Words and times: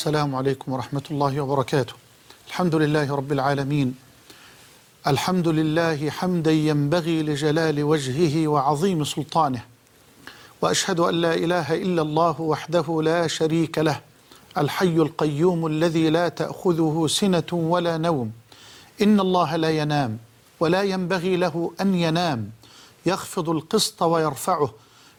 السلام 0.00 0.34
عليكم 0.34 0.72
ورحمة 0.72 1.02
الله 1.10 1.40
وبركاته. 1.40 1.92
الحمد 2.48 2.74
لله 2.74 3.16
رب 3.16 3.32
العالمين. 3.32 3.94
الحمد 5.06 5.48
لله 5.48 6.10
حمدا 6.10 6.50
ينبغي 6.50 7.22
لجلال 7.22 7.84
وجهه 7.84 8.48
وعظيم 8.48 9.04
سلطانه. 9.04 9.62
وأشهد 10.62 11.00
أن 11.00 11.14
لا 11.14 11.34
إله 11.34 11.74
إلا 11.74 12.02
الله 12.02 12.40
وحده 12.40 13.02
لا 13.02 13.26
شريك 13.26 13.78
له. 13.78 14.00
الحي 14.58 14.96
القيوم 14.96 15.66
الذي 15.66 16.10
لا 16.10 16.28
تأخذه 16.28 17.06
سنة 17.08 17.50
ولا 17.52 17.98
نوم. 17.98 18.32
إن 19.02 19.20
الله 19.20 19.56
لا 19.56 19.70
ينام 19.70 20.18
ولا 20.60 20.82
ينبغي 20.82 21.36
له 21.36 21.72
أن 21.80 21.94
ينام. 21.94 22.50
يخفض 23.06 23.48
القسط 23.50 24.02
ويرفعه. 24.02 24.70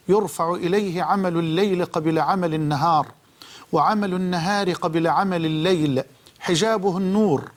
يرفع 0.10 0.54
إليه 0.54 1.04
عمل 1.04 1.38
الليل 1.38 1.86
قبل 1.86 2.20
عمل 2.20 2.54
النهار. 2.54 3.21
وعمل 3.72 4.14
النهار 4.14 4.74
قبل 4.74 5.08
عمل 5.08 5.46
الليل 5.46 6.04
حجابه 6.40 6.98
النور. 6.98 7.52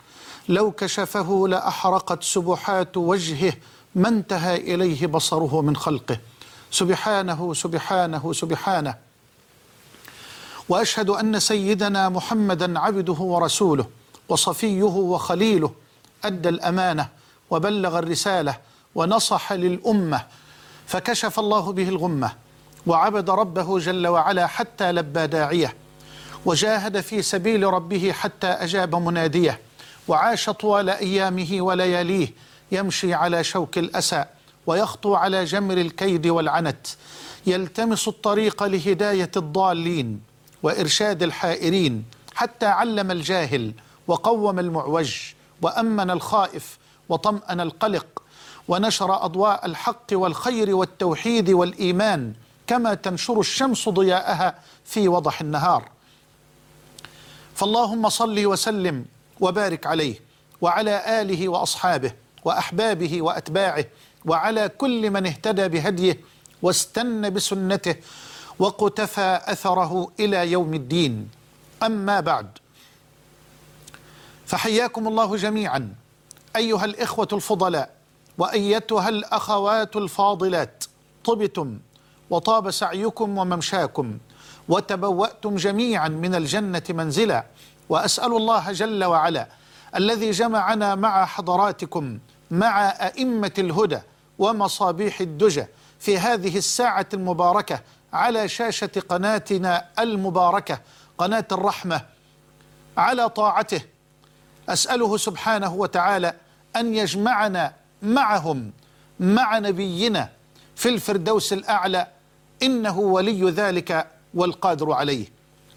لو 0.49 0.71
كشفه 0.71 1.49
لأحرقت 1.49 2.23
سبحات 2.23 2.97
وجهه 2.97 3.53
ما 3.95 4.09
انتهى 4.09 4.57
إليه 4.75 5.07
بصره 5.07 5.61
من 5.61 5.77
خلقه. 5.77 6.19
سبحانه 6.71 7.55
سبحانه 7.55 8.33
سبحانه. 8.33 8.95
وأشهد 10.69 11.11
أن 11.11 11.41
سيدنا 11.41 12.09
محمدا 12.09 12.79
عبده 12.79 13.13
ورسوله 13.13 13.87
وصفيه 14.29 14.83
وخليله 14.83 15.71
أدى 16.25 16.49
الأمانة 16.49 17.09
وبلغ 17.51 17.99
الرسالة 17.99 18.57
ونصح 18.95 19.53
للأمة. 19.53 20.27
فكشف 20.87 21.39
الله 21.39 21.73
به 21.73 21.89
الغمة 21.89 22.33
وعبد 22.87 23.31
ربه 23.31 23.79
جل 23.79 24.07
وعلا 24.07 24.47
حتى 24.47 24.93
لبى 24.93 25.27
داعيه. 25.27 25.75
وجاهد 26.45 27.01
في 27.01 27.23
سبيل 27.23 27.65
ربه 27.65 28.13
حتى 28.13 28.47
أجاب 28.47 28.95
مناديه 28.95 29.61
وعاش 30.09 30.51
طوال 30.51 30.91
أيامه 30.91 31.49
ولياليه 31.61 32.33
يمشي 32.73 33.15
على 33.15 33.45
شوك 33.45 33.79
الأسى 33.79 34.25
ويخطو 34.67 35.15
على 35.15 35.45
جمر 35.45 35.77
الكيد 35.79 36.27
والعنت. 36.27 36.87
يلتمس 37.47 38.09
الطريق 38.09 38.63
لهداية 38.63 39.31
الضالين 39.37 40.21
وإرشاد 40.63 41.23
الحائرين 41.23 42.05
حتى 42.35 42.67
علم 42.67 43.11
الجاهل 43.11 43.73
وقوم 44.07 44.59
المعوج 44.59 45.17
وأمن 45.63 46.11
الخائف 46.11 46.79
وطمأن 47.09 47.61
القلق 47.61 48.23
ونشر 48.69 49.25
أضواء 49.25 49.67
الحق 49.67 50.07
والخير 50.13 50.75
والتوحيد 50.75 51.51
والإيمان 51.51 52.33
كما 52.67 52.95
تنشر 52.95 53.41
الشمس 53.41 53.89
ضياءها 53.89 54.55
في 54.85 55.09
وضح 55.09 55.41
النهار. 55.41 55.94
فاللهم 57.65 58.09
صل 58.09 58.47
وسلم 58.47 59.05
وبارك 59.41 59.87
عليه 59.87 60.21
وعلى 60.61 61.21
آله 61.23 61.49
وأصحابه 61.49 62.13
وأحبابه 62.45 63.23
وأتباعه 63.23 63.85
وعلى 64.27 64.69
كل 64.69 65.11
من 65.11 65.27
اهتدى 65.27 65.69
بهديه 65.69 66.21
واستنى 66.63 67.31
بسنته 67.31 67.97
وقتفى 68.59 69.41
أثره 69.45 70.13
إلى 70.21 70.53
يوم 70.53 70.75
الدين. 70.75 71.31
أما 71.83 72.21
بعد 72.21 72.49
فحياكم 74.47 75.09
الله 75.09 75.37
جميعا 75.37 75.95
أيها 76.57 76.85
الإخوة 76.85 77.29
الفضلاء 77.33 77.91
وأيتها 78.39 79.09
الأخوات 79.09 79.97
الفاضلات 79.97 80.85
طبتم 81.25 81.79
وطاب 82.31 82.71
سعيكم 82.71 83.39
وممشاكم. 83.39 84.19
وتبوأتم 84.69 85.57
جميعا 85.57 86.09
من 86.09 86.35
الجنة 86.35 86.83
منزلا. 86.89 87.45
وأسأل 87.89 88.37
الله 88.37 88.73
جل 88.73 89.05
وعلا 89.05 89.49
الذي 89.97 90.31
جمعنا 90.31 90.95
مع 90.95 91.25
حضراتكم 91.25 92.19
مع 92.51 92.89
أئمة 92.89 93.53
الهدى 93.59 93.99
ومصابيح 94.39 95.21
الدجى 95.21 95.67
في 95.99 96.19
هذه 96.19 96.59
الساعة 96.59 97.07
المباركة 97.15 97.81
على 98.13 98.49
شاشة 98.49 98.91
قناتنا 99.09 99.85
المباركة 99.99 100.81
قناة 101.19 101.45
الرحمة 101.53 102.01
على 102.97 103.29
طاعته. 103.29 103.81
أسأله 104.69 105.17
سبحانه 105.17 105.75
وتعالى 105.75 106.35
أن 106.77 106.95
يجمعنا 106.95 107.73
معهم 108.03 108.73
مع 109.21 109.59
نبينا 109.59 110.29
في 110.77 110.89
الفردوس 110.89 111.53
الأعلى. 111.53 112.07
إنه 112.63 112.99
ولي 112.99 113.51
ذلك 113.51 114.07
والقادر 114.35 114.93
عليه. 114.93 115.27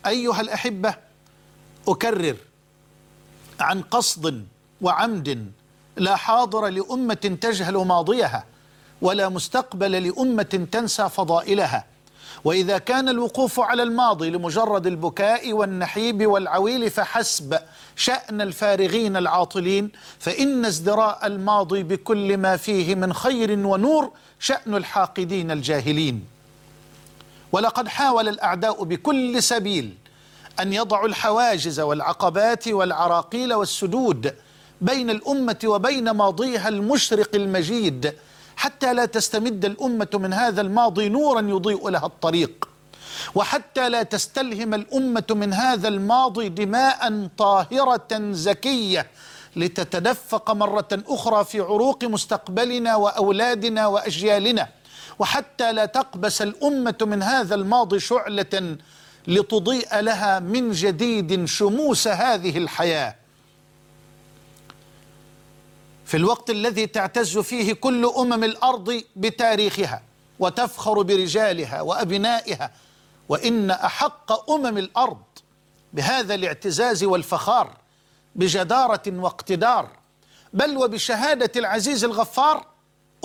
أيها 0.05 0.41
الأحبة 0.41 0.95
أكرر 1.87 2.35
عن 3.59 3.81
قصد 3.81 4.45
وعمد 4.81 5.51
لا 5.97 6.15
حاضر 6.15 6.67
لأمة 6.67 7.37
تجهل 7.41 7.73
ماضيها 7.77 8.45
ولا 9.01 9.29
مستقبل 9.29 9.91
لأمة 9.91 10.67
تنسى 10.71 11.09
فضائلها. 11.09 11.85
وإذا 12.43 12.77
كان 12.77 13.09
الوقوف 13.09 13.59
على 13.59 13.83
الماضي 13.83 14.29
لمجرد 14.29 14.87
البكاء 14.87 15.53
والنحيب 15.53 16.27
والعويل 16.27 16.89
فحسب 16.91 17.59
شأن 17.95 18.41
الفارغين 18.41 19.17
العاطلين 19.17 19.91
فإن 20.19 20.65
ازدراء 20.65 21.27
الماضي 21.27 21.83
بكل 21.83 22.37
ما 22.37 22.57
فيه 22.57 22.95
من 22.95 23.13
خير 23.13 23.67
ونور 23.67 24.11
شأن 24.39 24.75
الحاقدين 24.75 25.51
الجاهلين. 25.51 26.36
ولقد 27.51 27.87
حاول 27.87 28.27
الأعداء 28.29 28.83
بكل 28.83 29.43
سبيل 29.43 29.93
أن 30.59 30.73
يضعوا 30.73 31.07
الحواجز 31.07 31.79
والعقبات 31.79 32.67
والعراقيل 32.67 33.53
والسدود 33.53 34.33
بين 34.81 35.09
الأمة 35.09 35.59
وبين 35.65 36.11
ماضيها 36.11 36.67
المشرق 36.69 37.29
المجيد 37.35 38.13
حتى 38.55 38.93
لا 38.93 39.05
تستمد 39.05 39.65
الأمة 39.65 40.07
من 40.13 40.33
هذا 40.33 40.61
الماضي 40.61 41.09
نورا 41.09 41.41
يضيء 41.41 41.89
لها 41.89 42.05
الطريق. 42.05 42.69
وحتى 43.35 43.89
لا 43.89 44.03
تستلهم 44.03 44.73
الأمة 44.73 45.23
من 45.29 45.53
هذا 45.53 45.87
الماضي 45.87 46.49
دماء 46.49 47.29
طاهرة 47.37 48.07
زكية 48.31 49.07
لتتدفق 49.55 50.51
مرة 50.51 50.87
أخرى 51.07 51.45
في 51.45 51.59
عروق 51.59 52.03
مستقبلنا 52.03 52.95
وأولادنا 52.95 53.87
وأجيالنا. 53.87 54.67
وحتى 55.19 55.73
لا 55.73 55.85
تقبس 55.85 56.41
الأمة 56.41 56.97
من 57.01 57.23
هذا 57.23 57.55
الماضي 57.55 57.99
شعلة 57.99 58.77
لتضيء 59.27 59.99
لها 59.99 60.39
من 60.39 60.71
جديد 60.71 61.45
شموس 61.45 62.07
هذه 62.07 62.57
الحياة. 62.57 63.15
في 66.05 66.17
الوقت 66.17 66.49
الذي 66.49 66.87
تعتز 66.87 67.37
فيه 67.37 67.73
كل 67.73 68.05
أمم 68.05 68.43
الأرض 68.43 69.03
بتاريخها 69.15 70.01
وتفخر 70.39 71.01
برجالها 71.01 71.81
وأبنائها 71.81 72.71
وإن 73.29 73.71
أحق 73.71 74.51
أمم 74.51 74.77
الأرض 74.77 75.21
بهذا 75.93 76.35
الاعتزاز 76.35 77.03
والفخار 77.03 77.77
بجدارة 78.35 79.01
واقتدار 79.07 79.89
بل 80.53 80.77
وبشهادة 80.77 81.51
العزيز 81.55 82.03
الغفار 82.03 82.65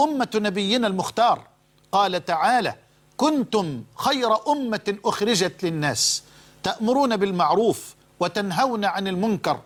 أمة 0.00 0.28
نبينا 0.34 0.86
المختار. 0.86 1.51
قال 1.92 2.24
تعالى 2.24 2.74
كنتم 3.16 3.82
خير 3.96 4.48
أمة 4.52 4.96
أخرجت 5.04 5.62
للناس 5.64 6.22
تأمرون 6.62 7.16
بالمعروف 7.16 7.94
وتنهون 8.20 8.84
عن 8.84 9.08
المنكر 9.08 9.60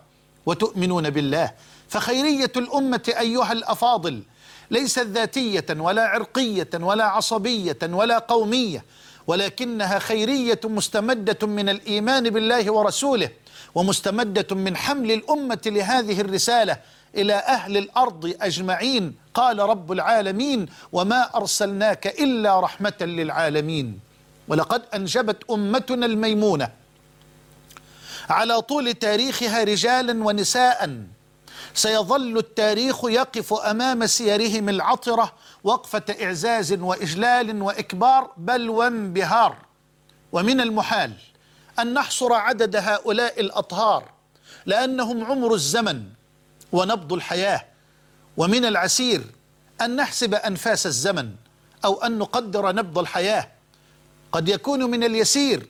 وتؤمنون 0.45 1.09
بالله 1.09 1.51
فخيرية 1.89 2.51
الأمة 2.57 3.13
أيها 3.19 3.51
الأفاضل 3.51 4.23
ليست 4.71 4.99
ذاتية 4.99 5.65
ولا 5.69 6.07
عرقية 6.07 6.69
ولا 6.73 7.05
عصبية 7.05 7.77
ولا 7.83 8.17
قومية 8.17 8.85
ولكنها 9.27 9.99
خيرية 9.99 10.59
مستمدة 10.63 11.47
من 11.47 11.69
الإيمان 11.69 12.29
بالله 12.29 12.71
ورسوله 12.71 13.29
ومستمدة 13.75 14.55
من 14.55 14.77
حمل 14.77 15.11
الأمة 15.11 15.61
لهذه 15.65 16.21
الرسالة 16.21 16.77
إلى 17.15 17.33
أهل 17.33 17.77
الأرض 17.77 18.35
أجمعين. 18.41 19.15
قال 19.33 19.59
رب 19.59 19.91
العالمين 19.91 20.65
وما 20.91 21.35
أرسلناك 21.35 22.07
إلا 22.07 22.59
رحمة 22.59 22.97
للعالمين. 23.01 23.99
ولقد 24.47 24.81
أنجبت 24.93 25.49
أمتنا 25.51 26.05
الميمونة 26.05 26.69
على 28.29 28.61
طول 28.61 28.93
تاريخها 28.93 29.63
رجالا 29.63 30.23
ونساء. 30.23 31.03
سيظل 31.73 32.37
التاريخ 32.37 33.05
يقف 33.05 33.53
أمام 33.53 34.05
سيرهم 34.05 34.69
العطرة 34.69 35.33
وقفة 35.63 36.03
إعزاز 36.21 36.73
وإجلال 36.73 37.61
وإكبار 37.61 38.31
بل 38.37 38.69
وانبهار. 38.69 39.55
ومن 40.31 40.61
المحال 40.61 41.11
أن 41.79 41.93
نحصر 41.93 42.33
عدد 42.33 42.75
هؤلاء 42.75 43.39
الأطهار 43.39 44.09
لأنهم 44.65 45.25
عمر 45.25 45.53
الزمن. 45.53 46.16
ونبض 46.71 47.13
الحياة. 47.13 47.65
ومن 48.37 48.65
العسير 48.65 49.23
أن 49.81 49.95
نحسب 49.95 50.33
أنفاس 50.33 50.85
الزمن 50.85 51.31
أو 51.85 52.03
أن 52.03 52.17
نقدر 52.17 52.75
نبض 52.75 52.99
الحياة. 52.99 53.47
قد 54.31 54.49
يكون 54.49 54.83
من 54.83 55.03
اليسير 55.03 55.67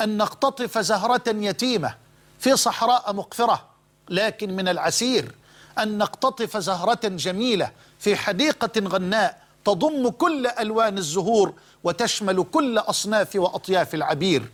أن 0.00 0.16
نقتطف 0.16 0.78
زهرة 0.78 1.22
يتيمة 1.26 1.94
في 2.38 2.56
صحراء 2.56 3.12
مقفرة. 3.12 3.68
لكن 4.08 4.56
من 4.56 4.68
العسير 4.68 5.34
أن 5.78 5.98
نقتطف 5.98 6.56
زهرة 6.56 7.00
جميلة 7.04 7.70
في 7.98 8.16
حديقة 8.16 8.80
غناء 8.80 9.44
تضم 9.64 10.08
كل 10.08 10.46
ألوان 10.46 10.98
الزهور 10.98 11.54
وتشمل 11.84 12.44
كل 12.52 12.78
أصناف 12.78 13.36
وأطياف 13.36 13.94
العبير. 13.94 14.50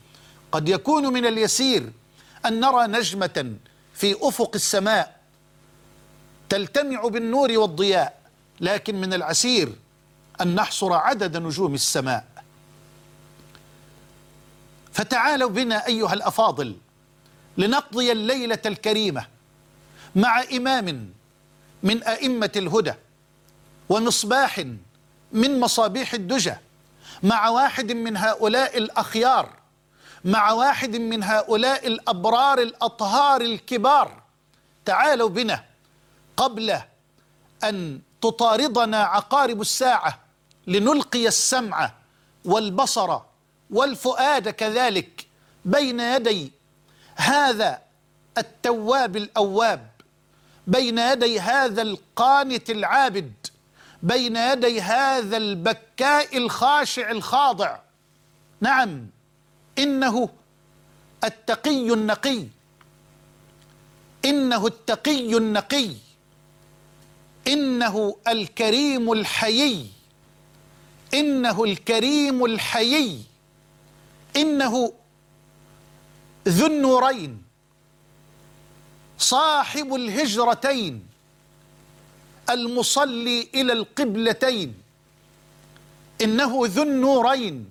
قد 0.53 0.69
يكون 0.69 1.13
من 1.13 1.27
اليسير 1.27 1.93
أن 2.47 2.61
نرى 2.61 2.87
نجمة 2.87 3.55
في 3.95 4.17
أفق 4.29 4.51
السماء 4.55 5.20
تلتمع 6.51 7.03
بالنور 7.03 7.59
والضياء 7.59 8.21
لكن 8.61 9.01
من 9.01 9.15
العسير 9.15 9.73
أن 10.41 10.55
نحصر 10.55 10.93
عدد 10.93 11.37
نجوم 11.37 11.75
السماء. 11.75 12.25
فتعالوا 14.93 15.51
بنا 15.51 15.87
أيها 15.87 16.15
الأفاضل 16.15 16.77
لنقضي 17.59 18.13
الليلة 18.13 18.59
الكريمة 18.67 19.27
مع 20.17 20.43
إمام 20.53 21.11
من 21.83 22.03
أئمة 22.03 22.51
الهدى 22.57 22.95
ومصباح 23.89 24.65
من 25.33 25.61
مصابيح 25.61 26.15
الدجى 26.15 26.55
مع 27.23 27.49
واحد 27.49 27.93
من 27.93 28.17
هؤلاء 28.17 28.79
الأخيار 28.79 29.51
مع 30.25 30.53
واحد 30.53 30.97
من 30.97 31.23
هؤلاء 31.23 31.87
الأبرار 31.87 32.59
الأطهار 32.59 33.41
الكبار. 33.41 34.23
تعالوا 34.85 35.29
بنا 35.29 35.70
قبل 36.41 36.81
أن 37.65 38.01
تطاردنا 38.21 39.03
عقارب 39.03 39.61
الساعة 39.61 40.21
لنلقي 40.67 41.29
السمع 41.29 41.93
والبصر 42.45 43.19
والفؤاد 43.71 44.49
كذلك 44.49 45.27
بين 45.65 46.01
يدي 46.01 46.53
هذا 47.17 47.83
التواب 48.39 49.17
الأواب 49.17 49.91
بين 50.67 50.99
يدي 50.99 51.41
هذا 51.41 51.83
القانت 51.83 52.71
العابد 52.71 53.33
بين 54.03 54.37
يدي 54.37 54.81
هذا 54.81 55.37
البكاء 55.37 56.37
الخاشع 56.37 57.11
الخاضع. 57.11 57.79
نعم 58.61 59.07
إنه 59.79 60.29
التقي 61.25 61.93
النقي 61.93 62.47
إنه 64.25 64.67
التقي 64.67 65.37
النقي. 65.37 66.10
إنه 67.51 68.17
الكريم 68.29 69.13
الحيي. 69.13 69.87
إنه 71.15 71.65
الكريم 71.65 72.45
الحيي. 72.45 73.23
إنه 74.37 74.93
ذو 76.49 76.67
النورين. 76.67 77.43
صاحب 79.19 79.95
الهجرتين. 79.95 81.07
المصلي 82.51 83.49
إلى 83.55 83.73
القبلتين. 83.73 84.75
إنه 86.23 86.61
ذو 86.65 86.83
النورين. 86.83 87.71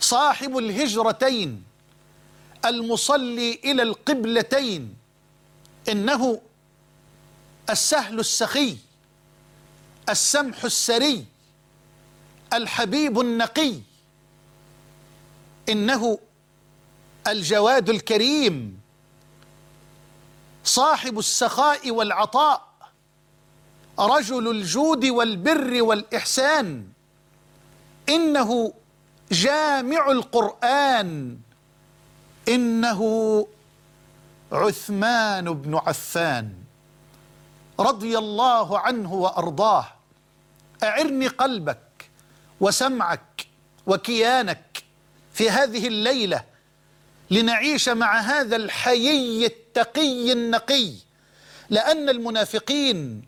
صاحب 0.00 0.58
الهجرتين. 0.58 1.62
المصلي 2.64 3.60
إلى 3.64 3.82
القبلتين. 3.82 4.94
إنه 5.88 6.40
السهل 7.70 8.20
السخي 8.20 8.76
السمح 10.08 10.64
السري 10.64 11.24
الحبيب 12.52 13.20
النقي. 13.20 13.80
إنه 15.68 16.18
الجواد 17.26 17.90
الكريم 17.90 18.80
صاحب 20.64 21.18
السخاء 21.18 21.90
والعطاء 21.90 22.74
رجل 23.98 24.50
الجود 24.50 25.04
والبر 25.04 25.82
والإحسان. 25.82 26.88
إنه 28.08 28.72
جامع 29.32 30.10
القرآن. 30.10 31.38
إنه 32.48 33.00
عثمان 34.52 35.52
بن 35.52 35.74
عفان. 35.74 36.63
رضي 37.80 38.18
الله 38.18 38.78
عنه 38.78 39.14
وأرضاه. 39.14 39.86
أعرني 40.82 41.26
قلبك 41.26 42.10
وسمعك 42.60 43.46
وكيانك 43.86 44.84
في 45.32 45.50
هذه 45.50 45.86
الليلة 45.86 46.44
لنعيش 47.30 47.88
مع 47.88 48.20
هذا 48.20 48.56
الحيي 48.56 49.46
التقي 49.46 50.32
النقي. 50.32 50.92
لأن 51.70 52.08
المنافقين 52.08 53.22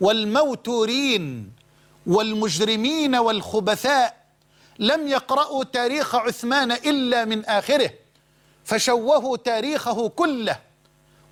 والموتورين 0.00 1.52
والمجرمين 2.06 3.16
والخبثاء 3.16 4.26
لم 4.78 5.08
يقرأوا 5.08 5.64
تاريخ 5.64 6.14
عثمان 6.14 6.72
إلا 6.72 7.24
من 7.24 7.44
آخره 7.44 7.90
فشوهوا 8.64 9.36
تاريخه 9.36 10.08
كله. 10.08 10.65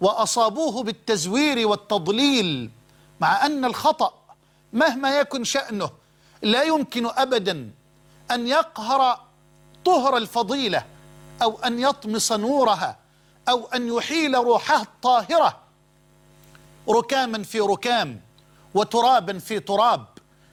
وأصابوه 0.05 0.83
بالتزوير 0.83 1.69
والتضليل 1.69 2.71
مع 3.21 3.47
أن 3.47 3.65
الخطأ 3.65 4.15
مهما 4.73 5.19
يكن 5.19 5.45
شأنه 5.45 5.91
لا 6.43 6.63
يمكن 6.63 7.07
أبدا 7.07 7.71
أن 8.31 8.47
يقهر 8.49 9.21
طهر 9.85 10.17
الفضيلة 10.17 10.85
أو 11.43 11.59
أن 11.59 11.79
يطمس 11.79 12.33
نورها 12.33 12.97
أو 13.49 13.67
أن 13.67 13.89
يحيل 13.89 14.35
روحها 14.35 14.83
الطاهرة. 14.83 15.61
ركاما 16.89 17.43
في 17.43 17.61
ركام 17.61 18.21
وترابا 18.75 19.39
في 19.39 19.61
تراب 19.61 20.07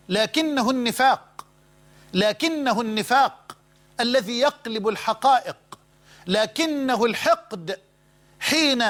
لكنه 0.09 0.69
النفاق 0.69 1.45
لكنه 2.13 2.81
النفاق 2.81 3.57
الذي 3.99 4.39
يقلب 4.39 4.87
الحقائق 4.87 5.57
لكنه 6.27 7.05
الحقد 7.05 7.79
حين 8.39 8.83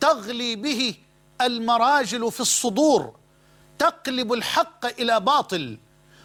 تغلي 0.00 0.56
به 0.56 0.94
المراجل 1.40 2.32
في 2.32 2.40
الصدور 2.40 3.14
تقلب 3.78 4.32
الحق 4.32 4.86
إلى 5.00 5.20
باطل 5.20 5.78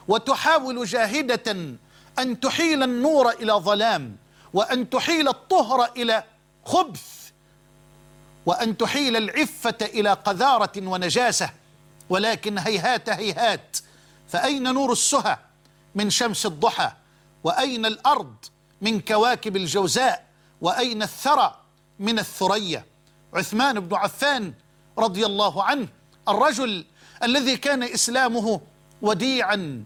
وتحاول 0.07 0.85
جاهدة 0.85 1.75
أن 2.19 2.39
تحيل 2.39 2.83
النور 2.83 3.29
إلى 3.29 3.53
ظلام 3.53 4.17
وأن 4.53 4.89
تحيل 4.89 5.27
الطهر 5.27 5.91
إلى 5.97 6.23
خبث 6.65 7.15
وأن 8.45 8.77
تحيل 8.77 9.17
العفة 9.17 9.77
إلى 9.81 10.13
قذارة 10.13 10.71
ونجاسة 10.77 11.49
ولكن 12.09 12.57
هيهات 12.57 13.09
هيهات 13.09 13.77
فأين 14.27 14.73
نور 14.73 14.91
السهى 14.91 15.37
من 15.95 16.09
شمس 16.09 16.45
الضحى؟ 16.45 16.91
وأين 17.43 17.85
الأرض 17.85 18.35
من 18.81 19.01
كواكب 19.01 19.55
الجوزاء؟ 19.55 20.25
وأين 20.61 21.03
الثرى 21.03 21.59
من 21.99 22.19
الثريا؟ 22.19 22.85
عثمان 23.35 23.79
بن 23.79 23.95
عفان 23.95 24.53
رضي 24.99 25.25
الله 25.25 25.63
عنه 25.63 25.87
الرجل 26.27 26.85
الذي 27.23 27.57
كان 27.57 27.83
إسلامه 27.83 28.61
وديعا 29.01 29.83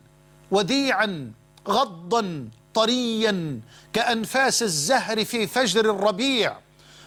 وديعا 0.52 1.32
غضا 1.68 2.50
طريا 2.74 3.62
كأنفاس 3.94 4.64
الزهر 4.64 5.26
في 5.26 5.48
فجر 5.48 5.90
الربيع 5.90 6.58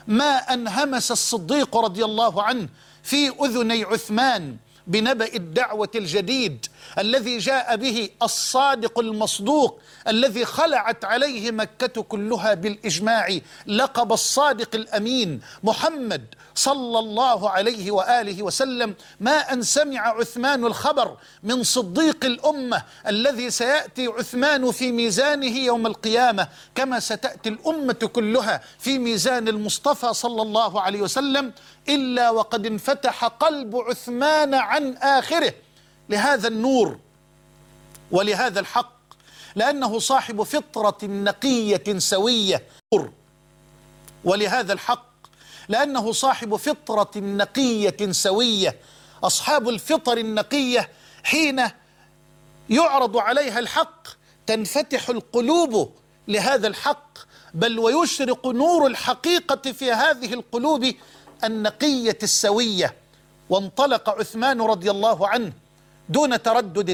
ما 0.06 0.36
أنهمس 0.36 1.12
الصديق 1.12 1.76
رضي 1.76 2.04
الله 2.04 2.42
عنه 2.42 2.68
في 3.02 3.28
أذني 3.28 3.84
عثمان 3.84 4.56
بنبأ 4.86 5.34
الدعوة 5.34 5.90
الجديد. 5.94 6.66
الذي 6.98 7.38
جاء 7.38 7.76
به 7.76 8.08
الصادق 8.22 8.98
المصدوق 8.98 9.80
الذي 10.08 10.44
خلعت 10.44 11.04
عليه 11.04 11.50
مكة 11.50 12.02
كلها 12.02 12.54
بالإجماع 12.54 13.38
لقب 13.66 14.12
الصادق 14.12 14.74
الأمين 14.74 15.40
محمد 15.62 16.34
صلى 16.54 16.98
الله 16.98 17.50
عليه 17.50 17.90
وآله 17.90 18.42
وسلم. 18.42 18.94
ما 19.20 19.52
أن 19.52 19.62
سمع 19.62 20.00
عثمان 20.00 20.64
الخبر 20.64 21.16
من 21.42 21.62
صديق 21.62 22.24
الأمة 22.24 22.82
الذي 23.06 23.50
سيأتي 23.50 24.06
عثمان 24.06 24.70
في 24.70 24.92
ميزانه 24.92 25.58
يوم 25.58 25.86
القيامة 25.86 26.48
كما 26.74 27.00
ستأتي 27.00 27.48
الأمة 27.48 27.92
كلها 27.92 28.60
في 28.78 28.98
ميزان 28.98 29.48
المصطفى 29.48 30.14
صلى 30.14 30.42
الله 30.42 30.80
عليه 30.80 31.00
وسلم 31.00 31.52
إلا 31.88 32.30
وقد 32.30 32.66
انفتح 32.66 33.24
قلب 33.24 33.76
عثمان 33.76 34.54
عن 34.54 34.96
آخره. 34.96 35.52
لهذا 36.08 36.48
النور 36.48 36.98
ولهذا 38.10 38.60
الحق 38.60 38.92
لأنه 39.54 39.98
صاحب 39.98 40.42
فطرة 40.42 40.98
نقية 41.02 41.98
سوية. 41.98 42.62
ولهذا 44.24 44.72
الحق 44.72 45.12
لأنه 45.68 46.12
صاحب 46.12 46.56
فطرة 46.56 47.10
نقية 47.16 48.12
سوية. 48.12 48.76
أصحاب 49.24 49.68
الفطر 49.68 50.18
النقية 50.18 50.90
حين 51.24 51.62
يعرض 52.70 53.16
عليها 53.16 53.58
الحق 53.58 54.08
تنفتح 54.46 55.08
القلوب 55.08 55.92
لهذا 56.28 56.66
الحق. 56.66 57.18
بل 57.54 57.78
ويشرق 57.78 58.46
نور 58.46 58.86
الحقيقة 58.86 59.72
في 59.72 59.92
هذه 59.92 60.34
القلوب 60.34 60.94
النقية 61.44 62.18
السوية. 62.22 62.94
وانطلق 63.50 64.10
عثمان 64.10 64.60
رضي 64.60 64.90
الله 64.90 65.28
عنه 65.28 65.52
دون 66.12 66.42
تردد 66.42 66.90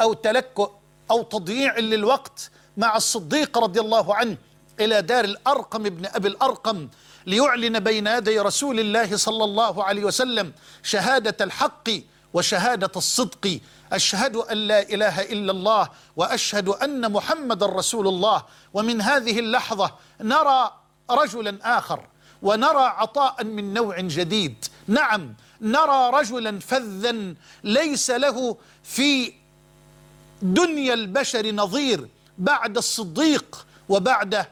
أو 0.00 0.12
تلكؤ 0.12 0.70
أو 1.10 1.22
تضييع 1.22 1.78
للوقت 1.78 2.50
مع 2.76 2.96
الصديق 2.96 3.58
رضي 3.58 3.80
الله 3.80 4.14
عنه 4.14 4.36
إلى 4.80 5.02
دار 5.02 5.24
الأرقم 5.24 5.86
ابن 5.86 6.06
أبي 6.06 6.28
الأرقم 6.28 6.88
ليعلن 7.26 7.80
بين 7.80 8.06
يدي 8.06 8.40
رسول 8.40 8.80
الله 8.80 9.16
صلى 9.16 9.44
الله 9.44 9.84
عليه 9.84 10.04
وسلم 10.04 10.52
شهادة 10.82 11.44
الحق 11.44 11.88
وشهادة 12.34 12.90
الصدق. 12.96 13.60
أشهد 13.92 14.36
أن 14.36 14.56
لا 14.56 14.80
إله 14.94 15.22
إلا 15.22 15.52
الله 15.52 15.88
وأشهد 16.16 16.68
أن 16.68 17.12
محمد 17.12 17.64
رسول 17.64 18.08
الله. 18.08 18.42
ومن 18.74 19.00
هذه 19.00 19.38
اللحظة 19.38 19.88
نرى 20.20 20.60
رجلا 21.10 21.78
آخر 21.78 22.00
ونرى 22.42 22.86
عطاء 23.00 23.44
من 23.44 23.74
نوع 23.74 24.00
جديد. 24.00 24.64
نعم 24.88 25.34
نرى 25.60 26.10
رجلا 26.12 26.58
فذا 26.58 27.34
ليس 27.64 28.10
له 28.10 28.56
في 28.82 29.32
دنيا 30.42 30.94
البشر 30.94 31.52
نظير 31.52 32.08
بعد 32.38 32.76
الصديق 32.76 33.66
وبعد 33.88 34.46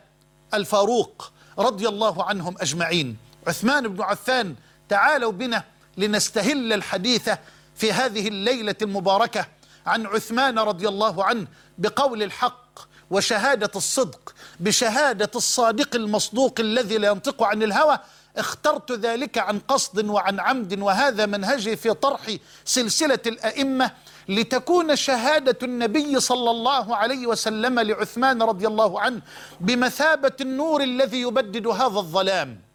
الفاروق 0.54 1.32
رضي 1.58 1.88
الله 1.88 2.24
عنهم 2.24 2.54
أجمعين. 2.60 3.16
عثمان 3.46 3.88
بن 3.88 4.02
عفان 4.02 4.54
تعالوا 4.88 5.32
بنا 5.32 5.64
لنستهل 5.96 6.72
الحديث 6.72 7.30
في 7.76 7.92
هذه 7.92 8.28
الليلة 8.28 8.74
المباركة 8.82 9.46
عن 9.86 10.06
عثمان 10.06 10.58
رضي 10.58 10.88
الله 10.88 11.24
عنه 11.24 11.46
بقول 11.78 12.22
الحق 12.22 12.78
وشهادة 13.10 13.70
الصدق 13.76 14.34
بشهادة 14.60 15.30
الصادق 15.36 15.94
المصدوق 15.94 16.60
الذي 16.60 16.98
لا 16.98 17.08
ينطق 17.08 17.42
عن 17.42 17.62
الهوى 17.62 17.98
اخترت 18.38 18.92
ذلك 18.92 19.38
عن 19.38 19.58
قصد 19.58 20.08
وعن 20.08 20.40
عمد 20.40 20.80
وهذا 20.80 21.26
منهجي 21.26 21.76
في 21.76 21.94
طرح 21.94 22.20
سلسلة 22.64 23.18
الأئمة 23.26 23.90
لتكون 24.28 24.96
شهادة 24.96 25.58
النبي 25.62 26.20
صلى 26.20 26.50
الله 26.50 26.96
عليه 26.96 27.26
وسلم 27.26 27.80
لعثمان 27.80 28.42
رضي 28.42 28.66
الله 28.66 29.00
عنه 29.00 29.20
بمثابة 29.60 30.32
النور 30.40 30.82
الذي 30.82 31.20
يبدد 31.20 31.66
هذا 31.66 31.98
الظلام 31.98 32.66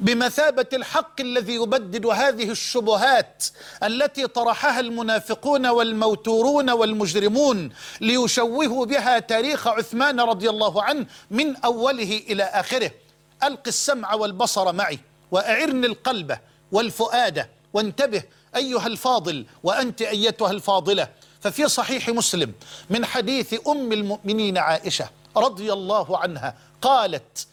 بمثابة 0.00 0.66
الحق 0.72 1.20
الذي 1.20 1.54
يبدد 1.54 2.06
هذه 2.06 2.50
الشبهات 2.50 3.44
التي 3.82 4.26
طرحها 4.26 4.80
المنافقون 4.80 5.66
والموتورون 5.66 6.70
والمجرمون 6.70 7.70
ليشوهوا 8.00 8.86
بها 8.86 9.18
تاريخ 9.18 9.68
عثمان 9.68 10.20
رضي 10.20 10.50
الله 10.50 10.82
عنه 10.82 11.06
من 11.30 11.56
أوله 11.56 12.22
إلى 12.28 12.42
آخره. 12.42 12.90
ألق 13.42 13.62
السمع 13.66 14.14
والبصر 14.14 14.72
معي 14.72 14.98
وأعرني 15.30 15.86
القلب 15.86 16.38
والفؤاد 16.72 17.46
وانتبه 17.72 18.22
أيها 18.56 18.86
الفاضل 18.86 19.46
وأنت 19.62 20.02
أيتها 20.02 20.50
الفاضلة. 20.50 21.08
ففي 21.40 21.68
صحيح 21.68 22.08
مسلم 22.08 22.52
من 22.90 23.04
حديث 23.06 23.68
أم 23.68 23.92
المؤمنين 23.92 24.58
عائشة 24.58 25.10
رضي 25.36 25.72
الله 25.72 26.18
عنها 26.18 26.54
قالت 26.82 27.46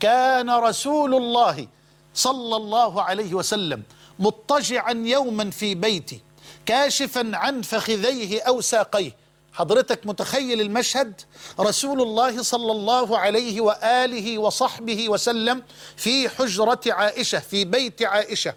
كان 0.00 0.50
رسول 0.50 1.14
الله 1.14 1.66
صلى 2.14 2.56
الله 2.56 3.02
عليه 3.02 3.34
وسلم 3.34 3.82
مضطجعا 4.18 4.92
يوما 4.92 5.50
في 5.50 5.74
بيتي 5.74 6.20
كاشفا 6.66 7.30
عن 7.34 7.62
فخذيه 7.62 8.42
أو 8.42 8.60
ساقيه 8.60 9.16
حضرتك 9.52 10.06
متخيل 10.06 10.60
المشهد؟ 10.60 11.20
رسول 11.60 12.02
الله 12.02 12.42
صلى 12.42 12.72
الله 12.72 13.18
عليه 13.18 13.60
وآله 13.60 14.38
وصحبه 14.38 15.08
وسلم 15.08 15.62
في 15.96 16.28
حجرة 16.28 16.80
عائشة 16.86 17.38
في 17.38 17.64
بيت 17.64 18.02
عائشة. 18.02 18.54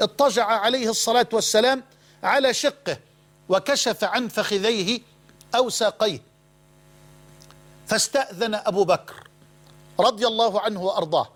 اضطجع 0.00 0.44
عليه 0.44 0.90
الصلاة 0.90 1.28
والسلام 1.32 1.82
على 2.22 2.54
شقه 2.54 2.98
وكشف 3.48 4.04
عن 4.04 4.28
فخذيه 4.28 5.00
أو 5.54 5.70
ساقيه. 5.70 6.22
فاستأذن 7.86 8.54
أبو 8.54 8.84
بكر 8.84 9.28
رضي 10.00 10.26
الله 10.26 10.60
عنه 10.60 10.82
وأرضاه. 10.82 11.28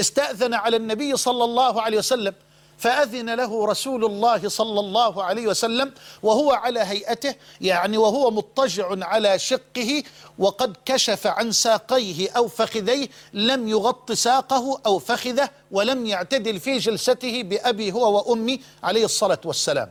استأذن 0.00 0.54
على 0.54 0.76
النبي 0.76 1.16
صلى 1.16 1.44
الله 1.44 1.82
عليه 1.82 1.98
وسلم 1.98 2.34
فأذن 2.82 3.34
له 3.34 3.66
رسول 3.66 4.04
الله 4.04 4.48
صلى 4.48 4.80
الله 4.80 5.24
عليه 5.24 5.46
وسلم 5.46 5.92
وهو 6.22 6.52
على 6.52 6.80
هيئته 6.80 7.34
يعني 7.60 7.98
وهو 7.98 8.30
مضطجع 8.30 9.06
على 9.06 9.38
شقه 9.38 10.02
وقد 10.38 10.76
كشف 10.84 11.26
عن 11.26 11.52
ساقيه 11.52 12.30
أو 12.30 12.48
فخذيه 12.48 13.08
لم 13.32 13.68
يغط 13.68 14.12
ساقه 14.12 14.80
أو 14.86 14.98
فخذه 14.98 15.50
ولم 15.70 16.06
يعتدل 16.06 16.60
في 16.60 16.78
جلسته 16.78 17.42
بأبي 17.42 17.92
هو 17.92 18.16
وأمي 18.16 18.60
عليه 18.82 19.04
الصلاة 19.04 19.40
والسلام. 19.44 19.90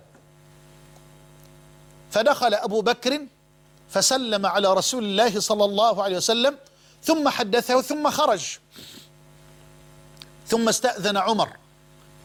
فدخل 2.11 2.53
أبو 2.53 2.81
بكر 2.81 3.21
فسلم 3.89 4.45
على 4.45 4.73
رسول 4.73 5.03
الله 5.03 5.39
صلى 5.39 5.65
الله 5.65 6.03
عليه 6.03 6.17
وسلم 6.17 6.57
ثم 7.03 7.29
حدثه 7.29 7.81
ثم 7.81 8.09
خرج 8.09 8.57
ثم 10.47 10.69
استأذن 10.69 11.17
عمر. 11.17 11.60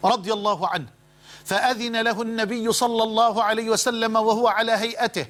رضي 0.05 0.33
الله 0.33 0.67
عنه. 0.67 0.87
فأذن 1.45 2.01
له 2.01 2.21
النبي 2.21 2.71
صلى 2.71 3.03
الله 3.03 3.43
عليه 3.43 3.69
وسلم 3.69 4.15
وهو 4.15 4.47
على 4.47 4.71
هيئته. 4.71 5.25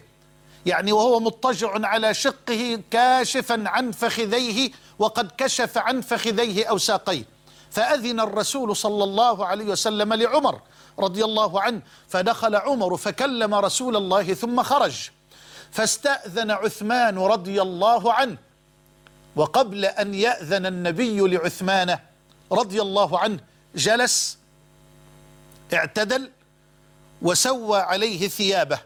يعني 0.65 0.91
وهو 0.91 1.19
مضطجع 1.19 1.87
على 1.87 2.13
شقه 2.13 2.81
كاشفا 2.91 3.63
عن 3.65 3.91
فخذيه 3.91 4.71
وقد 4.99 5.31
كشف 5.37 5.77
عن 5.77 6.01
فخذيه 6.01 6.65
أو 6.65 6.77
ساقيه. 6.77 7.23
فأذن 7.71 8.19
الرسول 8.19 8.75
صلى 8.75 9.03
الله 9.03 9.45
عليه 9.45 9.65
وسلم 9.65 10.13
لعمر 10.13 10.61
رضي 10.99 11.23
الله 11.23 11.61
عنه. 11.61 11.81
فدخل 12.07 12.55
عمر 12.55 12.97
فكلم 12.97 13.53
رسول 13.55 13.95
الله 13.95 14.33
ثم 14.33 14.63
خرج. 14.63 15.09
فاستأذن 15.71 16.51
عثمان 16.51 17.17
رضي 17.17 17.61
الله 17.61 18.13
عنه. 18.13 18.37
وقبل 19.35 19.85
أن 19.85 20.13
يأذن 20.13 20.65
النبي 20.65 21.19
لعثمان 21.19 21.99
رضي 22.51 22.81
الله 22.81 23.19
عنه 23.19 23.39
جلس 23.75 24.37
اعتدل 25.73 26.31
وسوى 27.21 27.79
عليه 27.79 28.27
ثيابه 28.27 28.79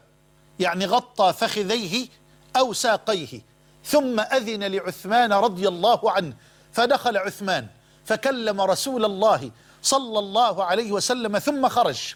يعني 0.60 0.86
غطى 0.86 1.34
فخذيه 1.34 2.08
أو 2.56 2.74
ساقيه. 2.74 3.42
ثم 3.86 4.20
أذن 4.20 4.64
لعثمان 4.64 5.34
رضي 5.34 5.68
الله 5.68 6.12
عنه 6.12 6.34
فدخل 6.74 7.18
عثمان 7.18 7.68
فكلم 8.06 8.62
رسول 8.62 9.06
الله 9.06 9.52
صلى 9.82 10.20
الله 10.20 10.64
عليه 10.64 10.92
وسلم 10.92 11.40
ثم 11.40 11.68
خرج. 11.68 12.16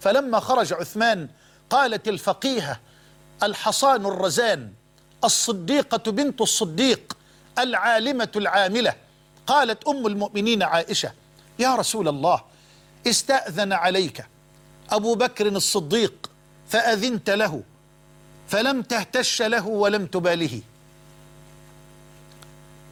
فلما 0.00 0.40
خرج 0.40 0.72
عثمان 0.72 1.28
قالت 1.70 2.08
الفقيهة 2.08 2.80
الحصان 3.42 4.06
الرزان 4.06 4.72
الصديقة 5.24 6.10
بنت 6.10 6.40
الصديق 6.40 7.16
العالمة 7.58 8.32
العاملة. 8.36 8.94
قالت 9.46 9.88
أم 9.88 10.06
المؤمنين 10.06 10.62
عائشة 10.62 11.12
يا 11.58 11.74
رسول 11.74 12.08
الله 12.08 12.53
استأذن 13.06 13.72
عليك 13.72 14.26
أبو 14.90 15.14
بكر 15.14 15.46
الصديق 15.48 16.30
فأذنت 16.68 17.30
له 17.30 17.62
فلم 18.48 18.82
تهتش 18.82 19.42
له 19.42 19.66
ولم 19.66 20.06
تباله. 20.06 20.60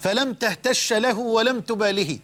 فلم 0.01 0.35
تهتش 0.35 0.93
له 0.93 1.19
ولم 1.19 1.61
تباله. 1.61 2.19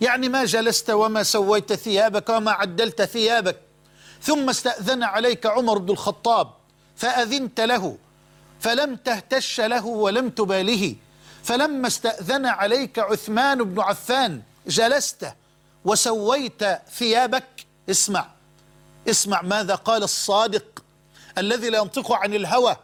يعني 0.00 0.28
ما 0.28 0.44
جلست 0.44 0.90
وما 0.90 1.22
سويت 1.22 1.72
ثيابك 1.72 2.28
وما 2.28 2.50
عدلت 2.50 3.02
ثيابك. 3.02 3.56
ثم 4.22 4.48
استأذن 4.48 5.02
عليك 5.02 5.46
عمر 5.46 5.78
بن 5.78 5.90
الخطاب 5.90 6.50
فأذنت 6.96 7.60
له 7.60 7.96
فلم 8.60 8.96
تهتش 8.96 9.60
له 9.60 9.86
ولم 9.86 10.30
تباله. 10.30 10.96
فلما 11.44 11.86
استأذن 11.86 12.46
عليك 12.46 12.98
عثمان 12.98 13.64
بن 13.64 13.80
عفان 13.80 14.42
جلست 14.66 15.32
وسويت 15.84 16.64
ثيابك. 16.94 17.66
اسمع 17.90 18.26
اسمع 19.08 19.42
ماذا 19.42 19.74
قال 19.74 20.02
الصادق 20.02 20.84
الذي 21.38 21.70
لا 21.70 21.78
ينطق 21.78 22.12
عن 22.12 22.34
الهوى 22.34 22.76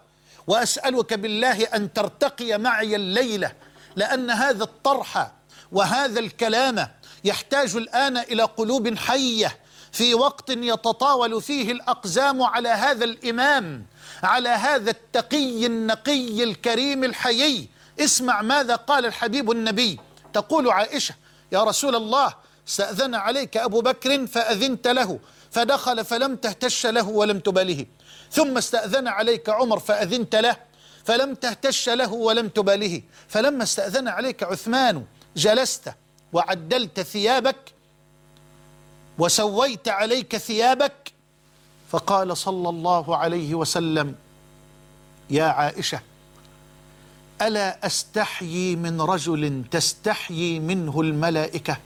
وأسألك 0.46 1.14
بالله 1.14 1.64
أن 1.64 1.92
ترتقي 1.92 2.58
معي 2.58 2.96
الليلة 2.96 3.52
لأن 3.96 4.30
هذا 4.30 4.64
الطرح 4.64 5.32
وهذا 5.72 6.20
الكلام 6.20 6.88
يحتاج 7.24 7.76
الآن 7.76 8.16
إلى 8.16 8.42
قلوب 8.42 8.94
حية 8.98 9.58
في 9.92 10.14
وقت 10.14 10.50
يتطاول 10.50 11.42
فيه 11.42 11.72
الأقزام 11.72 12.42
على 12.42 12.68
هذا 12.68 13.04
الإمام 13.04 13.86
على 14.22 14.48
هذا 14.48 14.90
التقي 14.90 15.66
النقي 15.66 16.44
الكريم 16.44 17.04
الحيي. 17.04 17.68
اسمع 18.00 18.42
ماذا 18.42 18.76
قال 18.76 19.06
الحبيب 19.06 19.50
النبي. 19.50 20.00
تقول 20.32 20.70
عائشة 20.70 21.14
يا 21.52 21.64
رسول 21.64 21.94
الله 21.96 22.34
استأذن 22.68 23.14
عليك 23.14 23.56
أبو 23.56 23.80
بكر 23.80 24.26
فأذنت 24.26 24.88
له 24.88 25.18
فدخل 25.50 26.04
فلم 26.04 26.36
تهتش 26.36 26.86
له 26.86 27.08
ولم 27.08 27.38
تباله. 27.38 27.86
ثم 28.32 28.56
استأذن 28.56 29.08
عليك 29.08 29.48
عمر 29.48 29.78
فأذنت 29.78 30.36
له 30.36 30.56
فلم 31.04 31.34
تهتش 31.34 31.88
له 31.88 32.12
ولم 32.12 32.48
تباله. 32.48 33.02
فلما 33.28 33.62
استأذن 33.62 34.08
عليك 34.08 34.42
عثمان 34.42 35.04
جلست 35.36 35.92
وعدلت 36.32 37.00
ثيابك 37.00 37.72
وسويت 39.18 39.88
عليك 39.88 40.36
ثيابك 40.36 41.12
فقال 41.90 42.36
صلى 42.36 42.68
الله 42.68 43.16
عليه 43.16 43.54
وسلم 43.54 44.14
يا 45.30 45.44
عائشة 45.44 46.00
ألا 47.42 47.86
أستحيي 47.86 48.76
من 48.76 49.00
رجل 49.00 49.64
تستحيي 49.70 50.60
منه 50.60 51.00
الملائكة؟ 51.00 51.76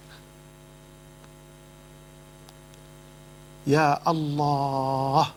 يا 3.66 4.10
الله. 4.10 5.32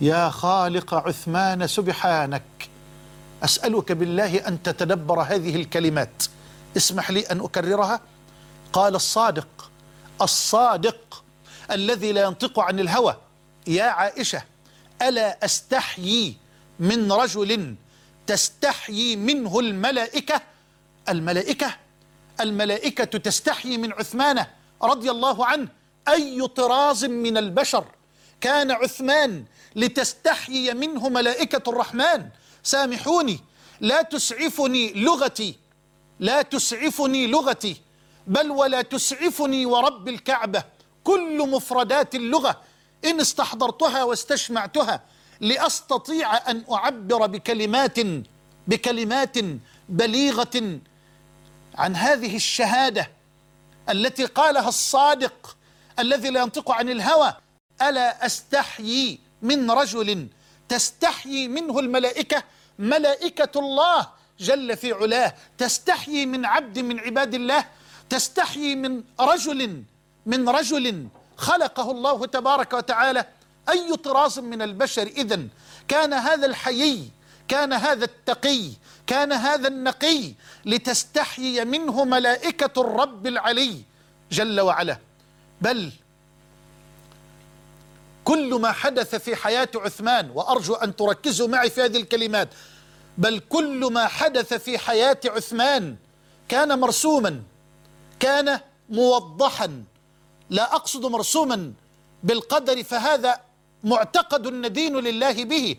يا 0.00 0.28
خالق 0.28 0.94
عثمان 0.94 1.66
سبحانك. 1.66 2.42
أسألك 3.42 3.92
بالله 3.92 4.48
أن 4.48 4.62
تتدبر 4.62 5.20
هذه 5.20 5.56
الكلمات. 5.56 6.22
اسمح 6.76 7.10
لي 7.10 7.20
أن 7.20 7.40
أكررها. 7.40 8.00
قال 8.72 8.94
الصادق. 8.94 9.70
الصادق 10.22 11.24
الذي 11.70 12.12
لا 12.12 12.22
ينطق 12.22 12.60
عن 12.60 12.80
الهوى. 12.80 13.16
يا 13.66 13.84
عائشة 13.84 14.42
ألا 15.02 15.44
أستحيي 15.44 16.36
من 16.80 17.12
رجل 17.12 17.74
تستحيي 18.26 19.16
منه 19.16 19.60
الملائكة؟ 19.60 20.40
الملائكة؟ 21.08 21.74
الملائكة 22.40 23.04
تستحيي 23.04 23.78
من 23.78 23.92
عثمان 23.92 24.46
رضي 24.82 25.10
الله 25.10 25.46
عنه. 25.46 25.68
أي 26.08 26.46
طراز 26.48 27.04
من 27.04 27.36
البشر 27.36 27.84
كان 28.40 28.70
عثمان 28.70 29.44
لتستحيي 29.76 30.74
منه 30.74 31.08
ملائكة 31.08 31.70
الرحمن. 31.70 32.28
سامحوني 32.62 33.40
لا 33.80 34.02
تسعفني 34.02 34.92
لغتي 34.92 35.58
لا 36.20 36.42
تسعفني 36.42 37.26
لغتي 37.26 37.80
بل 38.26 38.50
ولا 38.50 38.82
تسعفني 38.82 39.66
ورب 39.66 40.08
الكعبة. 40.08 40.64
كل 41.04 41.50
مفردات 41.50 42.14
اللغة 42.14 42.60
إن 43.04 43.20
استحضرتها 43.20 44.04
واستشمعتها 44.04 45.02
لأستطيع 45.40 46.50
أن 46.50 46.64
أعبر 46.72 47.26
بكلمات 47.26 47.98
بكلمات 48.68 49.36
بليغة 49.88 50.80
عن 51.74 51.96
هذه 51.96 52.36
الشهادة 52.36 53.10
التي 53.88 54.24
قالها 54.24 54.68
الصادق 54.68 55.53
الذي 55.98 56.30
لا 56.30 56.40
ينطق 56.40 56.70
عن 56.70 56.88
الهوى. 56.90 57.34
ألا 57.82 58.26
أستحيي 58.26 59.20
من 59.42 59.70
رجل 59.70 60.28
تستحيي 60.68 61.48
منه 61.48 61.78
الملائكة؟ 61.78 62.42
ملائكة 62.78 63.60
الله 63.60 64.08
جل 64.40 64.76
في 64.76 64.92
علاه. 64.92 65.34
تستحيي 65.58 66.26
من 66.26 66.44
عبد 66.44 66.78
من 66.78 67.00
عباد 67.00 67.34
الله؟ 67.34 67.64
تستحيي 68.10 68.74
من 68.74 69.02
رجل 69.20 69.82
من 70.26 70.48
رجل 70.48 71.08
خلقه 71.36 71.90
الله 71.90 72.26
تبارك 72.26 72.72
وتعالى؟ 72.72 73.26
أي 73.68 73.96
طراز 73.96 74.38
من 74.38 74.62
البشر 74.62 75.02
إذن؟ 75.02 75.48
كان 75.88 76.12
هذا 76.12 76.46
الحيي 76.46 77.10
كان 77.48 77.72
هذا 77.72 78.04
التقي 78.04 78.70
كان 79.06 79.32
هذا 79.32 79.68
النقي 79.68 80.32
لتستحيي 80.64 81.64
منه 81.64 82.04
ملائكة 82.04 82.80
الرب 82.80 83.26
العلي 83.26 83.82
جل 84.32 84.60
وعلا. 84.60 84.98
بل 85.64 85.92
كل 88.24 88.54
ما 88.54 88.72
حدث 88.72 89.14
في 89.14 89.36
حياة 89.36 89.68
عثمان 89.76 90.30
وأرجو 90.30 90.74
أن 90.74 90.96
تركزوا 90.96 91.48
معي 91.48 91.70
في 91.70 91.82
هذه 91.82 91.96
الكلمات 91.96 92.48
بل 93.18 93.38
كل 93.38 93.88
ما 93.92 94.06
حدث 94.06 94.54
في 94.54 94.78
حياة 94.78 95.20
عثمان 95.26 95.96
كان 96.48 96.80
مرسوما 96.80 97.42
كان 98.20 98.60
موضحا. 98.90 99.84
لا 100.50 100.74
أقصد 100.74 101.06
مرسوما 101.06 101.72
بالقدر 102.22 102.82
فهذا 102.84 103.40
معتقد 103.84 104.46
ندين 104.46 104.96
لله 104.96 105.44
به. 105.44 105.76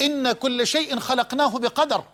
إن 0.00 0.32
كل 0.32 0.66
شيء 0.66 0.98
خلقناه 0.98 1.58
بقدر 1.58 2.04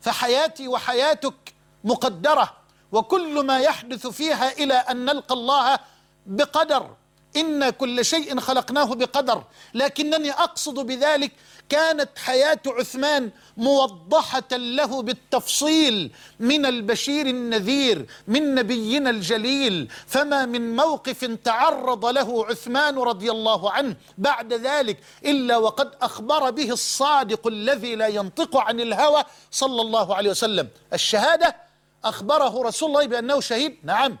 فحياتي 0.00 0.68
وحياتك 0.68 1.54
مقدرة 1.84 2.52
وكل 2.92 3.46
ما 3.46 3.58
يحدث 3.58 4.06
فيها 4.06 4.52
إلى 4.52 4.74
أن 4.74 5.04
نلقى 5.04 5.34
الله 5.34 5.78
بقدر. 6.26 6.90
إن 7.36 7.70
كل 7.70 8.04
شيء 8.04 8.40
خلقناه 8.40 8.84
بقدر. 8.84 9.44
لكنني 9.74 10.30
أقصد 10.30 10.74
بذلك 10.74 11.32
كانت 11.68 12.18
حياة 12.18 12.60
عثمان 12.66 13.30
موضحة 13.56 14.48
له 14.52 15.02
بالتفصيل 15.02 16.12
من 16.40 16.66
البشير 16.66 17.26
النذير 17.26 18.06
من 18.28 18.54
نبينا 18.54 19.10
الجليل. 19.10 19.88
فما 20.06 20.46
من 20.46 20.76
موقف 20.76 21.24
تعرض 21.24 22.06
له 22.06 22.46
عثمان 22.46 22.98
رضي 22.98 23.30
الله 23.30 23.70
عنه 23.70 23.96
بعد 24.18 24.52
ذلك 24.52 24.98
إلا 25.24 25.56
وقد 25.56 25.92
أخبر 26.02 26.50
به 26.50 26.70
الصادق 26.70 27.46
الذي 27.46 27.94
لا 27.94 28.06
ينطق 28.06 28.56
عن 28.56 28.80
الهوى 28.80 29.24
صلى 29.50 29.80
الله 29.82 30.14
عليه 30.16 30.30
وسلم. 30.30 30.68
الشهادة 30.92 31.56
أخبره 32.04 32.62
رسول 32.62 32.88
الله 32.88 33.06
بأنه 33.06 33.40
شهيد؟ 33.40 33.78
نعم. 33.82 34.18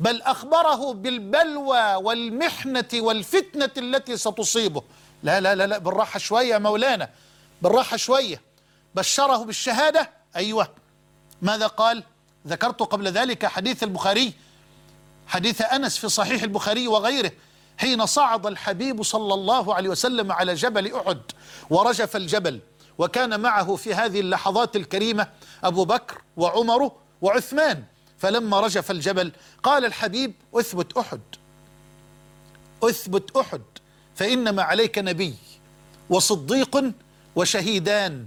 بل 0.00 0.22
أخبره 0.22 0.92
بالبلوى 0.92 1.94
والمحنة 1.94 2.88
والفتنة 2.94 3.70
التي 3.76 4.16
ستصيبه. 4.16 4.82
لا 5.22 5.40
لا 5.40 5.54
لا 5.54 5.66
لا 5.66 5.78
بالراحة 5.78 6.18
شوية 6.18 6.58
مولانا 6.58 7.10
بالراحة 7.62 7.96
شوية. 7.96 8.40
بشره 8.94 9.36
بالشهادة. 9.36 10.10
أيوة. 10.36 10.68
ماذا 11.42 11.66
قال؟ 11.66 12.04
ذكرت 12.46 12.80
قبل 12.82 13.08
ذلك 13.08 13.46
حديث 13.46 13.82
البخاري 13.82 14.32
حديث 15.26 15.62
أنس 15.62 15.96
في 15.96 16.08
صحيح 16.08 16.42
البخاري 16.42 16.88
وغيره 16.88 17.32
حين 17.78 18.06
صعد 18.06 18.46
الحبيب 18.46 19.02
صلى 19.02 19.34
الله 19.34 19.74
عليه 19.74 19.88
وسلم 19.88 20.32
على 20.32 20.54
جبل 20.54 20.94
أحد 20.94 21.20
ورجف 21.70 22.16
الجبل 22.16 22.60
وكان 22.98 23.40
معه 23.40 23.76
في 23.76 23.94
هذه 23.94 24.20
اللحظات 24.20 24.76
الكريمة 24.76 25.26
أبو 25.64 25.84
بكر 25.84 26.22
وعمر 26.36 26.92
وعثمان. 27.22 27.84
فلما 28.22 28.60
رجف 28.60 28.90
الجبل 28.90 29.32
قال 29.62 29.84
الحبيب 29.84 30.34
أثبت 30.54 30.96
أحد 30.96 31.20
أثبت 32.82 33.36
أحد 33.36 33.62
فإنما 34.14 34.62
عليك 34.62 34.98
نبي 34.98 35.34
وصديق 36.10 36.92
وشهيدان 37.36 38.26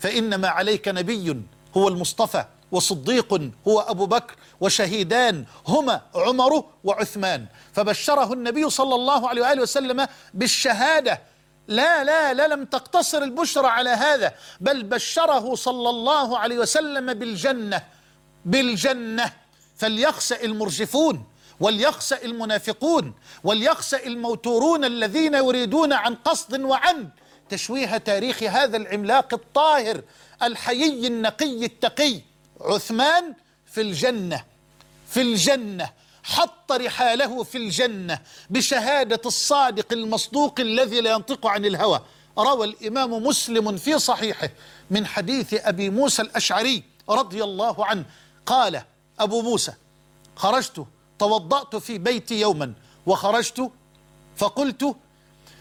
فإنما 0.00 0.48
عليك 0.48 0.88
نبي 0.88 1.42
هو 1.76 1.88
المصطفى 1.88 2.44
وصديق 2.72 3.50
هو 3.68 3.80
أبو 3.80 4.06
بكر 4.06 4.34
وشهيدان 4.60 5.44
هما 5.68 6.00
عمر 6.14 6.64
وعثمان. 6.84 7.46
فبشره 7.72 8.32
النبي 8.32 8.70
صلى 8.70 8.94
الله 8.94 9.28
عليه 9.28 9.42
وآله 9.42 9.62
وسلم 9.62 10.06
بالشهادة. 10.34 11.20
لا 11.68 12.04
لا 12.04 12.34
لا 12.34 12.48
لم 12.48 12.64
تقتصر 12.64 13.22
البشرى 13.22 13.66
على 13.66 13.90
هذا 13.90 14.34
بل 14.60 14.82
بشره 14.82 15.54
صلى 15.54 15.90
الله 15.90 16.38
عليه 16.38 16.58
وسلم 16.58 17.14
بالجنة. 17.14 17.82
بالجنة 18.44 19.32
فليخسأ 19.76 20.44
المرجفون 20.44 21.24
وليخسأ 21.60 22.24
المنافقون 22.24 23.14
وليخسأ 23.44 24.06
الموتورون 24.06 24.84
الذين 24.84 25.34
يريدون 25.34 25.92
عن 25.92 26.14
قصد 26.14 26.60
وعمد 26.60 27.10
تشويه 27.48 27.96
تاريخ 27.96 28.42
هذا 28.42 28.76
العملاق 28.76 29.34
الطاهر 29.34 30.02
الحيي 30.42 31.06
النقي 31.06 31.64
التقي 31.64 32.20
عثمان 32.60 33.34
في 33.66 33.80
الجنة 33.80 34.44
في 35.08 35.20
الجنة. 35.22 35.90
حط 36.24 36.72
رحاله 36.72 37.42
في 37.42 37.58
الجنة 37.58 38.18
بشهادة 38.50 39.20
الصادق 39.26 39.92
المصدوق 39.92 40.60
الذي 40.60 41.00
لا 41.00 41.10
ينطق 41.10 41.46
عن 41.46 41.64
الهوى. 41.64 42.00
روى 42.38 42.66
الإمام 42.66 43.12
مسلم 43.12 43.76
في 43.76 43.98
صحيحه 43.98 44.50
من 44.90 45.06
حديث 45.06 45.54
أبي 45.54 45.90
موسى 45.90 46.22
الأشعري 46.22 46.82
رضي 47.08 47.44
الله 47.44 47.86
عنه. 47.86 48.04
قال 48.46 48.82
أبو 49.20 49.42
موسى 49.42 49.72
خرجت 50.36 50.86
توضأت 51.18 51.76
في 51.76 51.98
بيتي 51.98 52.40
يوما 52.40 52.72
وخرجت 53.06 53.70
فقلت 54.36 54.96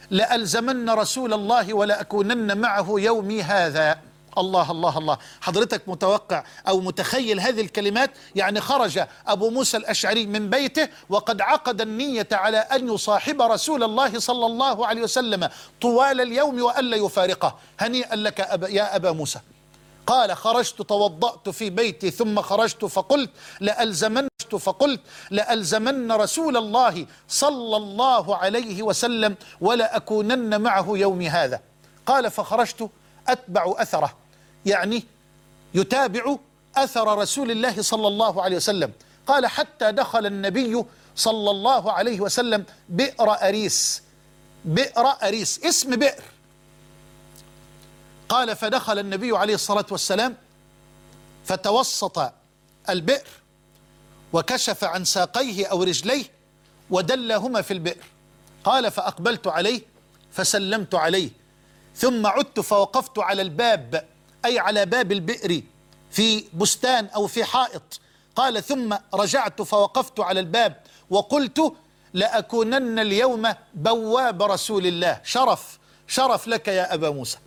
لألزمن 0.10 0.90
رسول 0.90 1.34
الله 1.34 1.74
ولأكونن 1.74 2.58
معه 2.58 2.88
يومي 2.98 3.42
هذا. 3.42 4.00
الله 4.38 4.72
الله 4.72 4.98
الله. 4.98 5.18
حضرتك 5.42 5.82
متوقع 5.88 6.44
أو 6.68 6.80
متخيل 6.80 7.40
هذه 7.40 7.62
الكلمات؟ 7.62 8.12
يعني 8.36 8.62
خرج 8.62 9.04
أبو 9.28 9.50
موسى 9.50 9.78
الأشعري 9.78 10.26
من 10.26 10.50
بيته 10.50 10.90
وقد 11.10 11.42
عقد 11.42 11.82
النية 11.82 12.28
على 12.32 12.58
أن 12.58 12.94
يصاحب 12.94 13.42
رسول 13.42 13.84
الله 13.84 14.20
صلى 14.20 14.46
الله 14.46 14.88
عليه 14.88 15.02
وسلم 15.02 15.50
طوال 15.82 16.22
اليوم 16.22 16.62
وألا 16.62 16.98
يفارقه. 16.98 17.56
هنيئا 17.80 18.16
لك 18.16 18.40
يا 18.70 18.96
أبا 18.96 19.12
موسى. 19.12 19.40
قال 20.08 20.36
خرجت 20.36 20.82
توضأت 20.82 21.50
في 21.50 21.70
بيتي 21.70 22.12
ثم 22.12 22.42
خرجت 22.42 22.86
فقلت 22.86 23.30
لألزمن 23.60 24.28
فقلت 24.60 25.02
لألزمن 25.30 26.12
رسول 26.12 26.58
الله 26.58 27.06
صلى 27.28 27.78
الله 27.78 28.36
عليه 28.36 28.84
وسلم 28.84 29.36
ولأكونن 29.62 30.62
معه 30.62 30.86
يومي 30.90 31.30
هذا. 31.30 31.62
قال 32.06 32.32
فخرجت 32.32 32.90
أتبع 33.28 33.74
أثره. 33.78 34.18
يعني 34.66 35.04
يتابع 35.74 36.36
أثر 36.76 37.18
رسول 37.18 37.52
الله 37.52 37.82
صلى 37.82 38.08
الله 38.08 38.42
عليه 38.42 38.56
وسلم. 38.56 38.92
قال 39.28 39.48
حتى 39.48 39.92
دخل 39.92 40.26
النبي 40.26 40.84
صلى 41.16 41.52
الله 41.52 41.92
عليه 41.92 42.20
وسلم 42.22 42.66
بئر 42.90 43.32
أريس. 43.32 44.04
بئر 44.66 45.08
أريس. 45.24 45.60
اسم 45.66 45.96
بئر. 45.96 46.24
قال 48.32 48.56
فدخل 48.56 49.00
النبي 49.00 49.38
عليه 49.38 49.56
الصلاة 49.56 49.86
والسلام 49.92 50.38
فتوسط 51.46 52.32
البئر 52.90 53.28
وكشف 54.34 54.84
عن 54.84 55.06
ساقيه 55.06 55.66
أو 55.66 55.84
رجليه 55.84 56.26
ودلهما 56.90 57.62
في 57.62 57.74
البئر. 57.74 58.04
قال 58.64 58.92
فأقبلت 58.92 59.48
عليه 59.48 59.82
فسلمت 60.32 60.96
عليه 60.96 61.30
ثم 61.96 62.28
عدت 62.28 62.60
فوقفت 62.60 63.20
على 63.20 63.42
الباب 63.42 64.08
أي 64.46 64.60
على 64.60 64.86
باب 64.86 65.12
البئر 65.12 65.64
في 66.12 66.44
بستان 66.54 67.06
أو 67.06 67.28
في 67.28 67.44
حائط. 67.44 68.00
قال 68.36 68.64
ثم 68.64 68.96
رجعت 69.14 69.62
فوقفت 69.62 70.20
على 70.20 70.40
الباب 70.40 70.82
وقلت 71.10 71.74
لأكونن 72.14 73.00
اليوم 73.00 73.54
بواب 73.74 74.44
رسول 74.44 74.88
الله. 74.88 75.22
شرف 75.24 75.80
شرف 76.08 76.48
لك 76.48 76.68
يا 76.68 76.94
أبا 76.94 77.10
موسى. 77.10 77.38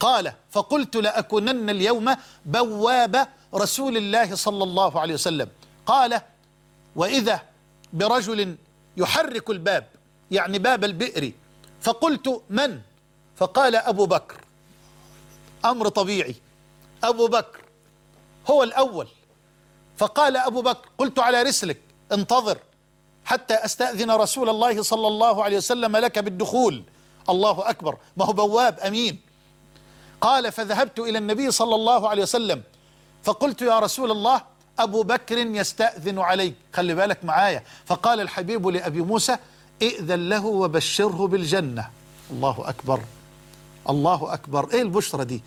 قال 0.00 0.32
فقلت 0.50 0.96
لأكونن 0.96 1.70
اليوم 1.70 2.16
بواب 2.46 3.28
رسول 3.54 3.96
الله 3.96 4.34
صلى 4.34 4.64
الله 4.64 5.00
عليه 5.00 5.14
وسلم. 5.14 5.48
قال 5.86 6.20
وإذا 6.96 7.42
برجل 7.92 8.56
يحرك 8.96 9.50
الباب 9.50 9.86
يعني 10.30 10.58
باب 10.58 10.84
البئر 10.84 11.32
فقلت 11.80 12.42
من؟ 12.50 12.80
فقال 13.36 13.76
أبو 13.76 14.06
بكر. 14.06 14.40
أمر 15.64 15.88
طبيعي. 15.88 16.34
أبو 17.04 17.26
بكر 17.26 17.60
هو 18.50 18.62
الأول. 18.62 19.08
فقال 19.96 20.36
أبو 20.36 20.62
بكر 20.62 20.88
قلت 20.98 21.18
على 21.18 21.42
رسلك 21.42 21.80
انتظر 22.12 22.58
حتى 23.24 23.54
أستأذن 23.54 24.10
رسول 24.10 24.48
الله 24.48 24.82
صلى 24.82 25.06
الله 25.06 25.44
عليه 25.44 25.56
وسلم 25.56 25.96
لك 25.96 26.18
بالدخول. 26.18 26.82
الله 27.28 27.70
أكبر. 27.70 27.96
ما 28.16 28.24
هو 28.24 28.32
بواب 28.32 28.80
أمين. 28.80 29.27
قال 30.20 30.52
فذهبت 30.52 30.98
إلى 30.98 31.18
النبي 31.18 31.50
صلى 31.50 31.74
الله 31.74 32.08
عليه 32.08 32.22
وسلم. 32.22 32.62
فقلت 33.22 33.62
يا 33.62 33.78
رسول 33.78 34.10
الله 34.10 34.42
أبو 34.78 35.02
بكر 35.02 35.38
يستأذن 35.38 36.18
عليك. 36.18 36.54
خلي 36.72 36.94
بالك 36.94 37.24
معايا. 37.24 37.62
فقال 37.86 38.20
الحبيب 38.20 38.66
لأبي 38.66 39.00
موسى 39.00 39.36
ائذن 39.82 40.28
له 40.28 40.46
وبشره 40.46 41.26
بالجنة. 41.26 41.88
الله 42.30 42.56
أكبر. 42.64 43.00
الله 43.88 44.34
أكبر. 44.34 44.72
إيه 44.72 44.82
البشرة 44.82 45.22
دي؟ 45.22 45.42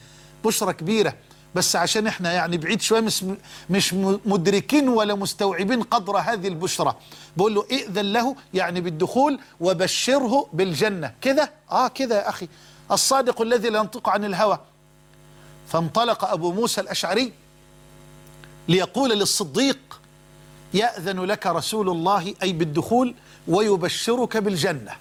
بشرة 0.46 0.72
كبيرة. 0.72 1.14
بس 1.56 1.76
عشان 1.76 2.08
إحنا 2.08 2.32
يعني 2.32 2.58
بعيد 2.58 2.82
شوية 2.82 3.02
مش, 3.02 3.26
مش 3.70 3.94
مدركين 4.26 4.90
ولا 4.90 5.16
مستوعبين 5.16 5.84
قدر 5.84 6.18
هذه 6.18 6.48
البشرة. 6.48 6.98
بقول 7.38 7.56
له 7.56 7.66
ائذن 7.72 8.14
له 8.14 8.36
يعني 8.54 8.82
بالدخول 8.82 9.40
وبشره 9.60 10.48
بالجنة. 10.54 11.14
كده؟ 11.22 11.52
آه 11.72 11.88
كده 11.88 12.16
يا 12.16 12.30
أخي. 12.30 12.48
الصادق 12.91 13.41
الذي 13.41 13.69
لا 13.69 13.80
ينطق 13.80 14.10
عن 14.10 14.25
الهوى. 14.25 14.60
فانطلق 15.67 16.25
أبو 16.25 16.51
موسى 16.51 16.82
الأشعري 16.82 17.34
ليقول 18.67 19.10
للصديق 19.10 20.01
يأذن 20.73 21.19
لك 21.19 21.47
رسول 21.47 21.89
الله 21.89 22.36
أي 22.43 22.54
بالدخول 22.54 23.15
ويبشرك 23.47 24.38
بالجنة. 24.38 24.95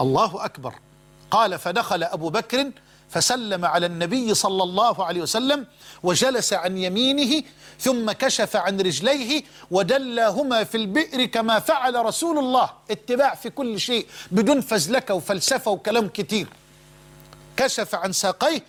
الله 0.00 0.44
أكبر. 0.44 0.74
قال 1.30 1.58
فدخل 1.58 2.02
أبو 2.02 2.30
بكر 2.30 2.70
فسلم 3.12 3.64
على 3.64 3.86
النبي 3.86 4.34
صلى 4.34 4.62
الله 4.62 5.04
عليه 5.04 5.22
وسلم 5.22 5.66
وجلس 6.02 6.52
عن 6.52 6.78
يمينه 6.78 7.42
ثم 7.80 8.12
كشف 8.12 8.56
عن 8.56 8.80
رجليه 8.80 9.42
ودلاهما 9.70 10.64
في 10.64 10.76
البئر 10.76 11.24
كما 11.24 11.58
فعل 11.58 11.94
رسول 12.04 12.38
الله. 12.38 12.70
اتباع 12.90 13.34
في 13.34 13.50
كل 13.50 13.80
شيء 13.80 14.06
بدون 14.30 14.60
فزلكة 14.60 15.14
وفلسفة 15.14 15.70
وكلام 15.70 16.08
كتير. 16.08 16.46
كشف 17.56 17.94
عن 17.94 18.12
ساقيه 18.12 18.64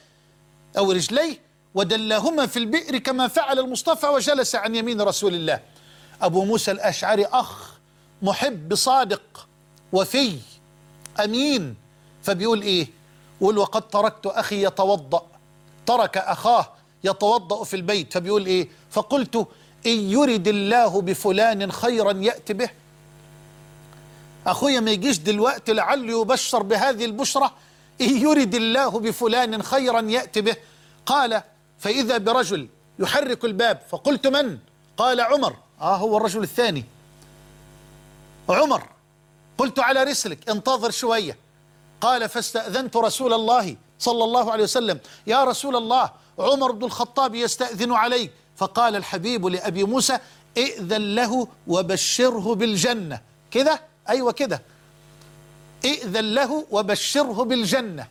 أو 0.77 0.91
رجليه 0.91 1.39
ودلاهما 1.75 2.47
في 2.47 2.59
البئر 2.59 2.97
كما 2.97 3.27
فعل 3.27 3.59
المصطفى 3.59 4.07
وجلس 4.07 4.55
عن 4.55 4.75
يمين 4.75 5.01
رسول 5.01 5.33
الله. 5.33 5.59
أبو 6.21 6.45
موسى 6.45 6.71
الأشعري 6.71 7.25
أخ 7.25 7.73
محب 8.21 8.75
صادق 8.75 9.47
وفي 9.93 10.37
أمين. 11.23 11.75
فبيقول 12.23 12.61
إيه؟ 12.61 13.02
يقول 13.43 13.57
وقد 13.57 13.81
تركت 13.89 14.25
أخي 14.25 14.65
يتوضأ. 14.65 15.25
ترك 15.85 16.17
أخاه 16.17 16.67
يتوضأ 17.03 17.63
في 17.63 17.75
البيت. 17.75 18.13
فبيقول 18.13 18.45
إيه؟ 18.45 18.69
فقلت 18.91 19.35
إن 19.85 20.11
يرد 20.11 20.47
الله 20.47 21.01
بفلان 21.01 21.71
خيرا 21.71 22.11
يأتي 22.11 22.53
به. 22.53 22.69
أخويا 24.47 24.79
ما 24.79 24.91
يجيش 24.91 25.17
دلوقتي 25.17 25.73
لعله 25.73 26.21
يبشر 26.21 26.63
بهذه 26.63 27.05
البشرة. 27.05 27.53
إن 28.01 28.17
يرد 28.17 28.55
الله 28.55 28.89
بفلان 28.89 29.63
خيرا 29.63 30.01
يأتي 30.01 30.41
به. 30.41 30.55
قال 31.05 31.41
فإذا 31.79 32.17
برجل 32.17 32.67
يحرك 32.99 33.45
الباب 33.45 33.81
فقلت 33.89 34.27
من؟ 34.27 34.57
قال 34.97 35.21
عمر. 35.21 35.55
آه 35.81 35.95
هو 35.95 36.17
الرجل 36.17 36.43
الثاني. 36.43 36.85
عمر 38.49 38.83
قلت 39.57 39.79
على 39.79 40.03
رسلك 40.03 40.49
انتظر 40.49 40.91
شوية. 40.91 41.42
قال 42.03 42.29
فاستأذنت 42.29 42.97
رسول 42.97 43.33
الله 43.33 43.75
صلى 43.99 44.23
الله 44.23 44.51
عليه 44.51 44.63
وسلم. 44.63 44.99
يا 45.27 45.43
رسول 45.43 45.75
الله 45.75 46.11
عمر 46.39 46.71
بن 46.71 46.83
الخطاب 46.83 47.35
يستأذن 47.35 47.93
عليك. 47.93 48.31
فقال 48.57 48.95
الحبيب 48.95 49.45
لأبي 49.45 49.83
موسى 49.83 50.19
ائذن 50.57 51.15
له 51.15 51.47
وبشره 51.67 52.55
بالجنة. 52.55 53.21
كده؟ 53.51 53.81
أيوة 54.09 54.31
كده. 54.31 54.61
ائذن 55.85 56.33
له 56.33 56.65
وبشره 56.71 57.43
بالجنة. 57.43 58.07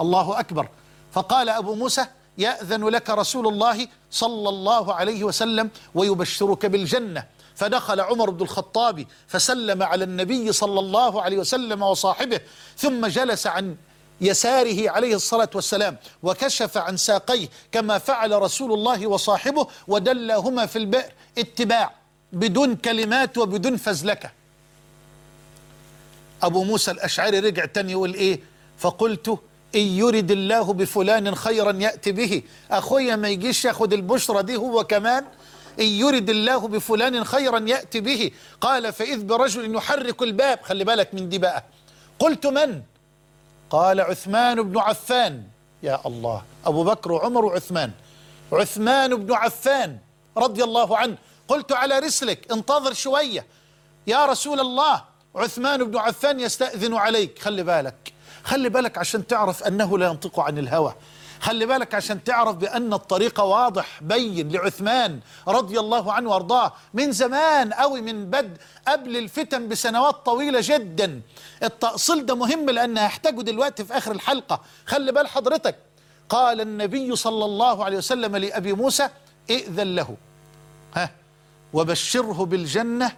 الله 0.00 0.40
أكبر. 0.40 0.68
فقال 1.12 1.48
أبو 1.48 1.74
موسى 1.74 2.06
يأذن 2.38 2.84
لك 2.88 3.10
رسول 3.10 3.48
الله 3.48 3.88
صلى 4.10 4.48
الله 4.48 4.94
عليه 4.94 5.24
وسلم 5.24 5.70
ويبشرك 5.94 6.66
بالجنة. 6.66 7.24
فدخل 7.58 8.00
عمر 8.00 8.30
بن 8.30 8.42
الخطاب 8.42 9.06
فسلم 9.26 9.82
على 9.82 10.04
النبي 10.04 10.52
صلى 10.52 10.80
الله 10.80 11.22
عليه 11.22 11.38
وسلم 11.38 11.82
وصاحبه 11.82 12.40
ثم 12.76 13.06
جلس 13.06 13.46
عن 13.46 13.76
يساره 14.20 14.90
عليه 14.90 15.14
الصلاة 15.14 15.50
والسلام 15.54 15.96
وكشف 16.22 16.76
عن 16.78 16.96
ساقيه 16.96 17.48
كما 17.72 17.98
فعل 17.98 18.42
رسول 18.42 18.72
الله 18.72 19.06
وصاحبه 19.06 19.66
ودلهما 19.88 20.66
في 20.66 20.78
البئر 20.78 21.12
اتباع 21.38 21.92
بدون 22.32 22.76
كلمات 22.76 23.38
وبدون 23.38 23.76
فزلكة. 23.76 24.30
أبو 26.42 26.64
موسى 26.64 26.90
الأشعري 26.90 27.38
رجع 27.38 27.64
تاني 27.64 27.92
يقول 27.92 28.14
إيه؟ 28.14 28.40
فقلت 28.78 29.28
إن 29.74 29.80
يرد 29.80 30.30
الله 30.30 30.72
بفلان 30.72 31.34
خيرا 31.34 31.72
يأتي 31.72 32.12
به. 32.12 32.42
أخويا 32.70 33.16
ما 33.16 33.28
يجيش 33.28 33.64
ياخد 33.64 33.92
البشرة 33.92 34.40
دي 34.40 34.56
هو 34.56 34.84
كمان؟ 34.84 35.24
إن 35.80 35.84
يرد 35.84 36.30
الله 36.30 36.68
بفلان 36.68 37.24
خيرا 37.24 37.58
يأتي 37.58 38.00
به. 38.00 38.30
قال 38.60 38.92
فإذ 38.92 39.24
برجل 39.24 39.74
يحرك 39.74 40.22
الباب 40.22 40.62
خلي 40.62 40.84
بالك 40.84 41.14
من 41.14 41.28
دي 41.28 41.38
بقى. 41.38 41.64
قلت 42.18 42.46
من؟ 42.46 42.82
قال 43.70 44.00
عثمان 44.00 44.62
بن 44.62 44.78
عفان. 44.78 45.42
يا 45.82 46.00
الله 46.06 46.42
أبو 46.66 46.84
بكر 46.84 47.12
وعمر 47.12 47.44
وعثمان. 47.44 47.90
عثمان 48.52 49.16
بن 49.16 49.34
عفان 49.34 49.98
رضي 50.36 50.64
الله 50.64 50.96
عنه. 50.96 51.16
قلت 51.48 51.72
على 51.72 51.98
رسلك 51.98 52.52
انتظر 52.52 52.92
شوية. 52.92 53.46
يا 54.06 54.26
رسول 54.26 54.60
الله 54.60 55.02
عثمان 55.36 55.84
بن 55.84 55.96
عفان 55.96 56.40
يستأذن 56.40 56.94
عليك. 56.94 57.38
خلي 57.38 57.62
بالك 57.62 58.12
خلي 58.44 58.68
بالك 58.68 58.98
عشان 58.98 59.26
تعرف 59.26 59.62
أنه 59.62 59.98
لا 59.98 60.06
ينطق 60.06 60.40
عن 60.40 60.58
الهوى. 60.58 60.94
خلي 61.40 61.66
بالك 61.66 61.94
عشان 61.94 62.24
تعرف 62.24 62.56
بأن 62.56 62.92
الطريق 62.92 63.40
واضح 63.40 64.02
بين 64.02 64.48
لعثمان 64.52 65.20
رضي 65.48 65.80
الله 65.80 66.12
عنه 66.12 66.30
وأرضاه 66.30 66.72
من 66.94 67.12
زمان 67.12 67.72
قوي 67.72 68.00
من 68.00 68.30
بد 68.30 68.58
قبل 68.88 69.16
الفتن 69.16 69.68
بسنوات 69.68 70.14
طويلة 70.14 70.60
جدا. 70.62 71.20
التأصيل 71.62 72.26
ده 72.26 72.34
مهم 72.34 72.70
لأن 72.70 72.98
هحتاجه 72.98 73.42
دلوقتي 73.42 73.84
في 73.84 73.98
آخر 73.98 74.12
الحلقة. 74.12 74.60
خلي 74.86 75.12
بال 75.12 75.26
حضرتك 75.26 75.76
قال 76.28 76.60
النبي 76.60 77.16
صلى 77.16 77.44
الله 77.44 77.84
عليه 77.84 77.98
وسلم 77.98 78.36
لأبي 78.36 78.72
موسى 78.72 79.08
ائذن 79.50 79.94
له. 79.94 80.16
ها؟ 80.96 81.10
وبشره 81.72 82.44
بالجنة. 82.44 83.12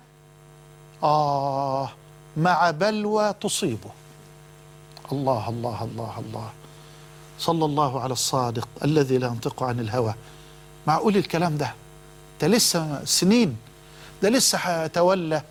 آه 1.03 1.91
مع 2.37 2.71
بلوى 2.71 3.35
تصيبه. 3.41 3.91
الله 5.13 5.49
الله 5.49 5.85
الله 5.85 6.15
الله. 6.19 6.51
صلى 7.41 7.65
الله 7.65 8.01
على 8.01 8.13
الصادق 8.13 8.69
الذي 8.85 9.19
لا 9.19 9.27
ينطق 9.27 9.63
عن 9.63 9.81
الهوى. 9.81 10.15
معقول 10.87 11.17
الكلام 11.17 11.57
ده 11.57 11.75
ده 12.41 12.49
لسه 12.49 13.05
سنين 13.05 13.57
ده 14.23 14.29
لسه 14.29 14.59
هيتولى 14.59 15.43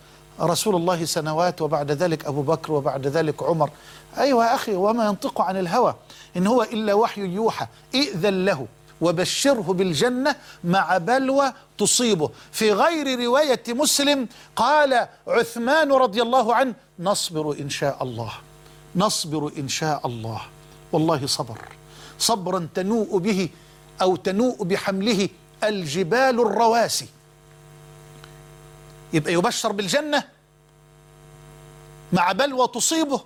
رسول 0.41 0.75
الله 0.75 1.05
سنوات 1.05 1.61
وبعد 1.61 1.91
ذلك 1.91 2.25
أبو 2.25 2.41
بكر 2.41 2.71
وبعد 2.71 3.07
ذلك 3.07 3.43
عمر. 3.43 3.69
أيها 4.17 4.55
أخي 4.55 4.75
وما 4.75 5.05
ينطق 5.05 5.41
عن 5.41 5.57
الهوى. 5.57 5.95
إن 6.37 6.47
هو 6.47 6.63
إلا 6.63 6.93
وحي 6.93 7.21
يوحى 7.21 7.67
ائذن 7.95 8.45
له 8.45 8.67
وبشره 9.01 9.73
بالجنة 9.73 10.35
مع 10.63 10.97
بلوى 10.97 11.53
تصيبه. 11.77 12.29
في 12.51 12.71
غير 12.71 13.19
رواية 13.19 13.63
مسلم 13.69 14.27
قال 14.55 15.07
عثمان 15.27 15.91
رضي 15.91 16.21
الله 16.21 16.55
عنه 16.55 16.73
نصبر 16.99 17.55
إن 17.59 17.69
شاء 17.69 18.03
الله 18.03 18.31
نصبر 18.95 19.51
إن 19.57 19.67
شاء 19.67 20.07
الله. 20.07 20.41
والله 20.91 21.27
صبر. 21.27 21.57
صبرا 22.19 22.69
تنوء 22.75 23.17
به 23.17 23.49
أو 24.01 24.15
تنوء 24.15 24.63
بحمله 24.63 25.29
الجبال 25.63 26.39
الرواسي. 26.39 27.07
يبقى 29.13 29.33
يبشر 29.33 29.71
بالجنة 29.71 30.23
مع 32.13 32.31
بلوى 32.31 32.67
تصيبه 32.67 33.21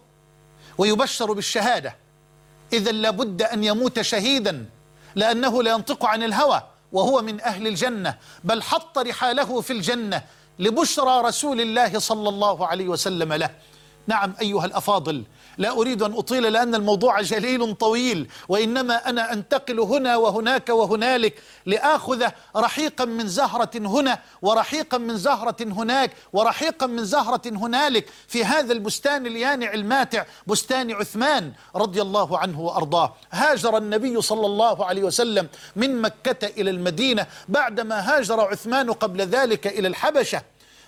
ويبشر 0.78 1.34
بالشهادة. 1.34 1.96
إذا 2.74 2.92
لابد 2.92 3.42
أن 3.42 3.64
يموت 3.64 4.02
شهيدا 4.02 4.66
لأنه 5.16 5.64
لا 5.64 5.72
ينطق 5.72 6.06
عن 6.06 6.24
الهوى 6.24 6.64
وهو 6.92 7.22
من 7.22 7.42
أهل 7.42 7.68
الجنة 7.68 8.18
بل 8.44 8.62
حط 8.62 8.98
رحاله 8.98 9.62
في 9.62 9.74
الجنة 9.74 10.24
لبشرى 10.60 11.22
رسول 11.22 11.62
الله 11.62 12.00
صلى 12.00 12.30
الله 12.30 12.68
عليه 12.68 12.88
وسلم 12.88 13.34
له. 13.34 13.50
نعم 14.08 14.34
أيها 14.42 14.66
الأفاضل 14.66 15.24
لا 15.58 15.72
أريد 15.72 16.02
أن 16.02 16.14
أطيل 16.14 16.54
لأن 16.54 16.76
الموضوع 16.76 17.22
جليل 17.22 17.76
طويل 17.76 18.30
وإنما 18.50 19.10
أنا 19.10 19.34
أنتقل 19.34 19.80
هنا 19.80 20.18
وهناك 20.18 20.70
وهنالك 20.70 21.34
لآخذ 21.66 22.28
رحيقا 22.56 23.06
من 23.06 23.28
زهرة 23.28 23.72
هنا 23.76 24.20
ورحيقا 24.42 24.98
من 24.98 25.18
زهرة 25.18 25.56
هناك 25.62 26.12
ورحيقا 26.34 26.88
من 26.88 27.06
زهرة 27.06 27.42
هنالك 27.46 28.06
في 28.28 28.46
هذا 28.46 28.74
البستان 28.74 29.26
اليانع 29.26 29.74
الماتع 29.74 30.26
بستان 30.48 30.92
عثمان 30.92 31.52
رضي 31.76 32.02
الله 32.02 32.38
عنه 32.38 32.62
وأرضاه. 32.62 33.14
هاجر 33.32 33.78
النبي 33.78 34.22
صلى 34.22 34.46
الله 34.46 34.86
عليه 34.86 35.04
وسلم 35.04 35.48
من 35.76 36.02
مكة 36.02 36.48
إلى 36.48 36.70
المدينة 36.70 37.28
بعدما 37.50 38.00
هاجر 38.00 38.42
عثمان 38.42 38.92
قبل 38.92 39.22
ذلك 39.22 39.68
إلى 39.68 39.88
الحبشة. 39.88 40.42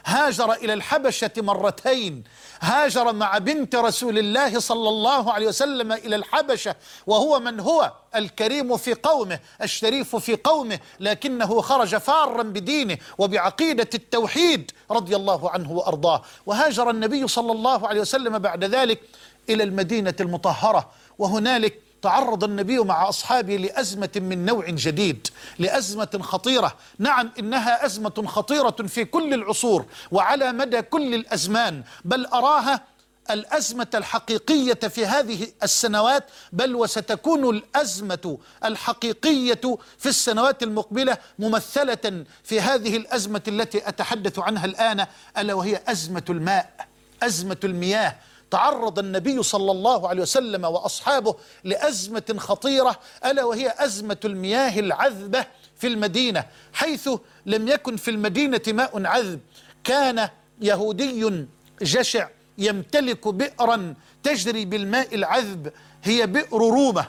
هاجر 0.05 0.53
إلى 0.53 0.73
الحبشة 0.73 1.31
مرتين. 1.37 2.23
هاجر 2.61 3.13
مع 3.13 3.37
بنت 3.37 3.75
رسول 3.75 4.17
الله 4.17 4.59
صلى 4.59 4.89
الله 4.89 5.33
عليه 5.33 5.47
وسلم 5.47 5.91
إلى 5.91 6.15
الحبشة 6.15 6.75
وهو 7.07 7.39
من 7.39 7.59
هو؟ 7.59 7.91
الكريم 8.15 8.77
في 8.77 8.93
قومه 8.93 9.39
الشريف 9.61 10.15
في 10.15 10.35
قومه 10.35 10.79
لكنه 10.99 11.61
خرج 11.61 11.95
فارا 11.95 12.43
بدينه 12.43 12.97
وبعقيدة 13.17 13.89
التوحيد 13.93 14.71
رضي 14.91 15.15
الله 15.15 15.49
عنه 15.49 15.71
وأرضاه. 15.71 16.21
وهاجر 16.45 16.89
النبي 16.89 17.27
صلى 17.27 17.51
الله 17.51 17.87
عليه 17.87 18.01
وسلم 18.01 18.39
بعد 18.39 18.63
ذلك 18.63 19.01
إلى 19.49 19.63
المدينة 19.63 20.15
المطهرة 20.19 20.91
وهنالك 21.19 21.84
تعرض 22.05 22.43
النبي 22.43 22.79
مع 22.79 23.09
أصحابه 23.09 23.55
لأزمة 23.55 24.09
من 24.15 24.45
نوع 24.45 24.69
جديد 24.69 25.27
لأزمة 25.59 26.19
خطيرة. 26.21 26.75
نعم 26.99 27.31
إنها 27.39 27.85
أزمة 27.85 28.23
خطيرة 28.27 28.75
في 28.87 29.05
كل 29.05 29.33
العصور 29.33 29.85
وعلى 30.11 30.51
مدى 30.51 30.81
كل 30.81 31.13
الأزمان 31.13 31.83
بل 32.05 32.25
أراها 32.25 32.81
الأزمة 33.29 33.87
الحقيقية 33.95 34.73
في 34.73 35.05
هذه 35.05 35.47
السنوات 35.63 36.23
بل 36.53 36.75
وستكون 36.75 37.49
الأزمة 37.49 38.37
الحقيقية 38.65 39.77
في 39.97 40.09
السنوات 40.09 40.63
المقبلة 40.63 41.17
ممثلة 41.39 42.25
في 42.43 42.61
هذه 42.61 42.97
الأزمة 42.97 43.41
التي 43.47 43.89
أتحدث 43.89 44.39
عنها 44.39 44.65
الآن 44.65 45.05
ألا 45.37 45.53
وهي 45.53 45.81
أزمة 45.87 46.25
الماء 46.29 46.87
أزمة 47.23 47.57
المياه. 47.63 48.15
تعرض 48.55 48.99
النبي 48.99 49.43
صلى 49.43 49.71
الله 49.71 50.09
عليه 50.09 50.21
وسلم 50.21 50.65
وأصحابه 50.65 51.35
لأزمة 51.63 52.35
خطيرة 52.37 52.99
ألا 53.25 53.43
وهي 53.43 53.73
أزمة 53.77 54.17
المياه 54.25 54.79
العذبة 54.79 55.45
في 55.77 55.87
المدينة 55.87 56.45
حيث 56.73 57.09
لم 57.45 57.67
يكن 57.67 57.95
في 57.95 58.11
المدينة 58.11 58.61
ماء 58.67 59.05
عذب. 59.05 59.39
كان 59.83 60.29
يهودي 60.61 61.45
جشع 61.81 62.27
يمتلك 62.57 63.27
بئرا 63.27 63.93
تجري 64.23 64.65
بالماء 64.65 65.15
العذب 65.15 65.73
هي 66.03 66.27
بئر 66.27 66.57
رومة. 66.57 67.05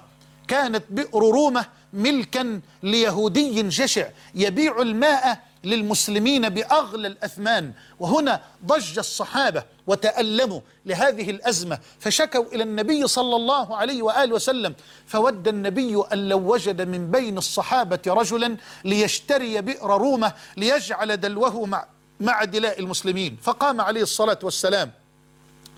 كانت 0.49 0.85
بئر 0.91 1.21
رومة 1.21 1.67
ملكا 1.93 2.61
ليهودي 2.83 3.63
جشع 3.63 4.09
يبيع 4.35 4.83
الماء 4.83 5.41
للمسلمين 5.67 6.49
بأغلى 6.49 7.09
الأثمان. 7.09 7.73
وهنا 8.01 8.41
ضج 8.67 8.99
الصحابة 8.99 9.63
وتألموا 9.87 10.61
لهذه 10.87 11.31
الأزمة 11.31 11.79
فشكوا 12.01 12.45
إلى 12.53 12.63
النبي 12.63 13.07
صلى 13.07 13.37
الله 13.37 13.77
عليه 13.77 14.03
وآله 14.03 14.35
وسلم 14.35 14.75
فود 15.07 15.49
النبي 15.49 16.03
أن 16.13 16.29
لو 16.29 16.39
وجد 16.39 16.83
من 16.83 17.11
بين 17.11 17.39
الصحابة 17.39 18.01
رجلا 18.07 18.57
ليشتري 18.85 19.61
بئر 19.61 19.87
رومة 20.01 20.33
ليجعل 20.57 21.17
دلوه 21.17 21.67
مع 21.67 21.87
مع 22.21 22.45
دلاء 22.45 22.81
المسلمين. 22.81 23.37
فقام 23.43 23.81
عليه 23.81 24.03
الصلاة 24.03 24.39
والسلام 24.43 24.91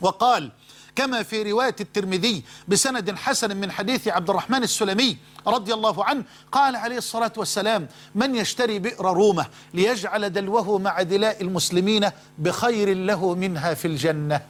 وقال 0.01 0.51
كما 0.98 1.22
في 1.22 1.42
رواية 1.42 1.76
الترمذي 1.80 2.42
بسند 2.68 3.14
حسن 3.16 3.56
من 3.56 3.70
حديث 3.70 4.08
عبد 4.08 4.30
الرحمن 4.30 4.62
السلمي 4.62 5.16
رضي 5.46 5.74
الله 5.74 6.04
عنه 6.04 6.24
قال 6.52 6.76
عليه 6.76 6.98
الصلاة 6.98 7.32
والسلام 7.37 7.88
من 8.14 8.34
يشتري 8.34 8.78
بئر 8.78 9.04
رومة 9.12 9.46
ليجعل 9.74 10.32
دلوه 10.32 10.78
مع 10.78 11.02
دلاء 11.02 11.42
المسلمين 11.42 12.11
بخير 12.38 12.94
له 12.96 13.34
منها 13.34 13.74
في 13.74 13.84
الجنة. 13.88 14.40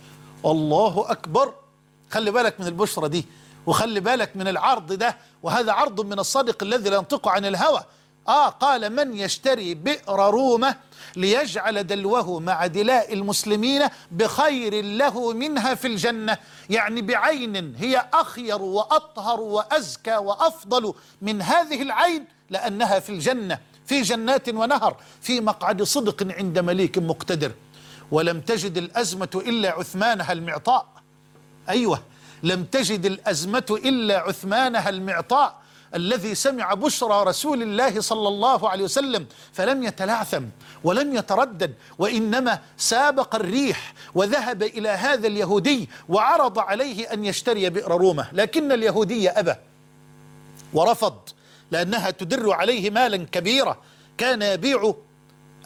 الله 0.44 1.10
أكبر! 1.10 1.54
خلي 2.10 2.30
بالك 2.30 2.60
من 2.60 2.66
البشرة 2.66 3.06
دي 3.06 3.26
وخلي 3.66 4.00
بالك 4.00 4.36
من 4.36 4.48
العرض 4.48 4.92
ده 4.92 5.16
وهذا 5.42 5.72
عرض 5.72 6.00
من 6.00 6.18
الصادق 6.18 6.62
الذي 6.62 6.90
لا 6.90 6.96
ينطق 6.96 7.28
عن 7.28 7.44
الهوى. 7.44 7.84
آه 8.28 8.48
قال 8.48 8.96
من 8.96 9.16
يشتري 9.16 9.74
بئر 9.74 10.30
رومة 10.30 10.76
ليجعل 11.16 11.86
دلوه 11.86 12.40
مع 12.40 12.66
دلاء 12.66 13.12
المسلمين 13.12 13.82
بخير 14.10 14.84
له 14.84 15.32
منها 15.32 15.74
في 15.74 15.86
الجنة. 15.86 16.38
يعني 16.70 17.02
بعين 17.02 17.74
هي 17.74 18.06
أخير 18.14 18.62
وأطهر 18.62 19.40
وأزكى 19.40 20.16
وأفضل 20.16 20.94
من 21.22 21.42
هذه 21.42 21.82
العين 21.82 22.24
لأنها 22.50 22.98
في 22.98 23.10
الجنة 23.10 23.58
في 23.86 24.02
جنات 24.02 24.48
ونهر 24.48 24.96
في 25.20 25.40
مقعد 25.40 25.82
صدق 25.82 26.32
عند 26.38 26.58
مليك 26.58 26.98
مقتدر. 26.98 27.52
ولم 28.10 28.40
تجد 28.40 28.76
الأزمة 28.76 29.42
إلا 29.46 29.70
عثمانها 29.70 30.32
المعطاء. 30.32 30.86
أيوة 31.68 32.02
لم 32.42 32.64
تجد 32.64 33.06
الأزمة 33.06 33.80
إلا 33.84 34.18
عثمانها 34.18 34.88
المعطاء. 34.88 35.67
الذي 35.94 36.34
سمع 36.34 36.74
بشرى 36.74 37.24
رسول 37.24 37.62
الله 37.62 38.00
صلى 38.00 38.28
الله 38.28 38.68
عليه 38.68 38.84
وسلم 38.84 39.26
فلم 39.52 39.82
يتلعثم 39.82 40.44
ولم 40.84 41.14
يتردد 41.14 41.74
وإنما 41.98 42.58
سابق 42.76 43.34
الريح 43.34 43.94
وذهب 44.14 44.62
إلى 44.62 44.88
هذا 44.88 45.26
اليهودي 45.26 45.88
وعرض 46.08 46.58
عليه 46.58 47.12
أن 47.12 47.24
يشتري 47.24 47.70
بئر 47.70 47.90
رومة. 47.90 48.28
لكن 48.32 48.72
اليهودي 48.72 49.30
أبى 49.30 49.54
ورفض 50.72 51.18
لأنها 51.70 52.10
تدر 52.10 52.52
عليه 52.52 52.90
مالا 52.90 53.26
كبيرا. 53.32 53.78
كان 54.18 54.42
يبيع 54.42 54.94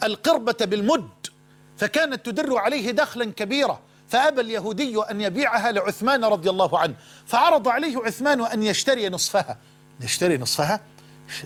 القربة 0.03 0.57
بالمد 0.61 1.27
فكانت 1.77 2.25
تدر 2.25 2.57
عليه 2.57 2.91
دخلا 2.91 3.25
كبيرا. 3.31 3.79
فأبى 4.09 4.41
اليهودي 4.41 5.01
أن 5.01 5.21
يبيعها 5.21 5.71
لعثمان 5.71 6.25
رضي 6.25 6.49
الله 6.49 6.79
عنه 6.79 6.93
فعرض 7.25 7.67
عليه 7.67 7.97
عثمان 7.97 8.45
أن 8.45 8.63
يشتري 8.63 9.09
نصفها. 9.09 9.57
نشتري 10.01 10.37
نصفها؟ 10.37 10.79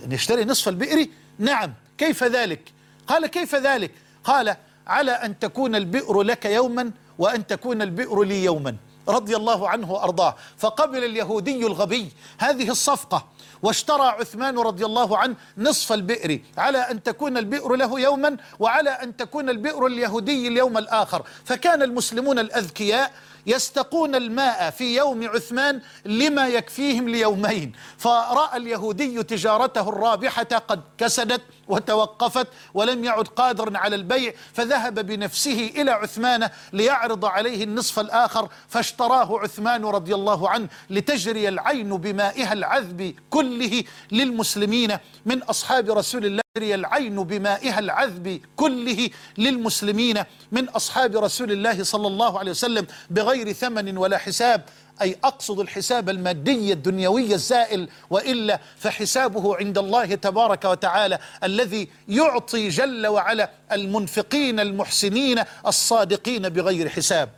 نشتري 0.07 0.45
نصف 0.45 0.67
البئر؟ 0.67 1.07
نعم. 1.39 1.73
كيف 1.97 2.23
ذلك؟ 2.23 2.61
قال 3.07 3.27
كيف 3.27 3.55
ذلك؟ 3.55 3.91
قال 4.23 4.55
على 4.87 5.11
أن 5.11 5.39
تكون 5.39 5.75
البئر 5.75 6.21
لك 6.21 6.45
يوما 6.45 6.91
وأن 7.17 7.47
تكون 7.47 7.81
البئر 7.81 8.23
لي 8.23 8.43
يوما. 8.43 8.75
رضي 9.07 9.35
الله 9.35 9.69
عنه 9.69 9.91
وأرضاه. 9.91 10.35
فقبل 10.57 11.03
اليهودي 11.03 11.67
الغبي 11.67 12.11
هذه 12.37 12.69
الصفقة 12.69 13.27
واشترى 13.61 14.03
عثمان 14.03 14.59
رضي 14.59 14.85
الله 14.85 15.17
عنه 15.17 15.35
نصف 15.57 15.93
البئر. 15.93 16.39
على 16.57 16.77
أن 16.77 17.03
تكون 17.03 17.37
البئر 17.37 17.75
له 17.75 17.99
يوما 17.99 18.37
وعلى 18.59 18.89
أن 18.89 19.17
تكون 19.17 19.49
البئر 19.49 19.87
اليهودي 19.87 20.47
اليوم 20.47 20.77
الآخر. 20.77 21.25
فكان 21.45 21.81
المسلمون 21.81 22.39
الأذكياء 22.39 23.11
يستقون 23.47 24.15
الماء 24.15 24.69
في 24.69 24.95
يوم 24.95 25.27
عثمان 25.27 25.81
لما 26.05 26.47
يكفيهم 26.47 27.09
ليومين. 27.09 27.71
فرأى 27.97 28.57
اليهودي 28.57 29.23
تجارته 29.23 29.89
الرابحة 29.89 30.43
قد 30.43 30.81
كسدت 30.97 31.41
وتوقفت 31.67 32.47
ولم 32.73 33.03
يعد 33.03 33.27
قادرا 33.27 33.77
على 33.77 33.95
البيع 33.95 34.33
فذهب 34.53 34.99
بنفسه 34.99 35.71
إلى 35.75 35.91
عثمان 35.91 36.49
ليعرض 36.73 37.25
عليه 37.25 37.63
النصف 37.63 37.99
الآخر 37.99 38.49
فاشترى 38.67 38.97
اشتراه 38.97 39.39
عثمان 39.39 39.85
رضي 39.85 40.15
الله 40.15 40.49
عنه 40.49 40.67
لتجري 40.89 41.47
العين 41.47 41.97
بمائها 41.97 42.53
العذب 42.53 43.15
كله 43.29 43.83
للمسلمين. 44.11 44.97
من 45.25 45.43
أصحاب 45.43 45.89
رسول 45.89 46.25
الله 46.25 46.41
تجري 46.55 46.75
العين 46.75 47.23
بمائها 47.23 47.79
العذب 47.79 48.41
كله 48.55 49.09
للمسلمين. 49.37 50.23
من 50.51 50.69
أصحاب 50.69 51.17
رسول 51.17 51.51
الله 51.51 51.83
صلى 51.83 52.07
الله 52.07 52.39
عليه 52.39 52.51
وسلم 52.51 52.87
بغير 53.09 53.36
ثمن 53.45 53.97
ولا 53.97 54.17
حساب 54.17 54.61
أي 55.01 55.17
أقصد 55.23 55.59
الحساب 55.59 56.09
المادي 56.09 56.73
الدنيوي 56.73 57.33
الزائل 57.33 57.89
وإلا 58.09 58.59
فحسابه 58.77 59.55
عند 59.55 59.77
الله 59.77 60.15
تبارك 60.15 60.65
وتعالى 60.65 61.19
الذي 61.43 61.89
يعطي 62.07 62.69
جل 62.69 63.07
وعلا 63.07 63.49
المنفقين 63.71 64.59
المحسنين 64.59 65.43
الصادقين 65.67 66.49
بغير 66.49 66.89
حساب. 66.89 67.29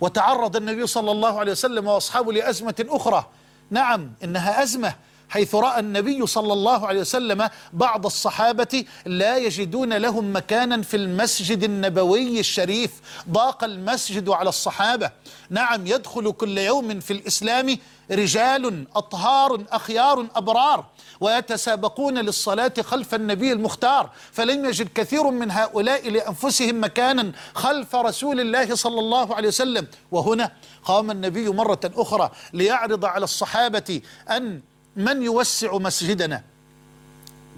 وتعرض 0.00 0.56
النبي 0.56 0.86
صلى 0.86 1.10
الله 1.10 1.40
عليه 1.40 1.52
وسلم 1.52 1.86
وأصحابه 1.86 2.32
لأزمة 2.32 2.86
أخرى. 2.88 3.30
نعم 3.70 4.12
إنها 4.24 4.62
أزمة 4.62 4.94
حيث 5.28 5.54
رأى 5.54 5.80
النبي 5.80 6.26
صلى 6.26 6.52
الله 6.52 6.86
عليه 6.86 7.00
وسلم 7.00 7.48
بعض 7.72 8.06
الصحابة 8.06 8.84
لا 9.06 9.36
يجدون 9.36 9.92
لهم 9.92 10.36
مكانا 10.36 10.82
في 10.82 10.96
المسجد 10.96 11.64
النبوي 11.64 12.40
الشريف 12.40 12.90
ضاق 13.30 13.64
المسجد 13.64 14.28
على 14.28 14.48
الصحابة. 14.48 15.10
نعم 15.50 15.86
يدخل 15.86 16.32
كل 16.32 16.58
يوم 16.58 17.00
في 17.00 17.12
الإسلام 17.12 17.78
رجال 18.10 18.86
أطهار 18.96 19.64
أخيار 19.70 20.26
أبرار 20.36 20.84
ويتسابقون 21.20 22.18
للصلاة 22.18 22.72
خلف 22.80 23.14
النبي 23.14 23.52
المختار. 23.52 24.10
فلم 24.32 24.64
يجد 24.64 24.88
كثير 24.94 25.30
من 25.30 25.50
هؤلاء 25.50 26.10
لأنفسهم 26.10 26.84
مكانا 26.84 27.32
خلف 27.54 27.94
رسول 27.94 28.40
الله 28.40 28.74
صلى 28.74 29.00
الله 29.00 29.34
عليه 29.34 29.48
وسلم. 29.48 29.86
وهنا 30.10 30.52
قام 30.84 31.10
النبي 31.10 31.48
مرة 31.48 31.80
أخرى 31.84 32.30
ليعرض 32.52 33.04
على 33.04 33.24
الصحابة 33.24 34.00
أن 34.30 34.60
من 34.96 35.22
يوسع 35.22 35.76
مسجدنا؟ 35.78 36.42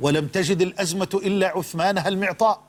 ولم 0.01 0.27
تجد 0.27 0.63
الأزمة 0.63 1.09
إلا 1.15 1.47
عثمانها 1.47 2.09
المعطاء. 2.09 2.63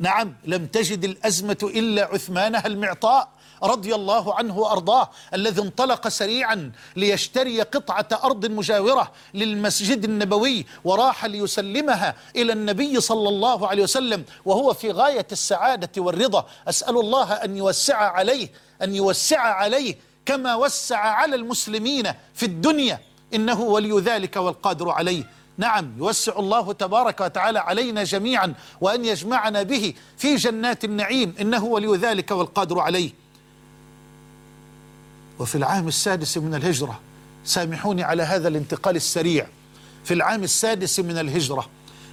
نعم 0.00 0.34
لم 0.44 0.66
تجد 0.66 1.04
الأزمة 1.04 1.58
إلا 1.62 2.04
عثمانها 2.04 2.66
المعطاء 2.66 3.28
رضي 3.62 3.94
الله 3.94 4.34
عنه 4.34 4.58
وأرضاه 4.58 5.10
الذي 5.34 5.62
انطلق 5.62 6.08
سريعا 6.08 6.72
ليشتري 6.96 7.62
قطعة 7.62 8.08
أرض 8.24 8.46
مجاورة 8.46 9.12
للمسجد 9.34 10.04
النبوي 10.04 10.66
وراح 10.84 11.24
ليسلمها 11.24 12.14
إلى 12.36 12.52
النبي 12.52 13.00
صلى 13.00 13.28
الله 13.28 13.68
عليه 13.68 13.82
وسلم 13.82 14.24
وهو 14.44 14.74
في 14.74 14.90
غاية 14.90 15.26
السعادة 15.32 16.02
والرضا. 16.02 16.46
أسأل 16.68 16.96
الله 17.00 17.32
أن 17.32 17.56
يوسع 17.56 17.96
عليه 17.96 18.48
أن 18.82 18.94
يوسع 18.94 19.40
عليه 19.40 19.98
كما 20.26 20.54
وسع 20.54 20.98
على 20.98 21.36
المسلمين 21.36 22.12
في 22.34 22.46
الدنيا. 22.46 23.07
إنه 23.34 23.60
ولي 23.60 24.00
ذلك 24.00 24.36
والقادر 24.36 24.90
عليه. 24.90 25.24
نعم 25.58 25.92
يوسع 25.98 26.38
الله 26.38 26.72
تبارك 26.72 27.20
وتعالى 27.20 27.58
علينا 27.58 28.04
جميعا 28.04 28.54
وأن 28.80 29.04
يجمعنا 29.04 29.62
به 29.62 29.94
في 30.16 30.36
جنات 30.36 30.84
النعيم. 30.84 31.34
إنه 31.40 31.64
ولي 31.64 31.96
ذلك 31.96 32.30
والقادر 32.30 32.80
عليه. 32.80 33.10
وفي 35.38 35.54
العام 35.54 35.88
السادس 35.88 36.38
من 36.38 36.54
الهجرة 36.54 37.00
سامحوني 37.44 38.02
على 38.02 38.22
هذا 38.22 38.48
الانتقال 38.48 38.96
السريع. 38.96 39.46
في 40.04 40.14
العام 40.14 40.42
السادس 40.42 41.00
من 41.00 41.18
الهجرة 41.18 41.68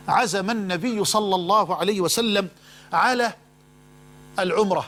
عزم 0.08 0.50
النبي 0.50 1.06
صلى 1.06 1.36
الله 1.36 1.76
عليه 1.76 2.02
وسلم 2.02 2.48
على 2.94 3.34
العمرة 4.40 4.86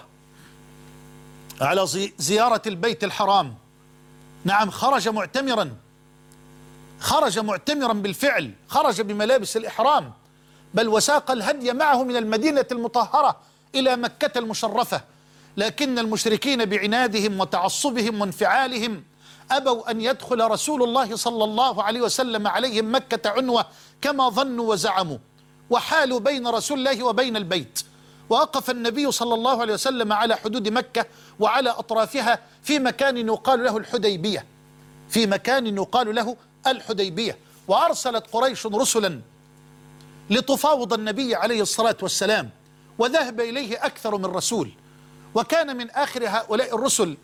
على 1.62 1.88
زيارة 2.18 2.62
البيت 2.68 3.04
الحرام. 3.04 3.56
نعم 4.46 4.70
خرج 4.70 5.10
معتمرا. 5.10 5.76
خرج 7.00 7.40
معتمرا 7.40 7.94
بالفعل 7.94 8.52
خرج 8.68 9.02
بملابس 9.02 9.58
الإحرام 9.58 10.14
بل 10.74 10.88
وساق 10.88 11.32
الهدي 11.32 11.74
معه 11.74 12.04
من 12.04 12.16
المدينة 12.16 12.66
المطهرة 12.72 13.38
إلى 13.76 13.96
مكة 13.96 14.40
المشرفة. 14.40 15.02
لكن 15.58 16.00
المشركين 16.00 16.66
بعنادهم 16.66 17.40
وتعصبهم 17.40 18.22
وانفعالهم 18.22 19.04
أبوا 19.52 19.92
أن 19.92 20.02
يدخل 20.02 20.52
رسول 20.52 20.84
الله 20.84 21.16
صلى 21.16 21.44
الله 21.44 21.84
عليه 21.84 22.02
وسلم 22.02 22.48
عليهم 22.48 22.96
مكة 22.96 23.30
عنوة 23.30 23.66
كما 24.02 24.30
ظنوا 24.30 24.72
وزعموا. 24.72 25.18
وحالوا 25.70 26.20
بين 26.20 26.48
رسول 26.48 26.80
الله 26.80 27.04
وبين 27.04 27.38
البيت. 27.38 27.80
وقف 28.30 28.70
النبي 28.70 29.12
صلى 29.12 29.34
الله 29.34 29.62
عليه 29.62 29.74
وسلم 29.74 30.14
على 30.14 30.36
حدود 30.36 30.68
مكة 30.68 31.06
وعلى 31.40 31.70
أطرافها 31.70 32.40
في 32.64 32.80
مكان 32.80 33.18
يقال 33.18 33.64
له 33.64 33.78
الحديبية. 33.78 34.46
في 35.10 35.28
مكان 35.28 35.78
يقال 35.78 36.16
له 36.16 36.38
الحديبية 36.72 37.38
وأرسلت 37.68 38.28
قريش 38.32 38.66
رسلا 38.66 39.22
لتفاوض 40.30 40.94
النبي 40.94 41.36
عليه 41.36 41.62
الصلاة 41.62 41.98
والسلام 42.02 42.50
وذهب 43.00 43.40
إليه 43.40 43.86
أكثر 43.86 44.18
من 44.18 44.26
رسول. 44.26 44.72
وكان 45.36 45.78
من 45.78 45.90
آخر 45.90 46.28
هؤلاء 46.28 46.76
الرسل 46.76 47.18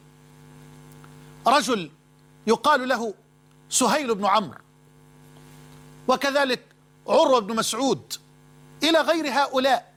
رجل 1.48 1.92
يقال 2.48 2.88
له 2.88 3.14
سهيل 3.70 4.16
بن 4.16 4.26
عمرو 4.26 4.60
وكذلك 6.08 6.62
عروة 7.08 7.40
بن 7.40 7.56
مسعود 7.56 8.14
إلى 8.84 9.02
غير 9.02 9.30
هؤلاء. 9.32 9.94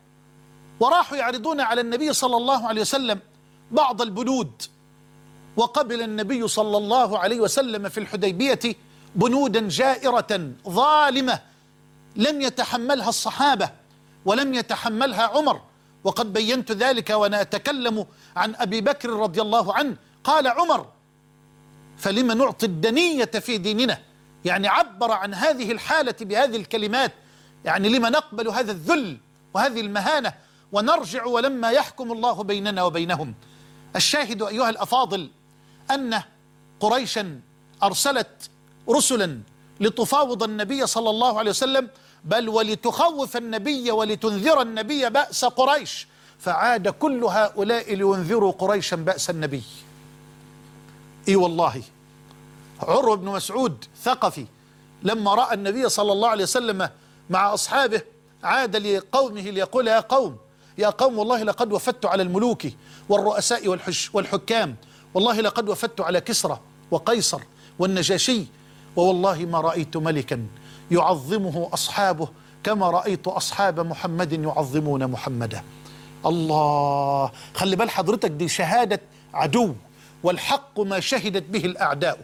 وراحوا 0.80 1.16
يعرضون 1.16 1.60
على 1.60 1.80
النبي 1.80 2.12
صلى 2.12 2.36
الله 2.36 2.68
عليه 2.68 2.80
وسلم 2.80 3.20
بعض 3.70 4.02
البنود 4.02 4.62
وقبل 5.56 6.02
النبي 6.02 6.48
صلى 6.48 6.76
الله 6.76 7.18
عليه 7.18 7.40
وسلم 7.40 7.88
في 7.88 8.00
الحديبية 8.00 8.60
بنودا 9.14 9.68
جائرة 9.68 10.50
ظالمة 10.68 11.40
لم 12.16 12.40
يتحملها 12.40 13.08
الصحابة 13.08 13.70
ولم 14.24 14.54
يتحملها 14.54 15.22
عمر. 15.22 15.60
وقد 16.04 16.32
بينت 16.32 16.72
ذلك 16.72 17.10
وأنا 17.10 17.40
أتكلم 17.40 18.06
عن 18.36 18.54
أبي 18.54 18.80
بكر 18.80 19.10
رضي 19.10 19.42
الله 19.42 19.74
عنه. 19.74 19.96
قال 20.24 20.46
عمر 20.46 20.86
فلما 21.98 22.34
نعطي 22.34 22.66
الدنية 22.66 23.24
في 23.24 23.58
ديننا؟ 23.58 23.98
يعني 24.44 24.68
عبر 24.68 25.10
عن 25.10 25.34
هذه 25.34 25.72
الحالة 25.72 26.14
بهذه 26.20 26.56
الكلمات. 26.56 27.12
يعني 27.64 27.88
لما 27.88 28.10
نقبل 28.10 28.48
هذا 28.48 28.72
الذل 28.72 29.18
وهذه 29.54 29.80
المهانة؟ 29.80 30.34
ونرجع 30.72 31.24
ولما 31.24 31.70
يحكم 31.70 32.12
الله 32.12 32.42
بيننا 32.42 32.82
وبينهم. 32.82 33.34
الشاهد 33.96 34.42
أيها 34.42 34.70
الأفاضل 34.70 35.30
أن 35.90 36.22
قريشا 36.80 37.40
أرسلت 37.82 38.50
رسلا 38.88 39.40
لتفاوض 39.80 40.42
النبي 40.42 40.86
صلى 40.86 41.10
الله 41.10 41.38
عليه 41.38 41.50
وسلم 41.50 41.88
بل 42.24 42.48
ولتخوف 42.48 43.36
النبي 43.36 43.90
ولتنذر 43.90 44.62
النبي 44.62 45.10
بأس 45.10 45.44
قريش. 45.44 46.06
فعاد 46.38 46.88
كل 46.88 47.24
هؤلاء 47.24 47.94
لينذروا 47.94 48.52
قريشا 48.52 48.96
بأس 48.96 49.30
النبي. 49.30 49.62
إي 51.28 51.36
والله. 51.36 51.82
عروة 52.82 53.16
بن 53.16 53.28
مسعود 53.28 53.84
ثقفي 54.02 54.46
لما 55.02 55.34
رأى 55.34 55.54
النبي 55.54 55.88
صلى 55.88 56.12
الله 56.12 56.28
عليه 56.28 56.42
وسلم 56.44 56.88
مع 57.30 57.54
أصحابه 57.54 58.02
عاد 58.42 58.76
لقومه 58.76 59.40
ليقول 59.40 59.88
يا 59.88 60.00
قوم 60.00 60.36
يا 60.78 60.88
قوم 60.88 61.18
والله 61.18 61.42
لقد 61.42 61.72
وفدت 61.72 62.06
على 62.06 62.22
الملوك 62.22 62.62
والرؤساء 63.08 63.68
والحش 63.68 64.10
والحكام. 64.14 64.76
والله 65.14 65.40
لقد 65.40 65.68
وفدت 65.68 66.00
على 66.00 66.20
كسرى 66.20 66.60
وقيصر 66.90 67.40
والنجاشي 67.78 68.46
ووالله 68.96 69.44
ما 69.44 69.60
رأيت 69.60 69.96
ملكا 69.96 70.46
يعظمه 70.90 71.68
أصحابه 71.72 72.28
كما 72.64 72.90
رأيت 72.90 73.26
أصحاب 73.28 73.80
محمد 73.80 74.32
يعظمون 74.32 75.06
محمدا 75.06 75.62
الله 76.26 77.30
خلي 77.54 77.76
بال 77.76 77.90
حضرتك 77.90 78.30
دي 78.30 78.48
شهادة 78.48 79.00
عدو 79.34 79.74
والحق 80.22 80.80
ما 80.80 81.00
شهدت 81.00 81.42
به 81.42 81.64
الأعداء. 81.64 82.18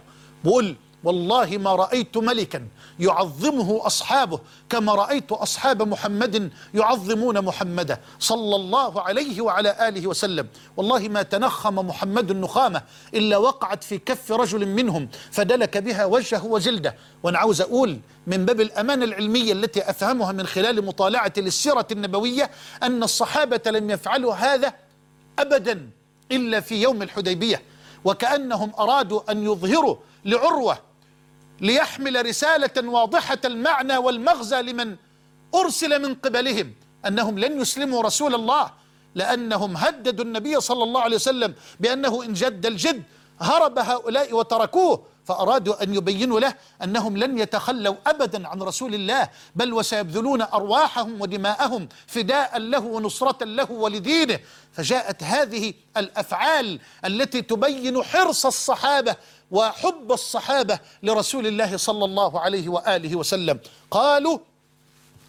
بقول 0.45 0.77
والله 1.05 1.59
ما 1.59 1.75
رأيت 1.75 2.17
ملكا 2.17 2.69
يعظمه 2.99 3.87
أصحابه 3.87 4.41
كما 4.71 4.95
رأيت 4.95 5.33
أصحاب 5.33 5.83
محمد 5.83 6.51
يعظمون 6.75 7.41
محمدا 7.41 8.01
صلى 8.19 8.57
الله 8.57 9.01
عليه 9.01 9.41
وعلى 9.41 9.89
آله 9.89 10.07
وسلم. 10.07 10.49
والله 10.77 11.09
ما 11.09 11.23
تنخم 11.23 11.75
محمد 11.75 12.31
النخامة 12.31 12.83
إلا 13.15 13.37
وقعت 13.37 13.85
في 13.85 13.99
كف 13.99 14.33
رجل 14.33 14.67
منهم 14.69 15.09
فدلك 15.31 15.79
بها 15.79 16.05
وجهه 16.05 16.47
وجلده. 16.47 16.97
وأنا 17.23 17.39
عاوز 17.39 17.61
أقول 17.61 18.01
من 18.27 18.45
باب 18.45 18.61
الأمانة 18.61 19.05
العلمية 19.05 19.53
التي 19.53 19.91
أفهمها 19.91 20.33
من 20.33 20.47
خلال 20.47 20.85
مطالعة 20.85 21.33
للسيرة 21.37 21.87
النبوية 21.93 22.51
أن 22.83 23.03
الصحابة 23.03 23.61
لم 23.67 23.91
يفعلوا 23.91 24.35
هذا 24.35 24.75
أبدا 25.39 25.91
إلا 26.33 26.61
في 26.61 26.83
يوم 26.83 27.03
الحديبية. 27.03 27.63
وكأنهم 28.05 28.73
أرادوا 28.79 29.31
أن 29.31 29.45
يظهروا 29.45 29.97
لعروة 30.25 30.79
ليحمل 31.63 32.27
رسالة 32.27 32.89
واضحة 32.89 33.39
المعنى 33.45 33.97
والمغزى 33.97 34.63
لمن 34.63 34.97
أرسل 35.55 36.03
من 36.03 36.15
قبلهم 36.15 36.75
أنهم 37.07 37.39
لن 37.39 37.61
يسلموا 37.61 38.03
رسول 38.03 38.35
الله 38.35 38.71
لأنهم 39.15 39.77
هددوا 39.77 40.25
النبي 40.25 40.61
صلى 40.61 40.85
الله 40.85 41.01
عليه 41.01 41.17
وسلم 41.17 41.55
بأنه 41.81 42.25
إن 42.25 42.33
جد 42.33 42.67
الجد 42.67 43.03
هرب 43.41 43.79
هؤلاء 43.79 44.35
وتركوه 44.35 45.05
فأرادوا 45.25 45.83
أن 45.83 45.95
يبينوا 45.95 46.41
له 46.41 46.55
أنهم 46.85 47.17
لن 47.17 47.39
يتخلوا 47.39 47.95
أبدا 48.07 48.49
عن 48.49 48.63
رسول 48.63 48.95
الله 48.95 49.29
بل 49.57 49.73
وسيبذلون 49.73 50.43
أرواحهم 50.43 51.21
ودماءهم 51.21 51.89
فداء 52.07 52.59
له 52.59 52.79
ونصرة 52.79 53.45
له 53.45 53.71
ولدينه. 53.73 54.39
فجاءت 54.73 55.23
هذه 55.23 55.75
الأفعال 55.97 56.81
التي 57.05 57.43
تبين 57.43 58.03
حرص 58.03 58.47
الصحابة 58.47 59.17
وحب 59.53 60.13
الصحابة 60.13 60.79
لرسول 61.03 61.47
الله 61.47 61.77
صلى 61.77 62.05
الله 62.05 62.41
عليه 62.41 62.69
وآله 62.69 63.17
وسلم. 63.17 63.61
قالوا 63.91 64.39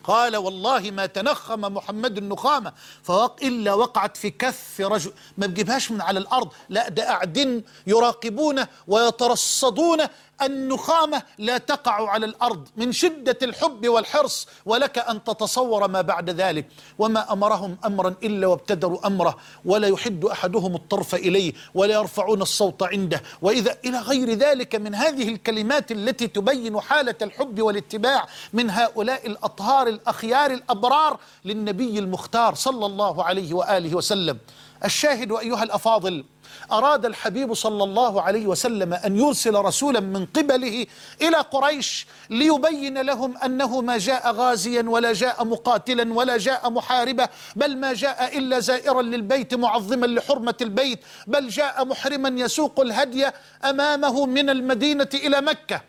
قال 0.03 0.36
والله 0.38 0.91
ما 0.91 1.05
تنخم 1.05 1.61
محمد 1.61 2.17
النخامة 2.17 2.74
فوق 3.03 3.36
إلا 3.43 3.74
وقعت 3.74 4.17
في 4.17 4.30
كف 4.30 4.82
رجل. 4.82 5.13
ما 5.38 5.47
بجيبهاش 5.47 5.91
من 5.91 6.01
على 6.01 6.19
الأرض 6.19 6.49
لا 6.69 6.89
ده 6.89 7.03
قاعدين 7.03 7.63
يراقبون 7.88 8.65
ويترصدون 8.88 9.99
النخامة 10.42 11.24
لا 11.38 11.58
تقع 11.58 12.10
على 12.10 12.26
الأرض 12.26 12.68
من 12.78 12.92
شدة 12.92 13.38
الحب 13.42 13.88
والحرص 13.88 14.48
ولك 14.66 14.98
أن 14.98 15.24
تتصور 15.24 15.88
ما 15.88 16.02
بعد 16.02 16.30
ذلك. 16.30 16.68
وما 17.00 17.34
أمرهم 17.34 17.78
أمرا 17.86 18.16
إلا 18.24 18.48
وابتدروا 18.48 19.08
أمره. 19.08 19.38
ولا 19.66 19.88
يحد 19.88 20.26
أحدهم 20.26 20.76
الطرف 20.76 21.16
إليه 21.16 21.54
ولا 21.74 21.94
يرفعون 21.94 22.42
الصوت 22.42 22.84
عنده. 22.84 23.22
وإذا 23.42 23.78
إلى 23.86 24.00
غير 24.00 24.34
ذلك 24.34 24.76
من 24.76 24.96
هذه 24.96 25.30
الكلمات 25.30 25.92
التي 25.92 26.28
تبين 26.28 26.82
حالة 26.82 27.16
الحب 27.22 27.62
والاتباع 27.62 28.28
من 28.54 28.70
هؤلاء 28.70 29.28
الأطهار 29.28 29.88
الأخيار 29.88 30.52
الأبرار 30.52 31.20
للنبي 31.46 32.00
المختار 32.00 32.56
صلى 32.56 32.86
الله 32.86 33.24
عليه 33.24 33.54
وآله 33.54 33.96
وسلم. 33.96 34.38
الشاهد 34.86 35.32
أيها 35.32 35.64
الأفاضل 35.64 36.26
أراد 36.72 37.06
الحبيب 37.06 37.54
صلى 37.54 37.84
الله 37.84 38.22
عليه 38.22 38.47
وسلم 38.47 38.93
أن 38.93 39.18
يرسل 39.18 39.56
رسولا 39.56 39.99
من 39.99 40.26
قبله 40.26 40.86
إلى 41.22 41.38
قريش 41.38 42.08
ليبين 42.30 43.01
لهم 43.01 43.38
أنه 43.38 43.82
ما 43.82 43.97
جاء 43.97 44.32
غازيا 44.32 44.84
ولا 44.88 45.14
جاء 45.14 45.45
مقاتلا 45.45 46.14
ولا 46.14 46.38
جاء 46.38 46.70
محاربا 46.70 47.28
بل 47.56 47.78
ما 47.78 47.93
جاء 47.93 48.38
إلا 48.38 48.60
زائرا 48.60 49.01
للبيت 49.01 49.54
معظما 49.54 50.06
لحرمة 50.06 50.56
البيت 50.62 50.99
بل 51.28 51.47
جاء 51.49 51.86
محرما 51.86 52.30
يسوق 52.41 52.80
الهدي 52.80 53.26
أمامه 53.64 54.26
من 54.26 54.49
المدينة 54.49 55.10
إلى 55.14 55.41
مكة. 55.41 55.82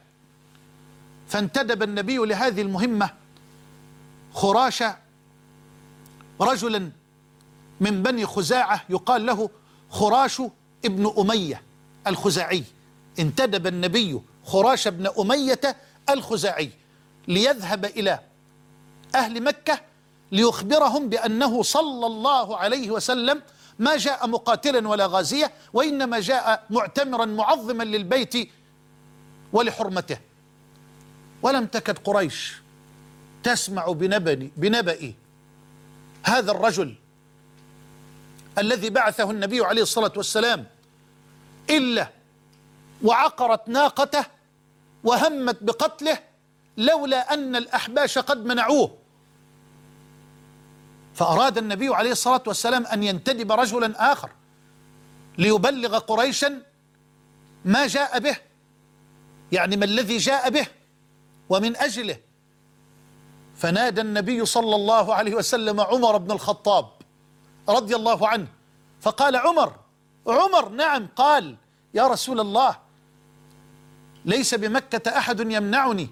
فانتدب 1.29 1.83
النبي 1.83 2.17
لهذه 2.17 2.63
المهمة. 2.63 3.11
خراش 4.35 4.85
رجلا 6.41 6.91
من 7.81 8.03
بني 8.03 8.27
خزاعة 8.27 8.85
يقال 8.89 9.27
له 9.27 9.51
خراش 9.95 10.43
ابن 10.85 11.15
أمية 11.19 11.63
الخزاعي. 12.07 12.65
انتدب 13.19 13.67
النبي 13.67 14.21
خراش 14.45 14.89
بن 14.89 15.11
أمية 15.19 15.61
الخزاعي 16.11 16.71
ليذهب 17.29 17.85
إلى 17.85 18.21
أهل 19.15 19.43
مكة 19.43 19.81
ليخبرهم 20.33 21.09
بأنه 21.09 21.63
صلى 21.63 22.07
الله 22.07 22.57
عليه 22.57 22.91
وسلم 22.91 23.43
ما 23.79 23.97
جاء 23.97 24.27
مقاتلا 24.27 24.89
ولا 24.89 25.07
غازية 25.07 25.53
وإنما 25.73 26.21
جاء 26.21 26.67
معتمرا 26.71 27.25
معظما 27.25 27.83
للبيت 27.83 28.49
ولحرمته. 29.53 30.19
ولم 31.43 31.67
تكد 31.67 31.99
قريش 31.99 32.55
تسمع 33.43 33.87
بنبأ 33.87 34.51
بنبأ 34.57 35.13
هذا 36.25 36.51
الرجل 36.51 36.95
الذي 38.59 38.91
بعثه 38.91 39.31
النبي 39.31 39.65
عليه 39.65 39.83
الصلاة 39.83 40.13
والسلام 40.17 40.67
إلا 41.71 42.09
وعقرت 43.03 43.69
ناقته 43.69 44.25
وهمت 45.05 45.63
بقتله 45.63 46.19
لولا 46.77 47.35
أن 47.35 47.57
الأحباش 47.57 48.19
قد 48.19 48.45
منعوه. 48.45 48.99
فأراد 51.15 51.59
النبي 51.59 51.95
عليه 51.95 52.13
الصلاة 52.13 52.43
والسلام 52.47 52.87
أن 52.87 53.03
ينتدب 53.03 53.53
رجلا 53.53 54.13
آخر 54.13 54.31
ليبلغ 55.39 55.99
قريشا 55.99 56.63
ما 57.65 57.87
جاء 57.87 58.19
به 58.19 58.37
يعني 59.53 59.77
ما 59.77 59.85
الذي 59.85 60.17
جاء 60.17 60.51
به 60.51 60.67
ومن 61.49 61.77
أجله. 61.77 62.17
فنادى 63.57 64.01
النبي 64.01 64.45
صلى 64.45 64.77
الله 64.77 65.15
عليه 65.15 65.35
وسلم 65.35 65.81
عمر 65.81 66.17
بن 66.17 66.31
الخطاب 66.31 66.89
رضي 67.69 67.97
الله 67.97 68.29
عنه. 68.29 68.47
فقال 69.01 69.37
عمر 69.37 69.77
عمر 70.27 70.69
نعم 70.69 71.09
قال 71.17 71.57
يا 71.95 72.07
رسول 72.07 72.41
الله 72.41 72.77
ليس 74.25 74.55
بمكة 74.55 75.19
أحد 75.19 75.41
يمنعني. 75.41 76.09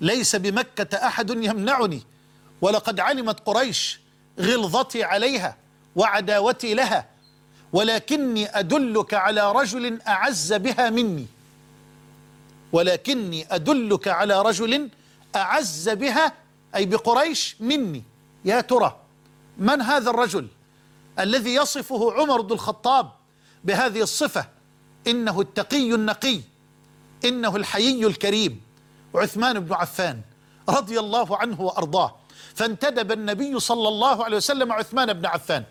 ليس 0.00 0.36
بمكة 0.36 0.96
أحد 1.06 1.30
يمنعني 1.30 2.02
ولقد 2.60 3.00
علمت 3.00 3.40
قريش 3.40 4.00
غلظتي 4.40 5.04
عليها 5.04 5.56
وعداوتي 5.96 6.74
لها 6.74 7.06
ولكني 7.72 8.58
أدلك 8.58 9.14
على 9.14 9.52
رجل 9.52 10.02
أعز 10.02 10.52
بها 10.52 10.90
مني. 10.90 11.26
ولكني 12.72 13.54
أدلك 13.54 14.08
على 14.08 14.42
رجل 14.42 14.90
أعز 15.36 15.88
بها 15.88 16.32
أي 16.74 16.86
بقريش 16.86 17.56
مني. 17.60 18.02
يا 18.44 18.60
ترى 18.60 19.03
من 19.58 19.82
هذا 19.82 20.10
الرجل 20.10 20.48
الذي 21.18 21.54
يصفه 21.54 22.12
عمر 22.12 22.40
بن 22.40 22.52
الخطاب 22.52 23.10
بهذه 23.64 24.02
الصفة؟ 24.02 24.46
إنه 25.06 25.40
التقي 25.40 25.94
النقي 25.94 26.40
إنه 27.24 27.56
الحيي 27.56 28.06
الكريم. 28.06 28.60
عثمان 29.14 29.60
بن 29.60 29.72
عفان 29.74 30.20
رضي 30.68 31.00
الله 31.00 31.36
عنه 31.36 31.60
وأرضاه. 31.60 32.16
فانتدب 32.54 33.12
النبي 33.12 33.60
صلى 33.60 33.88
الله 33.88 34.24
عليه 34.24 34.36
وسلم 34.36 34.72
عثمان 34.72 35.12
بن 35.12 35.26
عفان 35.26 35.64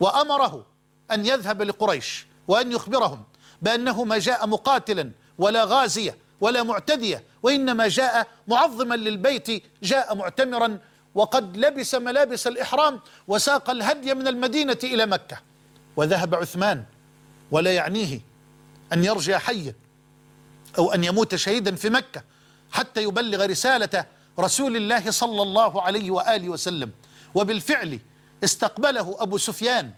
وأمره 0.00 0.66
أن 1.10 1.26
يذهب 1.26 1.62
لقريش 1.62 2.26
وأن 2.48 2.72
يخبرهم 2.72 3.22
بأنه 3.62 4.04
ما 4.04 4.18
جاء 4.18 4.46
مقاتلا 4.46 5.10
ولا 5.38 5.64
غازية 5.64 6.16
ولا 6.40 6.62
معتدية 6.62 7.24
وإنما 7.42 7.88
جاء 7.88 8.28
معظما 8.48 8.94
للبيت 8.94 9.62
جاء 9.82 10.14
معتمرا 10.14 10.78
وقد 11.14 11.56
لبس 11.56 11.94
ملابس 11.94 12.46
الإحرام 12.46 13.00
وساق 13.28 13.70
الهدي 13.70 14.14
من 14.14 14.28
المدينة 14.28 14.78
إلى 14.84 15.06
مكة. 15.06 15.38
وذهب 15.96 16.34
عثمان 16.34 16.84
ولا 17.50 17.74
يعنيه 17.74 18.20
أن 18.92 19.04
يرجع 19.04 19.38
حيا 19.38 19.74
أو 20.78 20.92
أن 20.92 21.04
يموت 21.04 21.34
شهيدا 21.34 21.74
في 21.74 21.90
مكة 21.90 22.22
حتى 22.72 23.02
يبلغ 23.02 23.46
رسالة 23.46 24.04
رسول 24.38 24.76
الله 24.76 25.10
صلى 25.10 25.42
الله 25.42 25.82
عليه 25.82 26.10
وآله 26.10 26.48
وسلم. 26.48 26.90
وبالفعل 27.34 27.98
استقبله 28.44 29.16
أبو 29.18 29.38
سفيان 29.38 29.90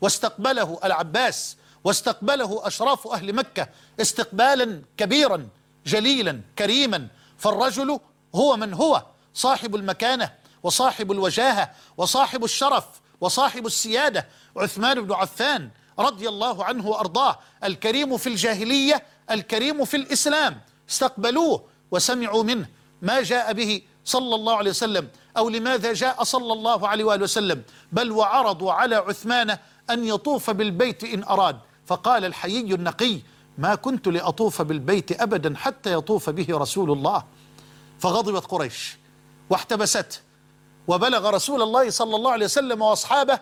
واستقبله 0.00 0.78
العباس 0.84 1.56
واستقبله 1.84 2.66
أشراف 2.66 3.06
أهل 3.06 3.32
مكة 3.32 3.68
استقبالا 4.00 4.82
كبيرا 4.96 5.48
جليلا 5.86 6.40
كريما. 6.58 7.08
فالرجل 7.38 8.00
هو 8.34 8.56
من 8.56 8.74
هو 8.74 9.06
صاحب 9.34 9.74
المكانة. 9.74 10.41
وصاحب 10.62 11.12
الوجاهة 11.12 11.70
وصاحب 11.96 12.44
الشرف 12.44 12.84
وصاحب 13.20 13.66
السيادة. 13.66 14.28
عثمان 14.56 15.00
بن 15.00 15.12
عفان 15.12 15.70
رضي 15.98 16.28
الله 16.28 16.64
عنه 16.64 16.86
وأرضاه 16.86 17.38
الكريم 17.64 18.16
في 18.16 18.26
الجاهلية 18.26 19.02
الكريم 19.30 19.84
في 19.84 19.96
الإسلام. 19.96 20.60
استقبلوه 20.90 21.64
وسمعوا 21.90 22.42
منه 22.42 22.68
ما 23.02 23.22
جاء 23.22 23.52
به 23.52 23.82
صلى 24.04 24.34
الله 24.34 24.56
عليه 24.56 24.70
وسلم 24.70 25.08
أو 25.36 25.48
لماذا 25.48 25.92
جاء 25.92 26.22
صلى 26.22 26.52
الله 26.52 26.88
عليه 26.88 27.04
وآله 27.04 27.22
وسلم. 27.22 27.62
بل 27.92 28.12
وعرضوا 28.12 28.72
على 28.72 28.96
عثمان 28.96 29.58
أن 29.90 30.04
يطوف 30.04 30.50
بالبيت 30.50 31.04
إن 31.04 31.24
أراد. 31.24 31.58
فقال 31.86 32.24
الحيي 32.24 32.74
النقي 32.74 33.18
ما 33.58 33.74
كنت 33.74 34.08
لأطوف 34.08 34.62
بالبيت 34.62 35.20
أبدا 35.20 35.56
حتى 35.56 35.92
يطوف 35.92 36.30
به 36.30 36.46
رسول 36.50 36.92
الله. 36.92 37.24
فغضبت 37.98 38.46
قريش 38.46 38.96
واحتبسته 39.50 40.18
وبلغ 40.88 41.30
رسول 41.30 41.62
الله 41.62 41.90
صلى 41.90 42.16
الله 42.16 42.32
عليه 42.32 42.44
وسلم 42.44 42.82
وأصحابه 42.82 43.40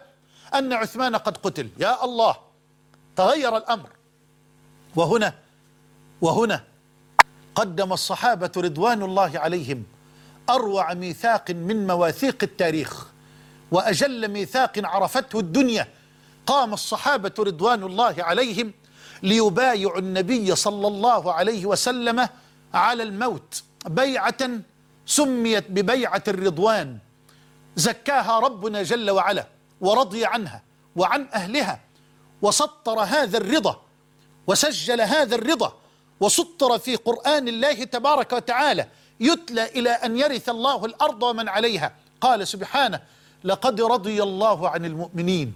أن 0.54 0.72
عثمان 0.72 1.16
قد 1.16 1.36
قتل. 1.36 1.68
يا 1.78 2.04
الله 2.04 2.36
تغير 3.16 3.56
الأمر. 3.56 3.88
وهنا 4.96 5.34
وهنا 6.20 6.64
قدم 7.54 7.92
الصحابة 7.92 8.52
رضوان 8.56 9.02
الله 9.02 9.38
عليهم 9.38 9.84
أروع 10.50 10.94
ميثاق 10.94 11.50
من 11.50 11.86
مواثيق 11.86 12.38
التاريخ 12.42 13.06
وأجل 13.70 14.28
ميثاق 14.28 14.72
عرفته 14.84 15.38
الدنيا. 15.40 15.88
قام 16.46 16.72
الصحابة 16.72 17.32
رضوان 17.38 17.82
الله 17.82 18.14
عليهم 18.18 18.72
ليبايعوا 19.22 19.98
النبي 19.98 20.54
صلى 20.54 20.86
الله 20.86 21.32
عليه 21.32 21.66
وسلم 21.66 22.28
على 22.74 23.02
الموت. 23.02 23.62
بيعة 23.86 24.50
سميت 25.06 25.70
ببيعة 25.70 26.22
الرضوان. 26.28 26.98
زكاها 27.80 28.38
ربنا 28.38 28.82
جل 28.82 29.10
وعلا 29.10 29.46
ورضي 29.80 30.26
عنها 30.26 30.62
وعن 30.96 31.28
أهلها 31.34 31.80
وسطر 32.42 33.00
هذا 33.00 33.38
الرضا 33.38 33.74
وسجل 34.46 35.00
هذا 35.00 35.34
الرضا 35.34 35.70
وسطر 36.20 36.78
في 36.78 36.96
قرآن 36.96 37.48
الله 37.48 37.84
تبارك 37.84 38.32
وتعالى 38.32 38.84
يتلى 39.20 39.64
إلى 39.64 39.90
أن 39.90 40.18
يرث 40.18 40.48
الله 40.48 40.84
الأرض 40.84 41.22
ومن 41.22 41.48
عليها. 41.48 41.92
قال 42.20 42.48
سبحانه 42.48 43.00
لقد 43.44 43.80
رضي 43.80 44.22
الله 44.22 44.68
عن 44.68 44.84
المؤمنين. 44.84 45.48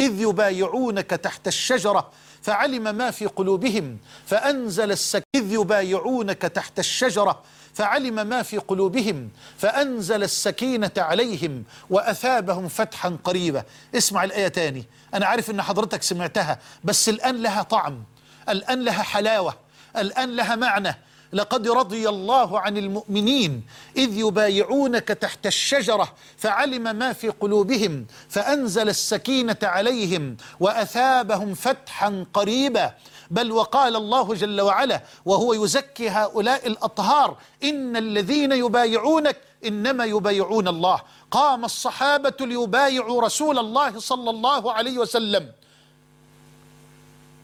إذ 0.00 0.20
يبايعونك 0.20 1.10
تحت 1.10 1.48
الشجرة 1.48 2.10
فعلم 2.42 2.94
ما 2.94 3.10
في 3.10 3.26
قلوبهم 3.26 3.98
فأنزل 4.26 4.90
السك 4.92 5.22
إذ 5.36 5.52
يبايعونك 5.52 6.42
تحت 6.42 6.78
الشجرة 6.78 7.42
فعلم 7.74 8.26
ما 8.26 8.42
في 8.42 8.58
قلوبهم 8.58 9.30
فأنزل 9.58 10.22
السكينة 10.22 10.90
عليهم 10.96 11.64
وأثابهم 11.90 12.68
فتحا 12.68 13.18
قريبا. 13.24 13.64
اسمع 13.94 14.24
الآية 14.24 14.48
تاني. 14.48 14.84
أنا 15.14 15.26
عارف 15.26 15.50
أن 15.50 15.62
حضرتك 15.62 16.02
سمعتها 16.02 16.58
بس 16.84 17.08
الآن 17.08 17.42
لها 17.42 17.62
طعم 17.62 18.04
الآن 18.48 18.84
لها 18.84 19.02
حلاوة 19.02 19.54
الآن 19.96 20.36
لها 20.36 20.56
معنى. 20.56 20.98
لقد 21.32 21.68
رضي 21.68 22.08
الله 22.08 22.60
عن 22.60 22.78
المؤمنين 22.78 23.62
إذ 23.96 24.18
يبايعونك 24.18 25.08
تحت 25.08 25.46
الشجرة 25.46 26.12
فعلم 26.36 26.96
ما 26.96 27.12
في 27.12 27.28
قلوبهم 27.28 28.06
فأنزل 28.28 28.88
السكينة 28.88 29.56
عليهم 29.62 30.36
وأثابهم 30.60 31.54
فتحا 31.54 32.26
قريبا. 32.34 32.94
بل 33.30 33.52
وقال 33.52 33.96
الله 33.96 34.34
جل 34.34 34.60
وعلا 34.60 35.02
وهو 35.24 35.64
يزكي 35.64 36.08
هؤلاء 36.08 36.66
الأطهار 36.66 37.36
إن 37.64 37.96
الذين 37.96 38.52
يبايعونك 38.52 39.36
إنما 39.66 40.04
يبايعون 40.04 40.68
الله. 40.68 41.00
قام 41.30 41.64
الصحابة 41.64 42.36
ليبايعوا 42.40 43.22
رسول 43.22 43.58
الله 43.58 44.00
صلى 44.00 44.30
الله 44.30 44.72
عليه 44.72 44.98
وسلم. 44.98 45.52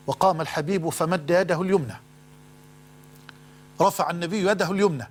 وقام 0.07 0.41
الحبيب 0.41 0.89
فمد 0.89 1.31
يده 1.31 1.63
اليمنى. 1.63 2.08
رفع 3.81 4.11
النبي 4.11 4.51
يده 4.51 4.71
اليمنى 4.71 5.09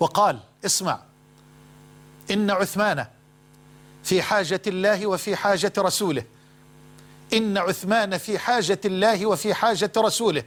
وقال 0.00 0.40
اسمع 0.64 1.00
إن 2.30 2.50
عثمان 2.50 3.06
في 4.02 4.22
حاجة 4.22 4.62
الله 4.66 5.06
وفي 5.06 5.36
حاجة 5.36 5.72
رسوله. 5.78 6.24
إن 7.32 7.58
عثمان 7.58 8.18
في 8.18 8.38
حاجة 8.38 8.80
الله 8.84 9.26
وفي 9.26 9.54
حاجة 9.54 9.92
رسوله. 9.98 10.44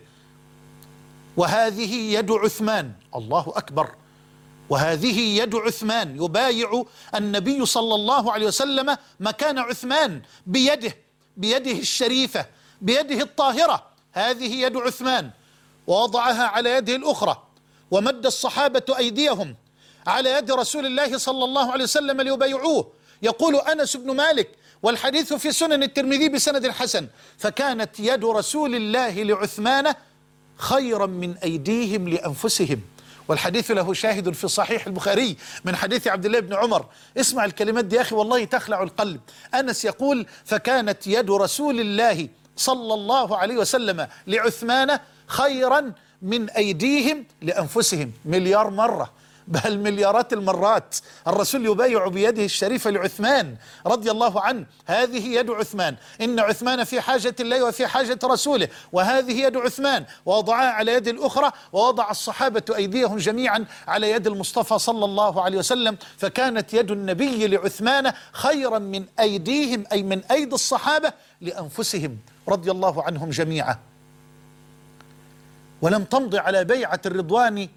وهذه 1.38 1.96
يد 1.96 2.32
عثمان. 2.32 2.94
الله 3.16 3.54
أكبر. 3.56 3.96
وهذه 4.70 5.20
يد 5.20 5.56
عثمان 5.56 6.24
يبايع 6.24 6.84
النبي 7.16 7.66
صلى 7.66 7.96
الله 7.96 8.32
عليه 8.32 8.48
وسلم 8.48 8.98
مكان 9.20 9.58
عثمان 9.60 10.22
بيده 10.46 10.98
بيده 11.38 11.72
الشريفة 11.72 12.46
بيده 12.82 13.22
الطاهرة. 13.22 13.84
هذه 14.12 14.56
يد 14.56 14.78
عثمان. 14.78 15.32
ووضعها 15.88 16.44
على 16.44 16.72
يده 16.72 16.96
الأخرى. 16.96 17.47
ومد 17.92 18.26
الصحابة 18.26 18.98
أيديهم 18.98 19.56
على 20.08 20.30
يد 20.32 20.52
رسول 20.52 20.86
الله 20.86 21.18
صلى 21.18 21.44
الله 21.44 21.72
عليه 21.72 21.84
وسلم 21.84 22.22
ليبايعوه. 22.22 22.92
يقول 23.22 23.56
أنس 23.56 23.98
بن 23.98 24.16
مالك 24.16 24.50
والحديث 24.84 25.34
في 25.34 25.52
سنن 25.52 25.84
الترمذي 25.84 26.30
بسند 26.30 26.68
حسن 26.68 27.08
فكانت 27.38 28.00
يد 28.00 28.26
رسول 28.26 28.76
الله 28.76 29.24
لعثمان 29.24 29.94
خيرا 30.58 31.06
من 31.06 31.38
أيديهم 31.38 32.10
لأنفسهم. 32.10 32.82
والحديث 33.28 33.72
له 33.72 33.94
شاهد 33.94 34.34
في 34.34 34.48
صحيح 34.48 34.88
البخاري 34.88 35.38
من 35.66 35.76
حديث 35.76 36.08
عبد 36.08 36.26
الله 36.26 36.40
بن 36.40 36.54
عمر. 36.54 36.86
اسمع 37.18 37.46
الكلمات 37.46 37.86
دي 37.86 37.96
يا 37.96 38.02
أخي 38.02 38.16
والله 38.16 38.46
تخلع 38.46 38.84
القلب. 38.84 39.22
أنس 39.54 39.86
يقول 39.86 40.26
فكانت 40.46 41.08
يد 41.08 41.32
رسول 41.32 41.80
الله 41.80 42.30
صلى 42.56 42.94
الله 42.94 43.38
عليه 43.38 43.58
وسلم 43.58 44.08
لعثمان 44.28 45.00
خيرا 45.28 45.94
من 46.22 46.50
أيديهم 46.50 47.26
لأنفسهم. 47.42 48.12
مليار 48.26 48.70
مرة. 48.70 49.12
بل 49.48 49.80
مليارات 49.80 50.34
المرات. 50.34 50.96
الرسول 51.28 51.66
يبايع 51.66 52.08
بيده 52.08 52.46
الشريفة 52.46 52.90
لعثمان 52.90 53.56
رضي 53.86 54.12
الله 54.12 54.42
عنه. 54.42 54.66
هذه 54.86 55.28
يد 55.28 55.50
عثمان. 55.52 55.96
إن 56.22 56.40
عثمان 56.40 56.84
في 56.84 57.02
حاجة 57.02 57.36
الله 57.40 57.64
وفي 57.66 57.88
حاجة 57.88 58.20
رسوله. 58.24 58.68
وهذه 58.92 59.42
يد 59.42 59.58
عثمان. 59.58 60.06
ووضعها 60.26 60.72
على 60.72 60.94
يد 60.94 61.08
الأخرى. 61.08 61.52
ووضع 61.74 62.12
الصحابة 62.12 62.64
أيديهم 62.76 63.18
جميعا 63.18 63.66
على 63.88 64.12
يد 64.12 64.28
المصطفى 64.28 64.80
صلى 64.80 65.06
الله 65.06 65.42
عليه 65.42 65.58
وسلم. 65.58 65.98
فكانت 66.18 66.74
يد 66.74 66.92
النبي 66.92 67.48
لعثمان 67.48 68.14
خيرا 68.32 68.80
من 68.80 69.06
أيديهم 69.20 69.84
أي 69.92 70.04
من 70.04 70.22
أيدي 70.32 70.56
الصحابة 70.56 71.14
لأنفسهم 71.42 72.18
رضي 72.48 72.72
الله 72.72 73.04
عنهم 73.04 73.30
جميعا. 73.30 73.78
ولم 75.82 76.04
تمض 76.04 76.36
على 76.36 76.64
بيعة 76.64 77.02
الرضوان 77.06 77.70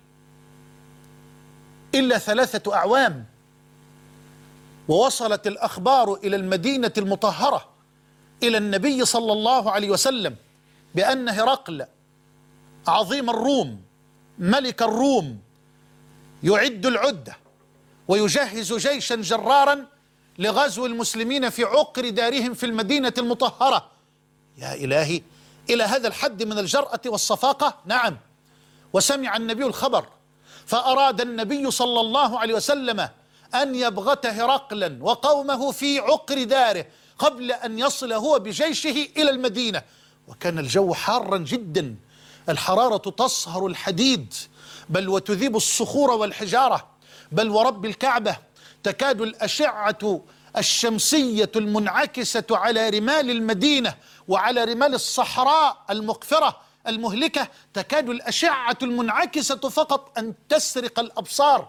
إلا 1.94 2.18
ثلاثة 2.18 2.74
أعوام. 2.74 3.24
ووصلت 4.88 5.46
الأخبار 5.46 6.14
إلى 6.14 6.36
المدينة 6.36 6.92
المطهرة 6.98 7.68
إلى 8.42 8.58
النبي 8.58 9.04
صلى 9.04 9.32
الله 9.32 9.70
عليه 9.70 9.90
وسلم 9.90 10.36
بأن 10.94 11.28
هرقل 11.28 11.86
عظيم 12.86 13.30
الروم 13.30 13.82
ملك 14.38 14.82
الروم 14.82 15.38
يعد 16.42 16.86
العدة 16.86 17.36
ويجهز 18.08 18.72
جيشا 18.72 19.16
جرارا 19.16 19.86
لغزو 20.38 20.86
المسلمين 20.86 21.50
في 21.50 21.64
عقر 21.64 22.08
دارهم 22.10 22.54
في 22.54 22.66
المدينة 22.66 23.12
المطهرة. 23.18 23.90
يا 24.58 24.74
إلهي 24.74 25.22
إلى 25.70 25.84
هذا 25.84 26.08
الحد 26.08 26.42
من 26.42 26.58
الجرأة 26.58 27.00
والصفاقة؟ 27.06 27.74
نعم. 27.86 28.16
وسمع 28.92 29.36
النبي 29.36 29.66
الخبر 29.66 30.06
فأراد 30.66 31.20
النبي 31.20 31.70
صلى 31.70 32.00
الله 32.00 32.38
عليه 32.38 32.54
وسلم 32.54 33.08
أن 33.54 33.74
يبغت 33.74 34.26
هرقلا 34.26 34.98
وقومه 35.00 35.70
في 35.70 35.98
عقر 35.98 36.44
داره 36.44 36.86
قبل 37.18 37.52
أن 37.52 37.78
يصل 37.78 38.12
هو 38.12 38.38
بجيشه 38.38 39.08
إلى 39.16 39.30
المدينة. 39.30 39.82
وكان 40.28 40.58
الجو 40.58 40.94
حارا 40.94 41.38
جدا. 41.38 41.96
الحرارة 42.48 43.10
تصهر 43.10 43.66
الحديد 43.66 44.34
بل 44.88 45.08
وتذيب 45.08 45.56
الصخور 45.56 46.10
والحجارة. 46.10 46.86
بل 47.32 47.48
ورب 47.48 47.84
الكعبة 47.84 48.36
تكاد 48.82 49.20
الأشعة 49.20 50.22
الشمسية 50.58 51.50
المنعكسة 51.56 52.44
على 52.50 52.88
رمال 52.88 53.30
المدينة 53.30 53.94
وعلى 54.30 54.64
رمال 54.64 54.94
الصحراء 54.94 55.76
المقفرة 55.90 56.56
المهلكة 56.86 57.48
تكاد 57.74 58.08
الأشعة 58.08 58.78
المنعكسة 58.82 59.56
فقط 59.56 60.18
أن 60.18 60.34
تسرق 60.48 61.00
الأبصار. 61.00 61.68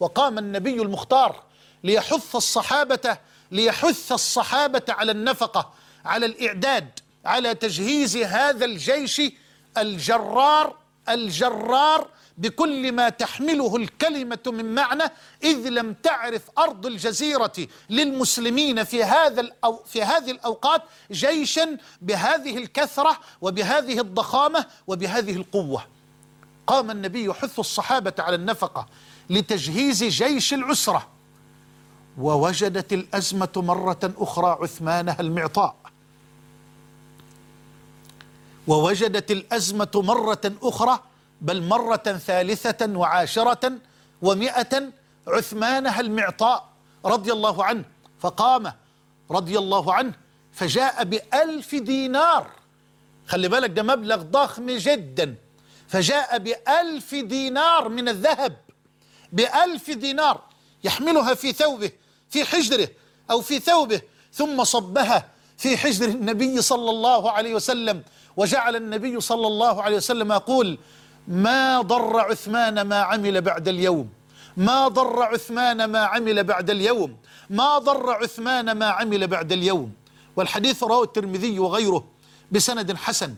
وقام 0.00 0.38
النبي 0.38 0.82
المختار 0.82 1.42
ليحث 1.84 2.36
الصحابة 2.36 3.18
ليحث 3.50 4.12
الصحابة 4.12 4.82
على 4.88 5.12
النفقة 5.12 5.72
على 6.04 6.26
الإعداد 6.26 6.98
على 7.24 7.54
تجهيز 7.54 8.16
هذا 8.16 8.64
الجيش 8.64 9.22
الجرار 9.78 10.76
الجرار 11.08 12.08
بكل 12.40 12.92
ما 12.92 13.08
تحمله 13.08 13.76
الكلمة 13.76 14.38
من 14.46 14.74
معنى 14.74 15.02
إذ 15.42 15.68
لم 15.68 15.92
تعرف 15.92 16.42
أرض 16.58 16.86
الجزيرة 16.86 17.52
للمسلمين 17.90 18.84
في 18.84 19.04
هذا 19.04 19.40
الأو 19.40 19.82
في 19.86 20.02
هذه 20.02 20.30
الأوقات 20.30 20.82
جيشا 21.12 21.76
بهذه 22.02 22.56
الكثرة 22.56 23.18
وبهذه 23.40 24.00
الضخامة 24.00 24.66
وبهذه 24.86 25.36
القوة. 25.36 25.86
قام 26.66 26.90
النبي 26.90 27.24
يحث 27.24 27.58
الصحابة 27.58 28.14
على 28.18 28.36
النفقة 28.36 28.86
لتجهيز 29.30 30.04
جيش 30.04 30.54
العسرة 30.54 31.08
ووجدت 32.18 32.92
الأزمة 32.92 33.52
مرة 33.56 34.14
أخرى 34.18 34.58
عثمانها 34.62 35.20
المعطاء. 35.20 35.76
ووجدت 38.68 39.30
الأزمة 39.30 39.90
مرة 39.94 40.52
أخرى 40.62 41.09
بل 41.40 41.62
مرة 41.62 41.96
ثالثة 42.26 42.98
وعاشرة 42.98 43.72
ومئة 44.22 44.92
عثمانها 45.28 46.00
المعطاء 46.00 46.68
رضي 47.04 47.32
الله 47.32 47.64
عنه 47.64 47.84
فقام 48.20 48.72
رضي 49.30 49.58
الله 49.58 49.94
عنه 49.94 50.12
فجاء 50.52 51.04
بألف 51.04 51.74
دينار. 51.74 52.50
خلي 53.26 53.48
بالك 53.48 53.70
ده 53.70 53.82
مبلغ 53.82 54.22
ضخم 54.22 54.70
جدا. 54.70 55.34
فجاء 55.88 56.38
بألف 56.38 57.14
دينار 57.14 57.88
من 57.88 58.08
الذهب 58.08 58.56
بألف 59.32 59.90
دينار 59.90 60.40
يحملها 60.84 61.34
في 61.34 61.52
ثوبه 61.52 61.90
في 62.30 62.44
حجره 62.44 62.88
أو 63.30 63.40
في 63.40 63.58
ثوبه 63.58 64.00
ثم 64.32 64.64
صبها 64.64 65.28
في 65.56 65.76
حجر 65.76 66.08
النبي 66.08 66.62
صلى 66.62 66.90
الله 66.90 67.30
عليه 67.30 67.54
وسلم. 67.54 68.02
وجعل 68.36 68.76
النبي 68.76 69.20
صلى 69.20 69.46
الله 69.46 69.82
عليه 69.82 69.96
وسلم 69.96 70.32
يقول 70.32 70.78
ما 71.30 71.80
ضر 71.80 72.20
عثمان 72.20 72.80
ما 72.80 72.96
عمل 72.96 73.40
بعد 73.40 73.68
اليوم. 73.68 74.08
ما 74.56 74.88
ضر 74.88 75.22
عثمان 75.22 75.84
ما 75.84 75.98
عمل 75.98 76.44
بعد 76.44 76.70
اليوم. 76.70 77.16
ما 77.50 77.78
ضر 77.78 78.10
عثمان 78.10 78.72
ما 78.72 78.86
عمل 78.86 79.26
بعد 79.26 79.52
اليوم. 79.52 79.92
والحديث 80.36 80.82
رواه 80.82 81.02
الترمذي 81.02 81.58
وغيره 81.58 82.04
بسند 82.52 82.96
حسن. 82.96 83.34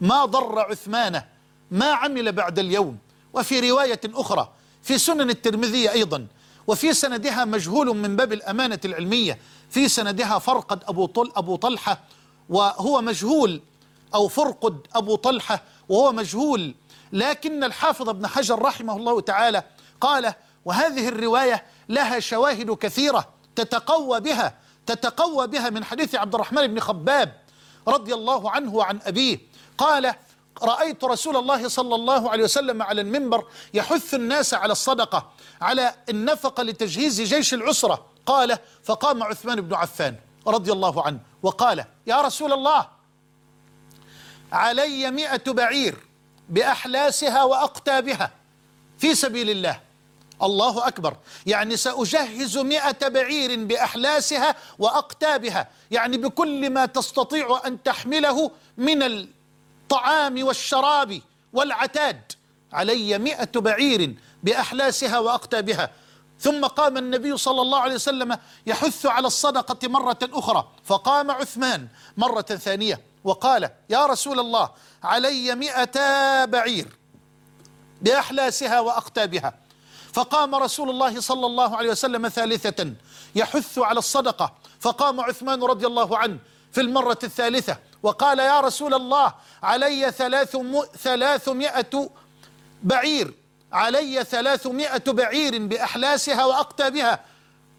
ما 0.00 0.24
ضر 0.24 0.58
عثمان 0.58 1.22
ما 1.70 1.86
عمل 1.92 2.32
بعد 2.32 2.58
اليوم. 2.58 2.98
وفي 3.32 3.70
رواية 3.70 4.00
أخرى 4.06 4.52
في 4.82 4.98
سنن 4.98 5.30
الترمذي 5.30 5.90
أيضا. 5.92 6.26
وفي 6.66 6.94
سندها 6.94 7.44
مجهول 7.44 7.96
من 7.96 8.16
باب 8.16 8.32
الأمانة 8.32 8.80
العلمية. 8.84 9.38
في 9.70 9.88
سندها 9.88 10.38
فرقد 10.38 10.84
أبو, 10.88 11.06
طل 11.06 11.32
أبو 11.36 11.56
طلحة 11.56 12.00
وهو 12.48 13.00
مجهول 13.00 13.60
أو 14.14 14.28
فرقد 14.28 14.86
أبو 14.94 15.16
طلحة 15.16 15.62
وهو 15.88 16.12
مجهول 16.12 16.74
لكن 17.12 17.64
الحافظ 17.64 18.08
ابن 18.08 18.26
حجر 18.26 18.62
رحمه 18.62 18.96
الله 18.96 19.20
تعالى 19.20 19.62
قال 20.00 20.34
وهذه 20.64 21.08
الرواية 21.08 21.64
لها 21.88 22.20
شواهد 22.20 22.70
كثيرة 22.70 23.28
تتقوى 23.56 24.20
بها 24.20 24.54
تتقوى 24.86 25.46
بها 25.46 25.70
من 25.70 25.84
حديث 25.84 26.14
عبد 26.14 26.34
الرحمن 26.34 26.66
بن 26.66 26.80
خباب 26.80 27.32
رضي 27.88 28.14
الله 28.14 28.50
عنه 28.50 28.74
وعن 28.74 29.00
أبيه. 29.06 29.38
قال 29.78 30.14
رأيت 30.62 31.04
رسول 31.04 31.36
الله 31.36 31.68
صلى 31.68 31.94
الله 31.94 32.30
عليه 32.30 32.44
وسلم 32.44 32.82
على 32.82 33.00
المنبر 33.00 33.44
يحث 33.74 34.14
الناس 34.14 34.54
على 34.54 34.72
الصدقة 34.72 35.30
على 35.60 35.94
النفقة 36.08 36.62
لتجهيز 36.62 37.20
جيش 37.20 37.54
العسرة 37.54 38.06
قال 38.26 38.58
فقام 38.82 39.22
عثمان 39.22 39.60
بن 39.60 39.74
عفان 39.74 40.16
رضي 40.46 40.72
الله 40.72 41.02
عنه 41.02 41.20
وقال 41.42 41.84
يا 42.06 42.20
رسول 42.20 42.52
الله 42.52 42.88
علي 44.52 45.10
مئة 45.10 45.52
بعير. 45.52 46.07
بأحلاسها 46.48 47.44
وأقتابها. 47.44 48.30
في 48.98 49.14
سبيل 49.14 49.50
الله. 49.50 49.80
الله 50.42 50.88
أكبر. 50.88 51.16
يعني 51.46 51.76
سأجهز 51.76 52.58
مئة 52.58 53.08
بعير 53.08 53.64
بأحلاسها 53.64 54.54
وأقتابها. 54.78 55.68
يعني 55.90 56.16
بكل 56.16 56.70
ما 56.70 56.86
تستطيع 56.86 57.60
أن 57.66 57.82
تحمله 57.82 58.50
من 58.76 59.02
الطعام 59.02 60.44
والشراب 60.44 61.20
والعتاد. 61.52 62.32
علي 62.72 63.18
مئة 63.18 63.60
بعير 63.60 64.14
بأحلاسها 64.42 65.18
وأقتابها. 65.18 65.90
ثم 66.40 66.64
قام 66.66 66.96
النبي 66.96 67.36
صلى 67.36 67.62
الله 67.62 67.78
عليه 67.78 67.94
وسلم 67.94 68.38
يحث 68.66 69.06
على 69.06 69.26
الصدقة 69.26 69.88
مرة 69.88 70.18
أخرى. 70.22 70.68
فقام 70.84 71.30
عثمان 71.30 71.88
مرة 72.16 72.42
ثانية. 72.42 73.07
وقال 73.28 73.70
يا 73.90 74.06
رسول 74.06 74.40
الله 74.40 74.70
علي 75.04 75.54
مئتا 75.54 76.44
بعير 76.44 76.88
بأحلاسها 78.02 78.80
وأقتابها. 78.80 79.54
فقام 80.12 80.54
رسول 80.54 80.90
الله 80.90 81.20
صلى 81.20 81.46
الله 81.46 81.76
عليه 81.76 81.90
وسلم 81.90 82.28
ثالثة 82.28 82.92
يحث 83.34 83.78
على 83.78 83.98
الصدقة. 83.98 84.54
فقام 84.80 85.20
عثمان 85.20 85.62
رضي 85.62 85.86
الله 85.86 86.18
عنه 86.18 86.38
في 86.72 86.80
المرة 86.80 87.18
الثالثة 87.24 87.76
وقال 88.02 88.38
يا 88.38 88.60
رسول 88.60 88.94
الله 88.94 89.34
علي 89.62 90.12
ثلاث 90.12 90.56
ثلاثمائة 91.02 92.10
بعير 92.82 93.34
علي 93.72 94.24
ثلاثمائة 94.24 95.12
بعير 95.12 95.66
بأحلاسها 95.66 96.44
وأقتابها. 96.44 97.20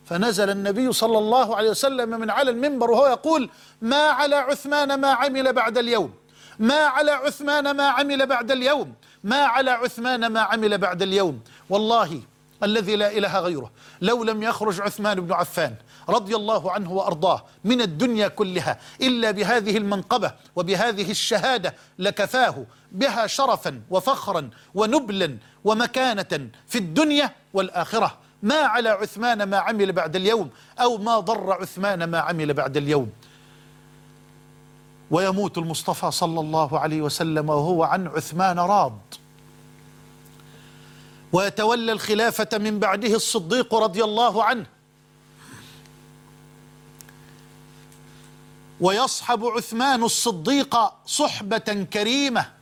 فنزل 0.10 0.50
النبي 0.50 0.92
صلى 0.92 1.18
الله 1.18 1.56
عليه 1.56 1.70
وسلم 1.70 2.10
من 2.10 2.30
على 2.30 2.52
المنبر 2.52 2.92
وهو 2.92 3.08
يقول 3.08 3.50
ما 3.82 3.96
على 3.96 4.36
عثمان 4.36 5.00
ما 5.00 5.08
عمل 5.08 5.54
بعد 5.54 5.78
اليوم. 5.78 6.14
ما 6.60 6.76
على 6.76 7.12
عثمان 7.12 7.72
ما 7.72 7.88
عمل 7.88 8.26
بعد 8.26 8.52
اليوم. 8.52 8.94
ما 9.24 9.36
على 9.36 9.72
عثمان 9.72 10.28
ما 10.28 10.40
عمل 10.40 10.78
بعد 10.78 11.02
اليوم. 11.02 11.42
والله 11.70 12.22
الذي 12.64 12.96
لا 12.96 13.18
إله 13.18 13.40
غيره. 13.40 13.72
لو 14.02 14.24
لم 14.24 14.44
يخرج 14.44 14.82
عثمان 14.82 15.22
بن 15.22 15.34
عفان 15.34 15.76
رضي 16.10 16.36
الله 16.36 16.72
عنه 16.72 16.92
وأرضاه 16.94 17.46
من 17.64 17.82
الدنيا 17.82 18.28
كلها 18.28 18.80
إلا 19.02 19.32
بهذه 19.32 19.78
المنقبة 19.78 20.32
وبهذه 20.56 21.12
الشهادة 21.12 21.76
لكفاه 22.00 22.66
بها 22.92 23.28
شرفا 23.28 23.82
وفخرا 23.90 24.50
ونبلا 24.76 25.38
ومكانة 25.64 26.50
في 26.68 26.78
الدنيا 26.78 27.32
والآخرة. 27.54 28.18
ما 28.44 28.56
على 28.56 28.90
عثمان 28.90 29.44
ما 29.44 29.58
عمل 29.58 29.92
بعد 29.92 30.16
اليوم 30.16 30.50
أو 30.80 30.98
ما 30.98 31.20
ضر 31.20 31.52
عثمان 31.52 32.04
ما 32.04 32.20
عمل 32.20 32.54
بعد 32.54 32.78
اليوم. 32.78 33.10
ويموت 35.12 35.58
المصطفى 35.58 36.12
صلى 36.12 36.40
الله 36.40 36.80
عليه 36.80 37.02
وسلم 37.02 37.50
وهو 37.50 37.84
عن 37.84 38.08
عثمان 38.08 38.60
راض. 38.60 39.00
ويتولى 41.34 41.92
الخلافة 41.92 42.58
من 42.58 42.80
بعده 42.80 43.16
الصديق 43.16 43.76
رضي 43.76 44.04
الله 44.04 44.44
عنه. 44.44 44.66
ويصحب 48.82 49.46
عثمان 49.46 50.04
الصديق 50.04 50.76
صحبة 51.06 51.88
كريمة. 51.94 52.59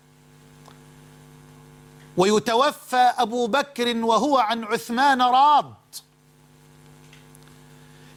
ويتوفى 2.18 3.13
أبو 3.18 3.47
بكر 3.47 3.97
وهو 3.97 4.38
عن 4.38 4.63
عثمان 4.63 5.22
راض. 5.22 5.74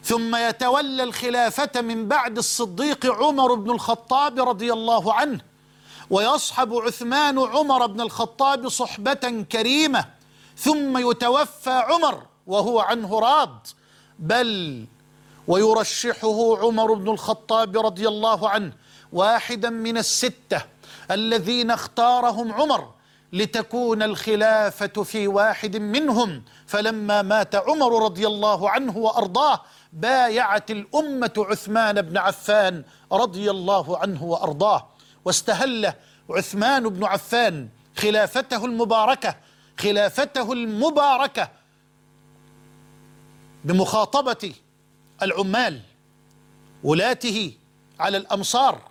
ثم 0.03 0.35
يتولى 0.35 1.03
الخلافة 1.03 1.81
من 1.81 2.07
بعد 2.07 2.37
الصديق 2.37 3.05
عمر 3.05 3.53
بن 3.53 3.71
الخطاب 3.71 4.49
رضي 4.49 4.73
الله 4.73 5.13
عنه 5.13 5.41
ويصحب 6.09 6.73
عثمان 6.73 7.39
عمر 7.39 7.85
بن 7.85 8.01
الخطاب 8.01 8.69
صحبة 8.69 9.45
كريمة 9.51 10.05
ثم 10.57 11.09
يتوفى 11.11 11.69
عمر 11.69 12.23
وهو 12.47 12.79
عنه 12.79 13.19
راض. 13.19 13.67
بل 14.19 14.85
ويرشحه 15.47 16.57
عمر 16.57 16.93
بن 16.93 17.09
الخطاب 17.09 17.77
رضي 17.85 18.07
الله 18.07 18.49
عنه 18.49 18.73
واحدا 19.13 19.69
من 19.69 19.97
الستة 19.97 20.61
الذين 21.11 21.71
اختارهم 21.71 22.51
عمر 22.51 22.93
لتكون 23.33 24.03
الخلافة 24.03 25.03
في 25.03 25.27
واحد 25.27 25.77
منهم. 25.77 26.43
فلما 26.67 27.21
مات 27.21 27.55
عمر 27.55 28.03
رضي 28.03 28.27
الله 28.27 28.69
عنه 28.69 28.97
وأرضاه 28.97 29.61
بايعت 29.93 30.71
الأمة 30.71 31.33
عثمان 31.37 32.01
بن 32.01 32.17
عفان 32.17 32.83
رضي 33.11 33.51
الله 33.51 33.97
عنه 33.97 34.23
وأرضاه. 34.23 34.87
واستهل 35.25 35.93
عثمان 36.29 36.89
بن 36.89 37.03
عفان 37.03 37.69
خلافته 37.97 38.65
المباركة 38.65 39.35
خلافته 39.79 40.53
المباركة 40.53 41.49
بمخاطبة 43.65 44.53
العمال 45.21 45.79
ولاته 46.83 47.53
على 47.99 48.17
الأمصار 48.17 48.81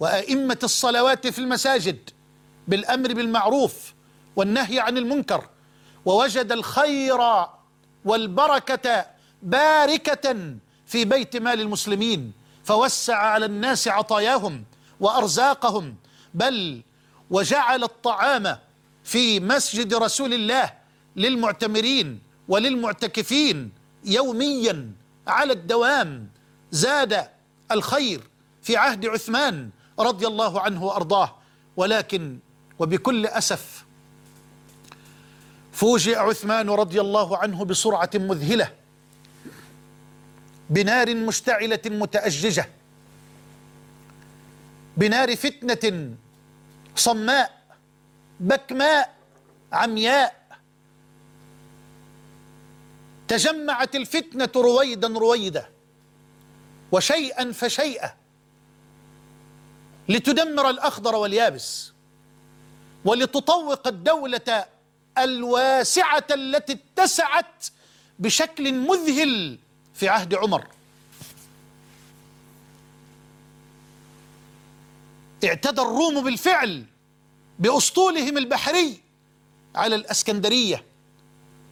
وأئمة 0.00 0.58
الصلوات 0.62 1.26
في 1.26 1.38
المساجد. 1.38 2.10
بالأمر 2.68 3.14
بالمعروف 3.14 3.94
والنهي 4.36 4.80
عن 4.80 4.98
المنكر 4.98 5.48
ووجد 6.04 6.52
الخير 6.52 7.18
والبركة 8.04 9.06
باركة 9.42 10.54
في 10.86 11.04
بيت 11.04 11.36
مال 11.36 11.60
المسلمين 11.60 12.32
فوسع 12.64 13.16
على 13.16 13.46
الناس 13.46 13.88
عطاياهم 13.88 14.64
وأرزاقهم 15.00 15.96
بل 16.34 16.82
وجعل 17.30 17.84
الطعام 17.84 18.56
في 19.04 19.40
مسجد 19.40 19.94
رسول 19.94 20.34
الله 20.34 20.72
للمعتمرين 21.16 22.20
وللمعتكفين 22.48 23.72
يوميا 24.04 24.92
على 25.26 25.52
الدوام 25.52 26.28
زاد 26.70 27.28
الخير 27.72 28.20
في 28.62 28.76
عهد 28.76 29.06
عثمان 29.06 29.70
رضي 29.98 30.26
الله 30.26 30.60
عنه 30.60 30.84
وأرضاه. 30.84 31.36
ولكن 31.76 32.38
وبكل 32.78 33.26
أسف 33.26 33.84
فوجئ 35.72 36.18
عثمان 36.18 36.70
رضي 36.70 37.00
الله 37.00 37.38
عنه 37.38 37.64
بسرعة 37.64 38.10
مذهلة 38.14 38.74
بنار 40.70 41.14
مشتعلة 41.14 41.80
متأججة 41.86 42.68
بنار 44.96 45.36
فتنة 45.36 46.14
صماء 46.96 47.64
بكماء 48.40 49.14
عمياء. 49.72 50.44
تجمعت 53.28 53.96
الفتنة 53.96 54.48
رويدا 54.56 55.08
رويدا 55.08 55.68
وشيئا 56.92 57.52
فشيئا 57.52 58.14
لتدمر 60.08 60.70
الأخضر 60.70 61.14
واليابس. 61.14 61.93
ولتطوق 63.04 63.86
الدولة 63.86 64.64
الواسعة 65.18 66.26
التي 66.30 66.72
اتسعت 66.72 67.66
بشكل 68.18 68.72
مذهل 68.74 69.58
في 69.94 70.08
عهد 70.08 70.34
عمر. 70.34 70.66
اعتدى 75.44 75.80
الروم 75.82 76.24
بالفعل 76.24 76.84
بأسطولهم 77.58 78.38
البحري 78.38 79.00
على 79.74 79.94
الأسكندرية 79.94 80.84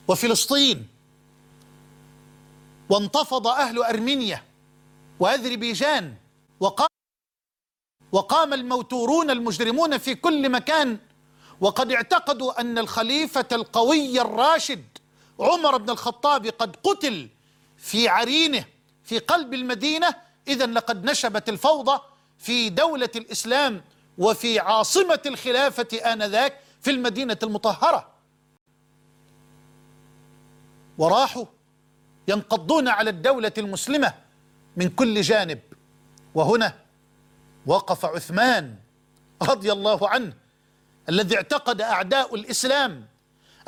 وفلسطين 0.08 0.86
وانتفض 2.90 3.46
أهل 3.46 3.82
أرمينيا 3.82 4.42
وأذربيجان 5.20 6.14
وقال 6.60 6.88
وقام 8.12 8.52
الموتورون 8.54 9.30
المجرمون 9.30 9.98
في 9.98 10.14
كل 10.14 10.48
مكان 10.48 10.98
وقد 11.62 11.92
اعتقدوا 11.92 12.60
أن 12.60 12.78
الخليفة 12.78 13.46
القوي 13.52 14.20
الراشد 14.20 14.84
عمر 15.40 15.76
بن 15.76 15.90
الخطاب 15.90 16.46
قد 16.46 16.76
قتل 16.76 17.28
في 17.76 18.08
عرينه 18.08 18.64
في 19.02 19.18
قلب 19.18 19.54
المدينة 19.54 20.14
إذا 20.48 20.66
لقد 20.66 21.04
نشبت 21.04 21.48
الفوضى 21.48 22.00
في 22.38 22.70
دولة 22.70 23.10
الإسلام 23.16 23.84
وفي 24.18 24.58
عاصمة 24.58 25.20
الخلافة 25.26 26.12
آنذاك 26.12 26.58
في 26.80 26.90
المدينة 26.90 27.38
المطهرة. 27.42 28.08
وراحوا 30.98 31.44
ينقضون 32.28 32.88
على 32.88 33.10
الدولة 33.10 33.52
المسلمة 33.58 34.14
من 34.76 34.88
كل 34.88 35.20
جانب. 35.20 35.60
وهنا 36.34 36.78
وقف 37.66 38.04
عثمان 38.04 38.76
رضي 39.42 39.72
الله 39.72 40.08
عنه 40.08 40.41
الذي 41.08 41.36
اعتقد 41.36 41.80
أعداء 41.80 42.34
الإسلام 42.34 43.06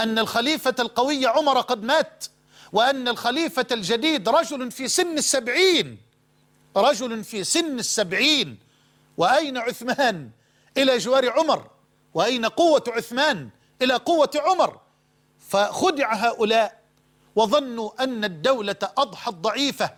أن 0.01 0.19
الخليفة 0.19 0.75
القوي 0.79 1.27
عمر 1.27 1.61
قد 1.61 1.83
مات 1.83 2.25
وأن 2.73 3.09
الخليفة 3.09 3.67
الجديد 3.73 4.29
رجل 4.29 4.71
في 4.71 4.89
سن 4.89 5.19
السبعين 5.19 5.99
رجل 6.77 7.25
في 7.25 7.45
سن 7.45 7.79
السبعين 7.79 8.59
وأين 9.17 9.57
عثمان؟ 9.59 10.31
إلى 10.77 10.99
جوار 10.99 11.31
عمر 11.31 11.71
وأين 12.15 12.47
قوة 12.47 12.85
عثمان؟ 12.89 13.49
إلى 13.83 13.95
قوة 13.95 14.31
عمر. 14.37 14.81
فخدع 15.49 16.15
هؤلاء 16.15 16.81
وظنوا 17.37 18.05
أن 18.05 18.25
الدولة 18.25 18.77
أضحت 18.83 19.35
ضعيفة 19.35 19.91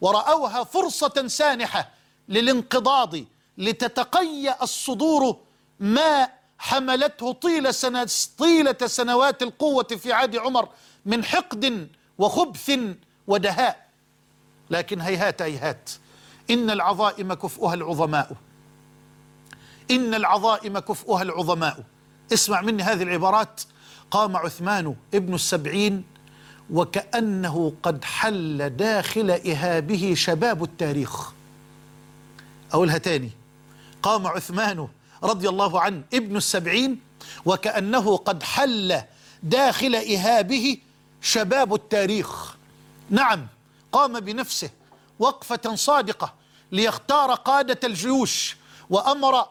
ورأوها 0.00 0.64
فرصة 0.64 1.24
سانحة 1.26 1.90
للانقضاض 2.28 3.14
لتتقيأ 3.58 4.62
الصدور 4.62 5.36
ما 5.80 6.28
حملته 6.58 7.32
طيلة, 7.32 7.70
سنة 7.70 8.08
طيلة 8.38 8.76
سنوات 8.86 9.42
القوة 9.42 9.84
في 9.84 10.12
عهد 10.12 10.36
عمر 10.36 10.68
من 11.06 11.24
حقد 11.24 11.88
وخبث 12.18 12.70
ودهاء. 13.26 13.88
لكن 14.70 15.00
هيهات 15.00 15.42
هيهات. 15.42 15.90
إن 16.50 16.70
العظائم 16.70 17.34
كفؤها 17.34 17.74
العظماء. 17.74 18.36
إن 19.90 20.14
العظائم 20.14 20.78
كفؤها 20.78 21.22
العظماء. 21.22 21.84
اسمع 22.32 22.60
مني 22.60 22.82
هذه 22.82 23.02
العبارات. 23.02 23.60
قام 24.10 24.36
عثمان 24.36 24.96
ابن 25.14 25.34
السبعين 25.34 26.04
وكأنه 26.70 27.72
قد 27.82 28.04
حل 28.04 28.70
داخل 28.70 29.30
إهابه 29.30 30.14
شباب 30.16 30.62
التاريخ. 30.62 31.32
أقولها 32.72 32.98
تاني. 32.98 33.30
قام 34.02 34.26
عثمان 34.26 34.88
رضي 35.22 35.48
الله 35.48 35.80
عنه 35.80 36.02
ابن 36.14 36.36
السبعين 36.36 37.00
وكأنه 37.44 38.16
قد 38.16 38.42
حل 38.42 39.02
داخل 39.42 39.94
إهابه 39.94 40.78
شباب 41.22 41.74
التاريخ. 41.74 42.56
نعم 43.10 43.46
قام 43.92 44.20
بنفسه 44.20 44.70
وقفة 45.18 45.74
صادقة 45.74 46.34
ليختار 46.72 47.34
قادة 47.34 47.80
الجيوش 47.84 48.56
وأمر 48.90 49.46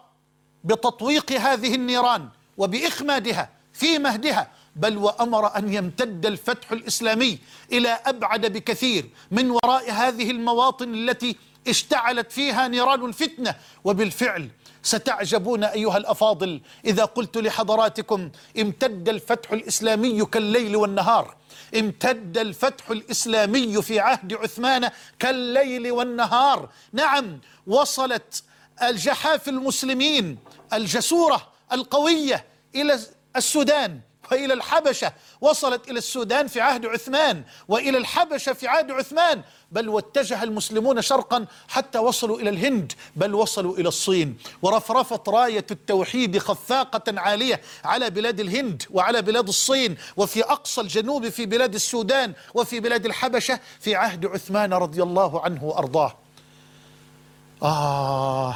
بتطويق 0.64 1.32
هذه 1.32 1.76
النيران 1.76 2.30
وبإخمادها 2.58 3.50
في 3.74 4.00
مهدها 4.00 4.52
بل 4.76 4.98
وأمر 4.98 5.58
أن 5.58 5.74
يمتد 5.74 6.26
الفتح 6.26 6.72
الإسلامي 6.72 7.40
إلى 7.72 7.90
أبعد 8.06 8.46
بكثير 8.46 9.10
من 9.32 9.52
وراء 9.52 9.92
هذه 9.92 10.32
المواطن 10.32 10.94
التي 10.94 11.36
اشتعلت 11.68 12.32
فيها 12.32 12.68
نيران 12.68 13.06
الفتنة. 13.06 13.56
وبالفعل 13.84 14.50
ستعجبون 14.88 15.64
أيها 15.64 15.98
الأفاضل 15.98 16.62
إذا 16.86 17.06
قلت 17.06 17.38
لحضراتكم 17.38 18.30
امتد 18.60 19.10
الفتح 19.10 19.52
الإسلامي 19.52 20.26
كالليل 20.26 20.76
والنهار. 20.76 21.36
امتد 21.80 22.38
الفتح 22.38 22.90
الإسلامي 22.90 23.82
في 23.82 24.00
عهد 24.00 24.34
عثمان 24.34 24.90
كالليل 25.20 25.92
والنهار. 25.92 26.70
نعم 26.94 27.40
وصلت 27.68 28.44
الجحاف 28.84 29.50
المسلمين 29.50 30.38
الجسورة 30.74 31.48
القوية 31.72 32.46
إلى 32.76 33.00
السودان. 33.36 34.02
وإلى 34.32 34.54
الحبشة 34.54 35.14
وصلت 35.42 35.90
إلى 35.90 35.98
السودان 35.98 36.48
في 36.48 36.62
عهد 36.62 36.86
عثمان 36.86 37.44
وإلى 37.68 37.98
الحبشة 37.98 38.54
في 38.54 38.68
عهد 38.68 38.92
عثمان. 38.92 39.42
بل 39.72 39.90
واتجه 39.90 40.44
المسلمون 40.44 41.02
شرقا 41.02 41.46
حتى 41.68 42.00
وصلوا 42.00 42.40
إلى 42.40 42.50
الهند 42.50 42.94
بل 43.16 43.36
وصلوا 43.36 43.78
إلى 43.78 43.88
الصين. 43.88 44.38
ورفرفت 44.62 45.30
راية 45.30 45.66
التوحيد 45.72 46.38
خفاقة 46.38 47.20
عالية 47.20 47.62
على 47.84 48.10
بلاد 48.10 48.40
الهند 48.40 48.84
وعلى 48.92 49.22
بلاد 49.22 49.48
الصين. 49.48 49.98
وفي 50.18 50.44
أقصى 50.44 50.82
الجنوب 50.82 51.30
في 51.30 51.46
بلاد 51.46 51.76
السودان 51.76 52.34
وفي 52.54 52.80
بلاد 52.80 53.06
الحبشة 53.06 53.60
في 53.80 53.96
عهد 53.96 54.26
عثمان 54.26 54.74
رضي 54.74 55.04
الله 55.04 55.42
عنه 55.42 55.64
وأرضاه. 55.64 56.18
آه. 57.64 58.56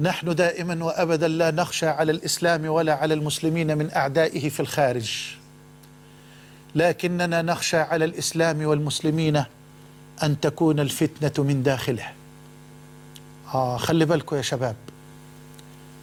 نحن 0.00 0.34
دائما 0.34 0.84
وأبدا 0.84 1.28
لا 1.28 1.50
نخشى 1.50 1.86
على 1.86 2.12
الإسلام 2.12 2.66
ولا 2.66 2.94
على 2.94 3.14
المسلمين 3.14 3.78
من 3.78 3.94
أعدائه 3.94 4.48
في 4.48 4.60
الخارج. 4.60 5.12
لكننا 6.74 7.42
نخشى 7.42 7.76
على 7.76 8.04
الإسلام 8.04 8.66
والمسلمين 8.66 9.44
أن 10.22 10.40
تكون 10.40 10.80
الفتنة 10.80 11.44
من 11.44 11.62
داخله. 11.62 12.12
آه 13.54 13.76
خلي 13.76 14.04
بالكم 14.04 14.36
يا 14.36 14.42
شباب. 14.42 14.76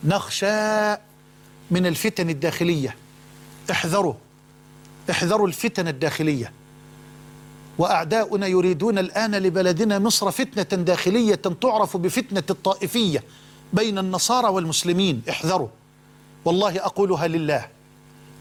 نخشى 0.03 0.91
من 1.71 1.85
الفتن 1.85 2.29
الداخلية. 2.29 2.95
احذروا. 3.71 4.13
احذروا 5.11 5.47
الفتن 5.47 5.87
الداخلية. 5.87 6.51
وأعداؤنا 7.77 8.47
يريدون 8.47 8.97
الآن 8.97 9.35
لبلدنا 9.35 9.99
مصر 9.99 10.31
فتنة 10.31 10.83
داخلية 10.83 11.35
تعرف 11.35 11.97
بفتنة 11.97 12.43
الطائفية. 12.49 13.23
بين 13.73 13.97
النصارى 13.97 14.47
والمسلمين 14.47 15.21
احذروا. 15.29 15.67
والله 16.45 16.85
أقولها 16.85 17.27
لله. 17.27 17.69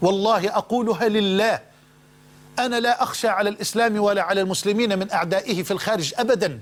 والله 0.01 0.57
أقولها 0.57 1.07
لله. 1.07 1.59
أنا 2.59 2.79
لا 2.79 3.03
أخشى 3.03 3.27
على 3.27 3.49
الإسلام 3.49 3.99
ولا 3.99 4.21
على 4.21 4.41
المسلمين 4.41 4.99
من 4.99 5.11
أعدائه 5.11 5.63
في 5.63 5.71
الخارج 5.71 6.13
أبدا. 6.17 6.59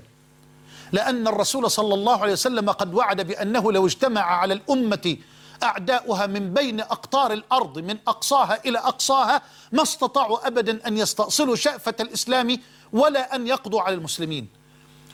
لأن 0.92 1.28
الرسول 1.28 1.70
صلى 1.70 1.94
الله 1.94 2.22
عليه 2.22 2.32
وسلم 2.32 2.70
قد 2.70 2.94
وعد 2.94 3.20
بأنه 3.20 3.72
لو 3.72 3.86
اجتمع 3.86 4.20
على 4.20 4.54
الأمة 4.54 5.16
أعداؤها 5.62 6.26
من 6.26 6.54
بين 6.54 6.80
أقطار 6.80 7.32
الأرض 7.32 7.78
من 7.78 7.96
أقصاها 8.08 8.58
إلى 8.64 8.78
أقصاها 8.78 9.42
ما 9.72 9.82
استطاعوا 9.82 10.46
أبدا 10.46 10.86
أن 10.86 10.98
يستأصلوا 10.98 11.56
شأفة 11.56 11.94
الإسلام 12.00 12.58
ولا 12.92 13.36
أن 13.36 13.46
يقضوا 13.46 13.80
على 13.80 13.94
المسلمين. 13.94 14.61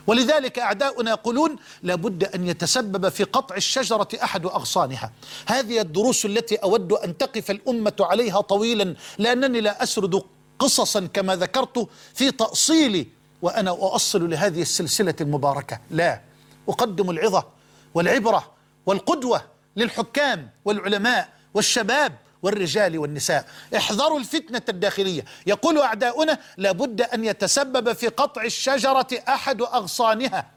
ولذلك 0.09 0.59
أعداؤنا 0.59 1.11
يقولون 1.11 1.57
لابد 1.83 2.25
أن 2.25 2.47
يتسبب 2.47 3.09
في 3.09 3.25
قطع 3.25 3.57
الشجرة 3.57 4.09
أحد 4.23 4.47
أغصانها. 4.47 5.13
هذه 5.47 5.81
الدروس 5.81 6.27
التي 6.27 6.57
أود 6.57 6.93
أن 6.93 7.19
تقف 7.19 7.51
الأمة 7.51 7.97
عليها 8.01 8.41
طويلا 8.41 8.95
لأنني 9.19 9.61
لا 9.61 9.83
أسرد 9.83 10.23
قصصا 10.59 11.07
كما 11.07 11.37
ذكرت 11.37 11.89
في 12.15 12.31
تأصيل 12.31 13.09
وأنا 13.43 13.71
أؤصل 13.71 14.31
لهذه 14.31 14.63
السلسلة 14.63 15.15
المباركة. 15.21 15.81
لا 15.91 16.21
أقدم 16.69 17.11
العظة 17.11 17.47
والعبرة 17.95 18.53
والقدوة 18.87 19.43
للحكام 19.77 20.51
والعلماء 20.65 21.29
والشباب 21.55 22.19
والرجال 22.43 22.99
والنساء. 22.99 23.47
احذروا 23.77 24.19
الفتنة 24.19 24.63
الداخلية. 24.69 25.25
يقول 25.47 25.79
أعداؤنا 25.79 26.39
لابد 26.57 27.01
أن 27.03 27.25
يتسبب 27.25 27.93
في 27.93 28.09
قطع 28.09 28.43
الشجرة 28.43 29.09
أحد 29.29 29.63
أغصانها 29.63 30.51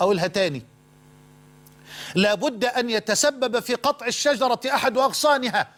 أو 0.00 0.12
الهتاني 0.12 0.62
لابد 2.14 2.64
أن 2.64 2.90
يتسبب 2.90 3.60
في 3.60 3.74
قطع 3.74 4.06
الشجرة 4.06 4.60
أحد 4.66 4.98
أغصانها. 4.98 5.68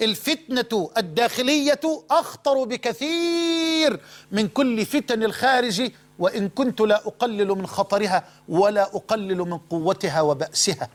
الفتنة 0.00 0.90
الداخلية 0.96 1.80
أخطر 2.10 2.64
بكثير 2.64 4.00
من 4.32 4.48
كل 4.48 4.86
فتن 4.86 5.22
الخارج 5.22 5.90
وإن 6.18 6.48
كنت 6.48 6.80
لا 6.80 6.96
أقلل 6.96 7.48
من 7.48 7.66
خطرها 7.66 8.24
ولا 8.48 8.82
أقلل 8.82 9.38
من 9.38 9.58
قوتها 9.58 10.20
وبأسها. 10.20 10.88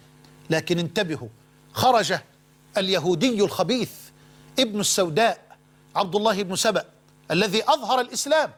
لكن 0.49 0.79
انتبهوا 0.79 1.27
خرج 1.73 2.13
اليهودي 2.77 3.43
الخبيث 3.43 3.91
ابن 4.59 4.79
السوداء 4.79 5.57
عبد 5.95 6.15
الله 6.15 6.43
بن 6.43 6.55
سبأ 6.55 6.85
الذي 7.31 7.63
أظهر 7.63 8.01
الإسلام 8.01 8.51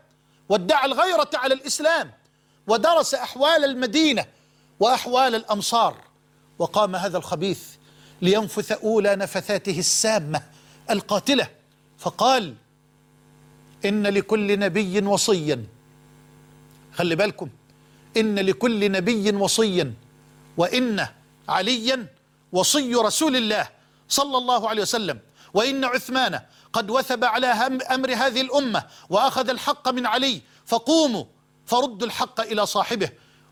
وادعى 0.49 0.85
الغيرة 0.85 1.29
على 1.33 1.53
الإسلام 1.53 2.11
ودرس 2.67 3.13
أحوال 3.13 3.65
المدينة 3.65 4.25
وأحوال 4.79 5.35
الأمصار 5.35 5.97
وقام 6.59 6.95
هذا 6.95 7.17
الخبيث 7.17 7.61
لينفث 8.21 8.71
أولى 8.71 9.15
نفثاته 9.15 9.79
السامة 9.79 10.41
القاتلة 10.89 11.47
فقال 11.97 12.55
إن 13.85 14.07
لكل 14.07 14.59
نبي 14.59 15.01
وصيا. 15.01 15.65
خلي 16.93 17.15
بالكم 17.15 17.49
إن 18.17 18.39
لكل 18.39 18.91
نبي 18.91 19.31
وصيا 19.35 19.93
وإن 20.57 21.07
عليا 21.49 22.07
وصي 22.51 22.95
رسول 22.95 23.35
الله 23.35 23.67
صلى 24.09 24.37
الله 24.37 24.69
عليه 24.69 24.81
وسلم. 24.81 25.19
وإن 25.53 25.85
عثمان 25.85 26.39
قد 26.73 26.89
وثب 26.89 27.23
على 27.23 27.47
أمر 27.91 28.13
هذه 28.13 28.41
الأمة 28.41 28.83
وأخذ 29.09 29.49
الحق 29.49 29.89
من 29.89 30.05
علي 30.05 30.41
فقوموا 30.65 31.25
فردوا 31.65 32.07
الحق 32.07 32.41
إلى 32.41 32.65
صاحبه 32.65 33.09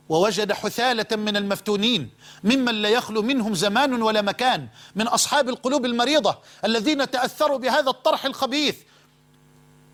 ووجد 0.10 0.52
حثالة 0.52 1.16
من 1.16 1.38
المفتونين 1.38 2.10
ممن 2.44 2.76
لا 2.76 2.90
يخلو 2.90 3.22
منهم 3.22 3.56
زمان 3.56 4.02
ولا 4.02 4.22
مكان 4.22 4.68
من 4.96 5.08
أصحاب 5.08 5.50
القلوب 5.50 5.86
المريضة 5.86 6.38
الذين 6.66 7.12
تأثروا 7.12 7.58
بهذا 7.58 7.90
الطرح 7.90 8.26
الخبيث. 8.26 8.76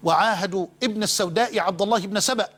وعاهدوا 0.03 0.67
ابن 0.83 1.03
السوداء 1.03 1.59
عبد 1.59 1.81
الله 1.81 1.99
بن 1.99 2.19
سبأ. 2.19 2.49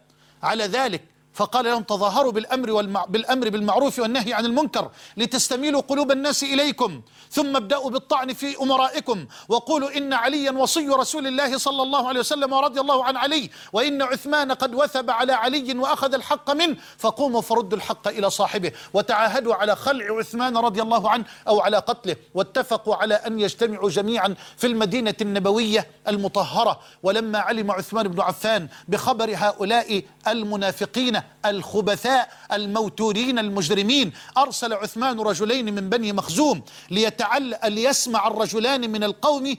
على 0.43 0.64
ذلك 0.64 1.04
فقال 1.34 1.66
لهم 1.66 1.84
تظاهروا 1.84 2.32
بالأمر, 2.32 2.72
والمع... 2.72 3.06
بالأمر 3.06 3.50
بالمعروف 3.50 4.00
والنهي 4.00 4.34
عن 4.34 4.46
المنكر 4.46 4.92
لتستميلوا 5.18 5.82
قلوب 5.82 6.12
الناس 6.12 6.44
إليكم 6.44 7.02
ثم 7.32 7.56
ابدأوا 7.56 7.90
بالطعن 7.90 8.34
في 8.34 8.62
أمرائكم 8.62 9.26
وقولوا 9.50 9.98
إن 9.98 10.14
عليا 10.14 10.52
وصي 10.52 10.88
رسول 10.88 11.28
الله 11.28 11.58
صلى 11.58 11.84
الله 11.84 12.08
عليه 12.08 12.20
وسلم 12.20 12.54
ورضي 12.54 12.80
الله 12.80 13.06
عن 13.06 13.18
علي 13.18 13.50
وإن 13.74 14.02
عثمان 14.02 14.52
قد 14.52 14.76
وثب 14.76 15.10
على 15.10 15.34
علي 15.34 15.74
وأخذ 15.78 16.14
الحق 16.14 16.52
منه 16.52 16.76
فقوموا 16.98 17.42
فردوا 17.42 17.78
الحق 17.78 18.08
إلى 18.08 18.30
صاحبه 18.30 18.72
وتعاهدوا 18.94 19.56
على 19.56 19.76
خلع 19.76 20.18
عثمان 20.20 20.58
رضي 20.58 20.82
الله 20.82 21.10
عنه 21.10 21.26
أو 21.48 21.60
على 21.60 21.78
قتله 21.78 22.16
واتفقوا 22.34 22.96
على 22.96 23.14
أن 23.16 23.40
يجتمعوا 23.40 23.90
جميعا 23.90 24.36
في 24.58 24.68
المدينة 24.68 25.16
النبوية 25.22 25.88
المطهرة 26.08 26.80
ولما 27.04 27.40
علم 27.40 27.72
عثمان 27.72 28.08
بن 28.08 28.22
عفان 28.22 28.68
بخبر 28.88 29.32
هؤلاء 29.36 30.04
المنافقين 30.28 31.18
الخبثاء 31.45 32.34
الموتورين 32.51 33.39
المجرمين. 33.39 34.13
أرسل 34.38 34.74
عثمان 34.74 35.20
رجلين 35.20 35.76
من 35.76 35.89
بني 35.89 36.13
مخزوم 36.13 36.63
ليتعل 36.91 37.55
ليسمع 37.65 38.28
الرجلان 38.28 38.89
من 38.89 39.03
القوم 39.03 39.57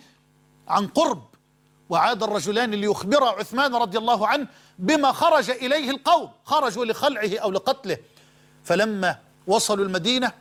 عن 0.68 0.86
قرب. 0.86 1.22
وعاد 1.88 2.22
الرجلان 2.22 2.70
ليخبر 2.70 3.24
عثمان 3.24 3.74
رضي 3.74 3.98
الله 3.98 4.28
عنه 4.28 4.46
بما 4.78 5.12
خرج 5.12 5.50
إليه 5.50 5.90
القوم. 5.90 6.30
خرجوا 6.44 6.84
لخلعه 6.84 7.38
أو 7.38 7.50
لقتله. 7.50 7.98
فلما 8.64 9.18
وصلوا 9.46 9.84
المدينة 9.84 10.32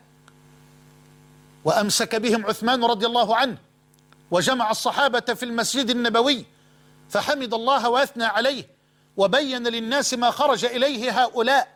وأمسك 1.66 2.16
بهم 2.16 2.46
عثمان 2.46 2.84
رضي 2.84 3.06
الله 3.06 3.36
عنه 3.36 3.58
وجمع 4.32 4.72
الصحابة 4.72 5.20
في 5.20 5.44
المسجد 5.44 5.90
النبوي 5.90 6.46
فحمد 7.10 7.54
الله 7.54 7.90
وأثنى 7.90 8.24
عليه. 8.24 8.79
وبين 9.20 9.68
للناس 9.68 10.14
ما 10.14 10.32
خرج 10.32 10.66
إليه 10.66 11.24
هؤلاء. 11.24 11.68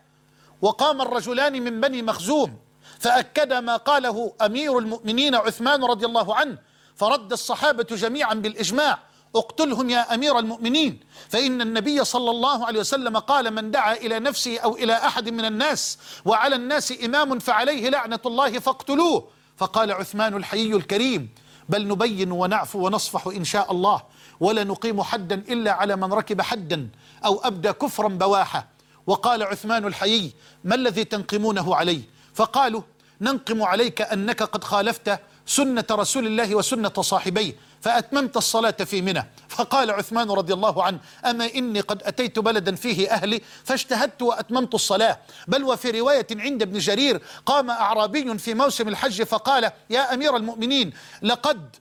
وقام 0.62 1.02
الرجلان 1.02 1.64
من 1.64 1.82
بني 1.82 2.02
مخزوم 2.02 2.58
فأكد 3.00 3.54
ما 3.54 3.76
قاله 3.76 4.34
أمير 4.42 4.78
المؤمنين 4.80 5.36
عثمان 5.36 5.84
رضي 5.84 6.06
الله 6.06 6.36
عنه 6.36 6.58
فرد 6.96 7.32
الصحابة 7.32 7.84
جميعا 7.84 8.34
بالإجماع 8.34 9.00
اقتلهم 9.36 9.90
يا 9.90 10.14
أمير 10.14 10.40
المؤمنين. 10.40 11.00
فإن 11.30 11.62
النبي 11.62 12.04
صلى 12.04 12.32
الله 12.32 12.66
عليه 12.66 12.80
وسلم 12.80 13.18
قال 13.18 13.52
من 13.52 13.72
دعا 13.72 13.94
إلى 13.94 14.20
نفسه 14.20 14.60
أو 14.60 14.76
إلى 14.76 14.94
أحد 14.94 15.30
من 15.30 15.46
الناس 15.46 15.98
وعلى 16.26 16.56
الناس 16.56 16.94
إمام 17.06 17.40
فعليه 17.40 17.90
لعنة 17.90 18.20
الله 18.26 18.60
فاقتلوه. 18.60 19.28
فقال 19.58 19.92
عثمان 19.92 20.36
الحيي 20.36 20.76
الكريم 20.76 21.30
بل 21.70 21.88
نبين 21.88 22.32
ونعفو 22.32 22.86
ونصفح 22.86 23.28
إن 23.28 23.44
شاء 23.44 23.72
الله 23.72 24.02
ولا 24.40 24.64
نقيم 24.64 25.02
حدا 25.02 25.36
إلا 25.36 25.72
على 25.72 25.96
من 25.96 26.14
ركب 26.14 26.42
حدا. 26.42 26.90
أو 27.26 27.40
أبدى 27.44 27.74
كفرا 27.74 28.08
بواحا 28.08 28.68
وقال 29.08 29.44
عثمان 29.44 29.86
الحيي 29.86 30.34
ما 30.64 30.76
الذي 30.76 31.04
تنقمونه 31.04 31.76
عليه 31.76 32.02
فقالوا 32.34 32.82
ننقم 33.22 33.64
عليك 33.64 34.02
أنك 34.02 34.44
قد 34.44 34.64
خالفت 34.64 35.20
سنة 35.46 35.86
رسول 35.92 36.28
الله 36.28 36.56
وسنة 36.56 36.94
صاحبيه 37.00 37.56
فأتممت 37.82 38.38
الصلاة 38.38 38.72
في 38.72 39.02
منى. 39.02 39.28
فقال 39.50 39.92
عثمان 39.92 40.32
رضي 40.32 40.54
الله 40.54 40.84
عنه 40.84 41.00
أما 41.26 41.46
إني 41.56 41.80
قد 41.80 42.04
أتيت 42.04 42.40
بلدا 42.40 42.76
فيه 42.76 43.12
أهلي 43.12 43.42
فاجتهدت 43.64 44.22
وأتممت 44.22 44.74
الصلاة. 44.74 45.20
بل 45.48 45.64
وفي 45.64 45.92
رواية 45.92 46.28
عند 46.32 46.62
ابن 46.62 46.80
جرير 46.80 47.22
قام 47.46 47.70
أعرابي 47.70 48.38
في 48.38 48.54
موسم 48.54 48.88
الحج 48.88 49.24
فقال 49.24 49.72
يا 49.90 50.14
أمير 50.14 50.36
المؤمنين 50.38 50.94
لقد 51.22 51.76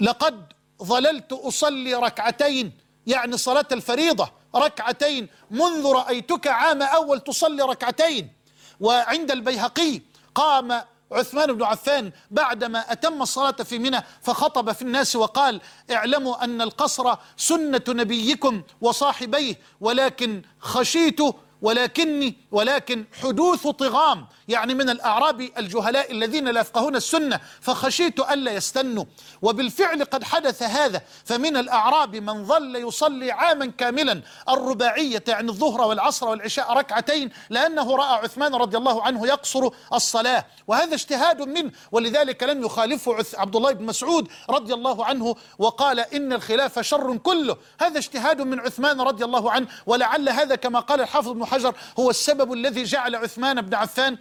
لقد 0.00 0.52
ظللت 0.82 1.32
أصلي 1.32 1.94
ركعتين 1.94 2.72
يعني 3.06 3.36
صلاة 3.36 3.66
الفريضة 3.72 4.30
ركعتين 4.56 5.28
منذ 5.50 5.86
رأيتك 5.92 6.46
عام 6.46 6.82
أول 6.82 7.20
تصلي 7.20 7.62
ركعتين. 7.62 8.32
وعند 8.80 9.30
البيهقي 9.30 10.00
قام 10.34 10.82
عثمان 11.12 11.52
بن 11.52 11.62
عفان 11.62 12.12
بعدما 12.30 12.92
أتم 12.92 13.22
الصلاة 13.22 13.50
في 13.50 13.78
منى 13.78 14.00
فخطب 14.22 14.72
في 14.72 14.82
الناس 14.82 15.16
وقال 15.16 15.60
اعلموا 15.90 16.44
أن 16.44 16.62
القصر 16.62 17.14
سنة 17.36 17.82
نبيكم 17.88 18.62
وصاحبيه 18.80 19.58
ولكن 19.80 20.42
خشيت 20.60 21.20
ولكني 21.62 22.36
ولكن 22.50 23.04
حدوث 23.22 23.66
طغام 23.66 24.26
يعني 24.48 24.74
من 24.74 24.90
الأعراب 24.90 25.40
الجهلاء 25.58 26.12
الذين 26.12 26.48
لا 26.48 26.60
يفقهون 26.60 26.96
السنة 26.96 27.40
فخشيت 27.60 28.20
ألا 28.20 28.52
يستنوا. 28.52 29.04
وبالفعل 29.42 30.04
قد 30.04 30.24
حدث 30.24 30.62
هذا 30.62 31.02
فمن 31.24 31.56
الأعراب 31.56 32.16
من 32.16 32.44
ظل 32.44 32.76
يصلي 32.76 33.32
عاما 33.32 33.66
كاملا 33.66 34.22
الرباعية 34.48 35.24
يعني 35.28 35.48
الظهر 35.48 35.80
والعصر 35.80 36.28
والعشاء 36.28 36.72
ركعتين 36.72 37.30
لأنه 37.50 37.96
رأى 37.96 38.14
عثمان 38.24 38.54
رضي 38.54 38.76
الله 38.76 39.02
عنه 39.02 39.26
يقصر 39.26 39.68
الصلاة. 39.92 40.46
وهذا 40.66 40.94
اجتهاد 40.94 41.42
منه 41.42 41.70
ولذلك 41.92 42.42
لم 42.42 42.64
يخالفه 42.64 43.24
عبد 43.34 43.56
الله 43.56 43.72
بن 43.72 43.84
مسعود 43.84 44.28
رضي 44.50 44.74
الله 44.74 45.04
عنه 45.04 45.36
وقال 45.58 46.00
إن 46.00 46.32
الخلاف 46.32 46.78
شر 46.78 47.16
كله. 47.16 47.56
هذا 47.80 47.98
اجتهاد 47.98 48.40
من 48.40 48.60
عثمان 48.60 49.00
رضي 49.00 49.24
الله 49.24 49.50
عنه 49.50 49.66
ولعل 49.86 50.28
هذا 50.28 50.54
كما 50.54 50.80
قال 50.80 51.00
الحافظ 51.00 51.28
بن 51.28 51.44
حجر 51.50 51.74
هو 51.98 52.10
السبب 52.10 52.52
الذي 52.52 52.84
جعل 52.84 53.14
عثمان 53.14 53.60
بن 53.60 53.74
عفان 53.74 54.18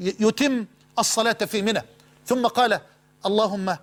يتم 0.00 0.66
الصلاة 0.98 1.32
في 1.32 1.62
منى. 1.62 1.82
ثم 2.26 2.46
قال 2.46 2.80
اللهم 3.26 3.76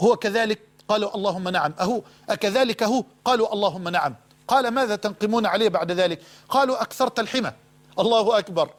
هو 0.00 0.16
كذلك؟ 0.16 0.60
قالوا 0.88 1.14
اللهم 1.14 1.48
نعم. 1.48 1.74
أهو 1.80 2.02
أكذلك 2.28 2.82
هو؟ 2.82 3.04
قالوا 3.24 3.52
اللهم 3.52 3.88
نعم. 3.88 4.14
قال 4.48 4.68
ماذا 4.68 4.96
تنقمون 4.96 5.46
عليه 5.46 5.68
بعد 5.68 5.92
ذلك؟ 5.92 6.22
قالوا 6.48 6.82
أكثرت 6.82 7.20
الحمى. 7.20 7.52
الله 7.98 8.38
أكبر 8.38 8.70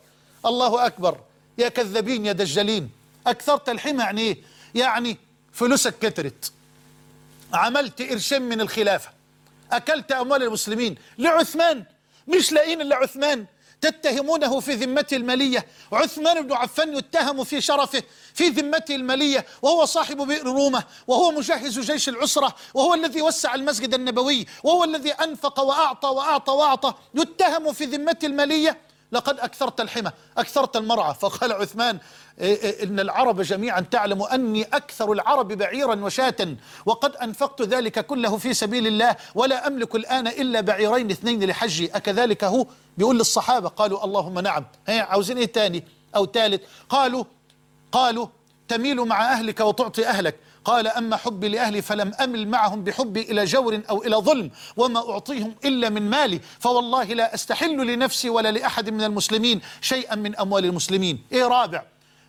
الله 0.45 0.85
أكبر. 0.85 1.19
يا 1.57 1.69
كذابين 1.69 2.25
يا 2.25 2.31
دجالين. 2.31 2.89
أكثرت 3.27 3.69
الحمى 3.69 4.03
يعني 4.03 4.21
إيه؟ 4.21 4.37
يعني 4.75 5.17
فلوسك 5.53 5.99
كترت. 5.99 6.51
عملت 7.53 8.01
قرشين 8.01 8.41
من 8.41 8.61
الخلافة. 8.61 9.09
أكلت 9.71 10.11
أموال 10.11 10.43
المسلمين 10.43 10.95
لعثمان. 11.17 11.85
مش 12.29 12.51
لاقين 12.51 12.81
إلا 12.81 12.95
عثمان 12.95 13.45
تتهمونه 13.81 14.59
في 14.59 14.73
ذمته 14.73 15.17
المالية. 15.17 15.65
عثمان 15.91 16.47
بن 16.47 16.53
عفان 16.53 16.97
يتهم 16.97 17.43
في 17.43 17.61
شرفه 17.61 18.03
في 18.33 18.49
ذمته 18.49 18.95
المالية 18.95 19.45
وهو 19.61 19.85
صاحب 19.85 20.17
بئر 20.17 20.43
رومة 20.43 20.83
وهو 21.07 21.31
مجهز 21.31 21.79
جيش 21.79 22.09
العسرة 22.09 22.55
وهو 22.73 22.93
الذي 22.93 23.21
وسع 23.21 23.55
المسجد 23.55 23.93
النبوي 23.93 24.45
وهو 24.63 24.83
الذي 24.83 25.11
أنفق 25.11 25.59
وأعطى 25.59 26.07
وأعطى 26.07 26.51
وأعطى. 26.51 26.93
يتهم 27.15 27.73
في 27.73 27.85
ذمته 27.85 28.25
المالية. 28.25 28.77
لقد 29.11 29.39
أكثرت 29.39 29.81
الحمى 29.81 30.11
أكثرت 30.37 30.75
المرعى 30.77 31.13
فقال 31.13 31.51
عثمان 31.51 31.99
إن 32.83 32.99
العرب 32.99 33.41
جميعا 33.41 33.81
تعلم 33.81 34.23
أني 34.23 34.63
أكثر 34.63 35.11
العرب 35.11 35.47
بعيرا 35.47 35.95
وشاة 35.95 36.55
وقد 36.85 37.15
أنفقت 37.15 37.61
ذلك 37.61 38.05
كله 38.05 38.37
في 38.37 38.53
سبيل 38.53 38.87
الله 38.87 39.15
ولا 39.35 39.67
أملك 39.67 39.95
الآن 39.95 40.27
إلا 40.27 40.61
بعيرين 40.61 41.11
اثنين 41.11 41.43
لحجي. 41.43 41.95
أكذلك 41.95 42.43
هو؟ 42.43 42.65
بيقول 42.97 43.17
للصحابة 43.17 43.69
قالوا 43.69 44.05
اللهم 44.05 44.39
نعم. 44.39 44.65
هي 44.87 44.99
عاوزين 44.99 45.37
إيه 45.37 45.45
تاني؟ 45.45 45.83
أو 46.15 46.25
ثالث 46.25 46.61
قالوا 46.89 47.23
قالوا 47.91 48.27
تميل 48.67 49.05
مع 49.05 49.33
أهلك 49.33 49.59
وتعطي 49.59 50.07
أهلك. 50.07 50.35
قال 50.65 50.87
أما 50.87 51.15
حبي 51.15 51.49
لأهلي 51.49 51.81
فلم 51.81 52.11
أمل 52.23 52.47
معهم 52.47 52.83
بحبي 52.83 53.21
إلى 53.21 53.45
جور 53.45 53.81
أو 53.89 54.03
إلى 54.03 54.15
ظلم 54.15 54.51
وما 54.77 55.11
أعطيهم 55.11 55.55
إلا 55.65 55.89
من 55.89 56.09
مالي. 56.09 56.39
فوالله 56.59 57.03
لا 57.03 57.33
أستحل 57.33 57.87
لنفسي 57.93 58.29
ولا 58.29 58.51
لأحد 58.51 58.89
من 58.89 59.03
المسلمين 59.03 59.61
شيئا 59.81 60.15
من 60.15 60.35
أموال 60.35 60.65
المسلمين. 60.65 61.23
إيه 61.31 61.47
رابع؟ 61.47 61.83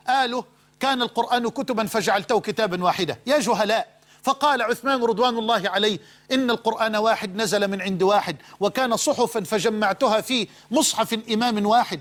قالوا 0.08 0.42
كان 0.80 1.02
القرآن 1.02 1.48
كتبا 1.48 1.86
فجعلته 1.86 2.40
كتابا 2.40 2.84
واحدا. 2.84 3.18
يا 3.26 3.38
جهلاء 3.38 4.00
فقال 4.22 4.62
عثمان 4.62 5.04
رضوان 5.04 5.38
الله 5.38 5.70
عليه 5.70 5.98
إن 6.32 6.50
القرآن 6.50 6.96
واحد 6.96 7.36
نزل 7.36 7.68
من 7.68 7.82
عند 7.82 8.02
واحد 8.02 8.36
وكان 8.60 8.96
صحفا 8.96 9.40
فجمعتها 9.40 10.20
في 10.20 10.48
مصحف 10.70 11.18
إمام 11.32 11.66
واحد. 11.66 12.00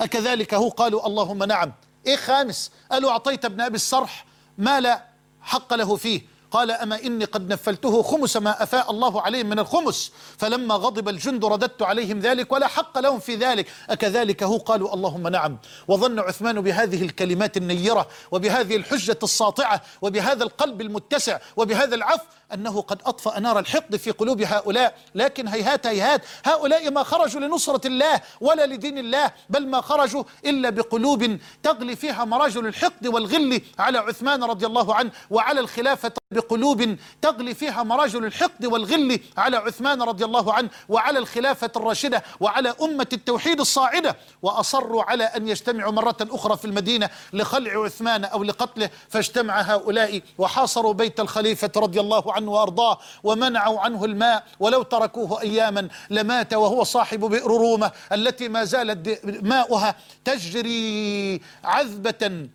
أكذلك 0.00 0.54
هو 0.54 0.68
قالوا 0.68 1.06
اللهم 1.06 1.44
نعم. 1.44 1.72
إيه 2.06 2.16
خامس؟ 2.16 2.70
قالوا 2.90 3.10
أعطيت 3.10 3.44
ابن 3.44 3.60
أبي 3.60 3.76
الصرح 3.76 4.26
ما 4.58 4.80
لا 4.80 5.04
حق 5.42 5.74
له 5.74 5.96
فيه. 5.96 6.33
قال 6.54 6.70
أما 6.70 7.02
إني 7.02 7.24
قد 7.24 7.52
نفلته 7.52 8.02
خمس 8.02 8.36
ما 8.36 8.62
أفاء 8.62 8.90
الله 8.90 9.22
عليهم 9.22 9.46
من 9.46 9.58
الخمس 9.58 10.12
فلما 10.38 10.74
غضب 10.74 11.08
الجند 11.08 11.44
رددت 11.44 11.82
عليهم 11.82 12.18
ذلك 12.20 12.52
ولا 12.52 12.66
حق 12.66 12.98
لهم 12.98 13.18
في 13.20 13.36
ذلك. 13.36 13.66
أكذلك 13.90 14.42
هو؟ 14.42 14.56
قالوا 14.56 14.94
اللهم 14.94 15.28
نعم. 15.28 15.58
وظن 15.88 16.18
عثمان 16.18 16.60
بهذه 16.60 17.02
الكلمات 17.02 17.56
النيرة 17.56 18.06
وبهذه 18.30 18.76
الحجة 18.76 19.18
الساطعة 19.22 19.82
وبهذا 20.02 20.44
القلب 20.44 20.80
المتسع 20.80 21.38
وبهذا 21.56 21.94
العفو 21.94 22.24
أنه 22.52 22.80
قد 22.80 22.98
أطفأ 23.06 23.40
نار 23.40 23.58
الحقد 23.58 23.96
في 23.96 24.10
قلوب 24.10 24.42
هؤلاء. 24.42 24.94
لكن 25.14 25.48
هيهات 25.48 25.86
هيهات 25.86 26.22
هؤلاء 26.44 26.90
ما 26.90 27.02
خرجوا 27.02 27.40
لنصرة 27.40 27.86
الله 27.86 28.20
ولا 28.40 28.66
لدين 28.66 28.98
الله 28.98 29.32
بل 29.50 29.66
ما 29.66 29.80
خرجوا 29.80 30.24
إلا 30.44 30.70
بقلوب 30.70 31.38
تغلي 31.62 31.96
فيها 31.96 32.24
مراجل 32.24 32.66
الحقد 32.66 33.06
والغل 33.06 33.60
على 33.78 33.98
عثمان 33.98 34.44
رضي 34.44 34.66
الله 34.66 34.94
عنه 34.94 35.10
وعلى 35.30 35.60
الخلافة 35.60 36.12
بقلوب 36.30 36.96
تغلي 37.22 37.54
فيها 37.54 37.82
مراجل 37.82 38.24
الحقد 38.24 38.66
والغل 38.66 39.20
على 39.36 39.56
عثمان 39.56 40.02
رضي 40.02 40.24
الله 40.24 40.52
عنه 40.54 40.70
وعلى 40.88 41.18
الخلافة 41.18 41.70
الراشدة 41.76 42.22
وعلى 42.40 42.74
أمة 42.82 43.06
التوحيد 43.12 43.60
الصاعدة. 43.60 44.16
وأصروا 44.42 45.02
على 45.02 45.24
أن 45.24 45.48
يجتمعوا 45.48 45.92
مرة 45.92 46.16
أخرى 46.20 46.56
في 46.56 46.64
المدينة 46.64 47.10
لخلع 47.32 47.84
عثمان 47.84 48.24
أو 48.24 48.44
لقتله 48.44 48.90
فاجتمع 49.08 49.60
هؤلاء 49.60 50.22
وحاصروا 50.38 50.92
بيت 50.92 51.20
الخليفة 51.20 51.70
رضي 51.76 52.00
الله 52.00 52.32
عنه 52.32 52.33
وأرضاه 52.42 52.98
ومنعوا 53.22 53.80
عنه 53.80 54.04
الماء 54.04 54.44
ولو 54.60 54.82
تركوه 54.82 55.40
أياما 55.40 55.88
لمات 56.10 56.54
وهو 56.54 56.84
صاحب 56.84 57.20
بئر 57.20 57.46
رومة 57.46 57.92
التي 58.12 58.48
ما 58.48 58.64
زالت 58.64 59.20
ماؤها 59.42 59.94
تجري 60.24 61.40
عذبة 61.64 62.48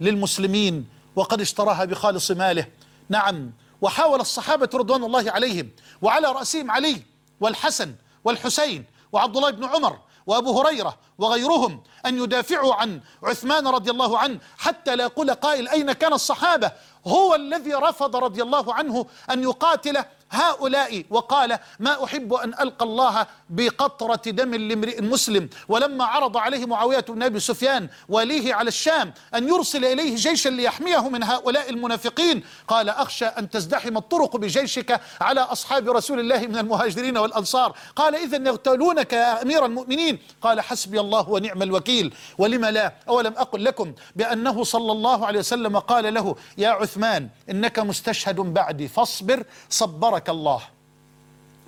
للمسلمين 0.00 0.88
وقد 1.16 1.40
اشتراها 1.40 1.84
بخالص 1.84 2.30
ماله. 2.30 2.66
نعم 3.08 3.50
وحاول 3.82 4.20
الصحابة 4.20 4.68
رضوان 4.74 5.04
الله 5.04 5.30
عليهم 5.30 5.70
وعلى 6.02 6.28
رأسهم 6.28 6.70
علي 6.70 7.02
والحسن 7.40 7.94
والحسين 8.24 8.84
وعبد 9.12 9.36
الله 9.36 9.50
بن 9.50 9.64
عمر 9.64 9.98
وأبو 10.26 10.60
هريرة 10.60 10.96
وغيرهم 11.18 11.82
أن 12.06 12.22
يدافعوا 12.22 12.74
عن 12.74 13.00
عثمان 13.22 13.66
رضي 13.66 13.90
الله 13.90 14.18
عنه 14.18 14.38
حتى 14.58 14.96
لا 14.96 15.04
يقول 15.04 15.30
قائل 15.30 15.68
أين 15.68 15.92
كان 15.92 16.12
الصحابة. 16.12 16.72
هو 17.06 17.34
الذي 17.34 17.74
رفض 17.74 18.16
رضي 18.16 18.42
الله 18.42 18.74
عنه 18.74 19.06
أن 19.30 19.42
يقاتل 19.42 20.04
هؤلاء 20.30 21.04
وقال 21.10 21.58
ما 21.78 22.04
أحب 22.04 22.34
أن 22.34 22.54
ألقى 22.60 22.84
الله 22.84 23.26
بقطرة 23.50 24.30
دم 24.30 24.54
لامرئ 24.54 25.02
مسلم. 25.02 25.48
ولما 25.68 26.04
عرض 26.04 26.36
عليه 26.36 26.66
معاوية 26.66 27.00
بن 27.00 27.22
أبي 27.22 27.40
سفيان 27.40 27.88
وليه 28.08 28.54
على 28.54 28.68
الشام 28.68 29.12
أن 29.34 29.48
يرسل 29.48 29.84
إليه 29.84 30.16
جيشا 30.16 30.48
ليحميه 30.48 31.08
من 31.08 31.22
هؤلاء 31.22 31.70
المنافقين 31.70 32.44
قال 32.68 32.88
أخشى 32.88 33.26
أن 33.26 33.50
تزدحم 33.50 33.96
الطرق 33.96 34.36
بجيشك 34.36 35.00
على 35.20 35.40
أصحاب 35.40 35.90
رسول 35.90 36.20
الله 36.20 36.38
من 36.38 36.58
المهاجرين 36.58 37.18
والأنصار. 37.18 37.76
قال 37.96 38.14
اذا 38.14 38.48
يغتالونك 38.48 39.12
يا 39.12 39.42
أمير 39.42 39.66
المؤمنين؟ 39.66 40.18
قال 40.42 40.60
حسبي 40.60 41.00
الله 41.00 41.30
ونعم 41.30 41.62
الوكيل. 41.62 42.14
ولم 42.38 42.64
لا؟ 42.64 42.92
أولم 43.08 43.32
أقل 43.36 43.64
لكم 43.64 43.94
بأنه 44.16 44.64
صلى 44.64 44.92
الله 44.92 45.26
عليه 45.26 45.38
وسلم 45.38 45.78
قال 45.78 46.14
له 46.14 46.36
يا 46.58 46.68
عثمان 46.68 47.28
إنك 47.50 47.78
مستشهد 47.78 48.36
بعدي 48.36 48.88
فاصبر 48.88 49.44
صبرك 49.70 50.19
الله. 50.28 50.60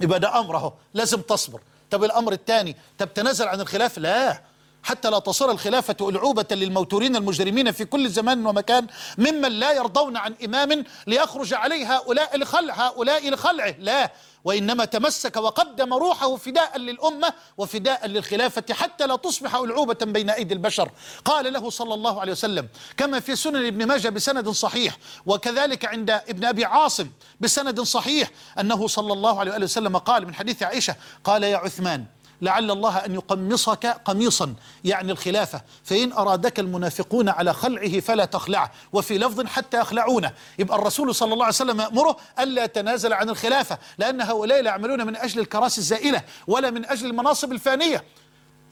يبقى 0.00 0.20
ده 0.20 0.38
امره 0.40 0.74
لازم 0.94 1.20
تصبر. 1.20 1.60
طب 1.90 2.04
الأمر 2.04 2.32
الثاني 2.32 2.76
طب 2.98 3.14
تنازل 3.14 3.48
عن 3.48 3.60
الخلافه 3.60 4.00
لا. 4.02 4.42
حتى 4.84 5.10
لا 5.10 5.18
تصير 5.18 5.50
الخلافة 5.50 5.96
ألعوبة 6.00 6.46
للموتورين 6.50 7.16
المجرمين 7.16 7.72
في 7.72 7.84
كل 7.84 8.08
زمان 8.10 8.46
ومكان 8.46 8.86
ممن 9.18 9.52
لا 9.52 9.72
يرضون 9.72 10.16
عن 10.16 10.34
إمام 10.44 10.84
ليخرج 11.06 11.54
عليه 11.54 11.96
هؤلاء 11.96 12.36
هؤلاء 12.70 13.30
لخلعه 13.30 13.74
لا. 13.78 14.12
وإنما 14.44 14.84
تمسك 14.84 15.36
وقدم 15.36 15.94
روحه 15.94 16.36
فداء 16.36 16.78
للأمة 16.78 17.32
وفداء 17.58 18.06
للخلافة 18.06 18.64
حتى 18.74 19.06
لا 19.06 19.16
تصبح 19.16 19.54
ألعوبة 19.54 19.98
بين 20.02 20.30
أيدي 20.30 20.54
البشر. 20.54 20.90
قال 21.24 21.52
له 21.52 21.70
صلى 21.70 21.94
الله 21.94 22.20
عليه 22.20 22.32
وسلم 22.32 22.68
كما 22.96 23.20
في 23.20 23.36
سنن 23.36 23.66
ابن 23.66 23.86
ماجه 23.86 24.08
بسند 24.08 24.48
صحيح 24.48 24.96
وكذلك 25.26 25.84
عند 25.84 26.10
ابن 26.10 26.44
أبي 26.44 26.64
عاصم 26.64 27.10
بسند 27.40 27.80
صحيح 27.80 28.30
أنه 28.60 28.86
صلى 28.86 29.12
الله 29.12 29.40
عليه 29.40 29.64
وسلم 29.64 29.96
قال 29.96 30.26
من 30.26 30.34
حديث 30.34 30.62
عائشة 30.62 30.96
قال 31.24 31.42
يا 31.42 31.56
عثمان 31.56 32.04
لعل 32.42 32.70
الله 32.70 32.96
أن 32.96 33.14
يقمصك 33.14 33.86
قميصا 33.86 34.54
يعني 34.84 35.12
الخلافة. 35.12 35.62
فإن 35.84 36.12
أرادك 36.12 36.60
المنافقون 36.60 37.28
على 37.28 37.52
خلعه 37.52 38.00
فلا 38.00 38.24
تخلعه 38.24 38.72
وفي 38.92 39.18
لفظ 39.18 39.46
حتى 39.46 39.80
يخلعونه. 39.80 40.32
يبقى 40.58 40.78
الرسول 40.78 41.14
صلى 41.14 41.32
الله 41.32 41.44
عليه 41.44 41.54
وسلم 41.54 41.80
يأمره 41.80 42.16
ألا 42.40 42.64
يتنازل 42.64 43.12
عن 43.12 43.28
الخلافة 43.28 43.78
لأن 43.98 44.20
هؤلاء 44.20 44.62
لا 44.62 44.70
يعملون 44.70 45.06
من 45.06 45.16
أجل 45.16 45.40
الكراسي 45.40 45.78
الزائلة 45.78 46.22
ولا 46.46 46.70
من 46.70 46.86
أجل 46.86 47.06
المناصب 47.06 47.52
الفانية. 47.52 48.04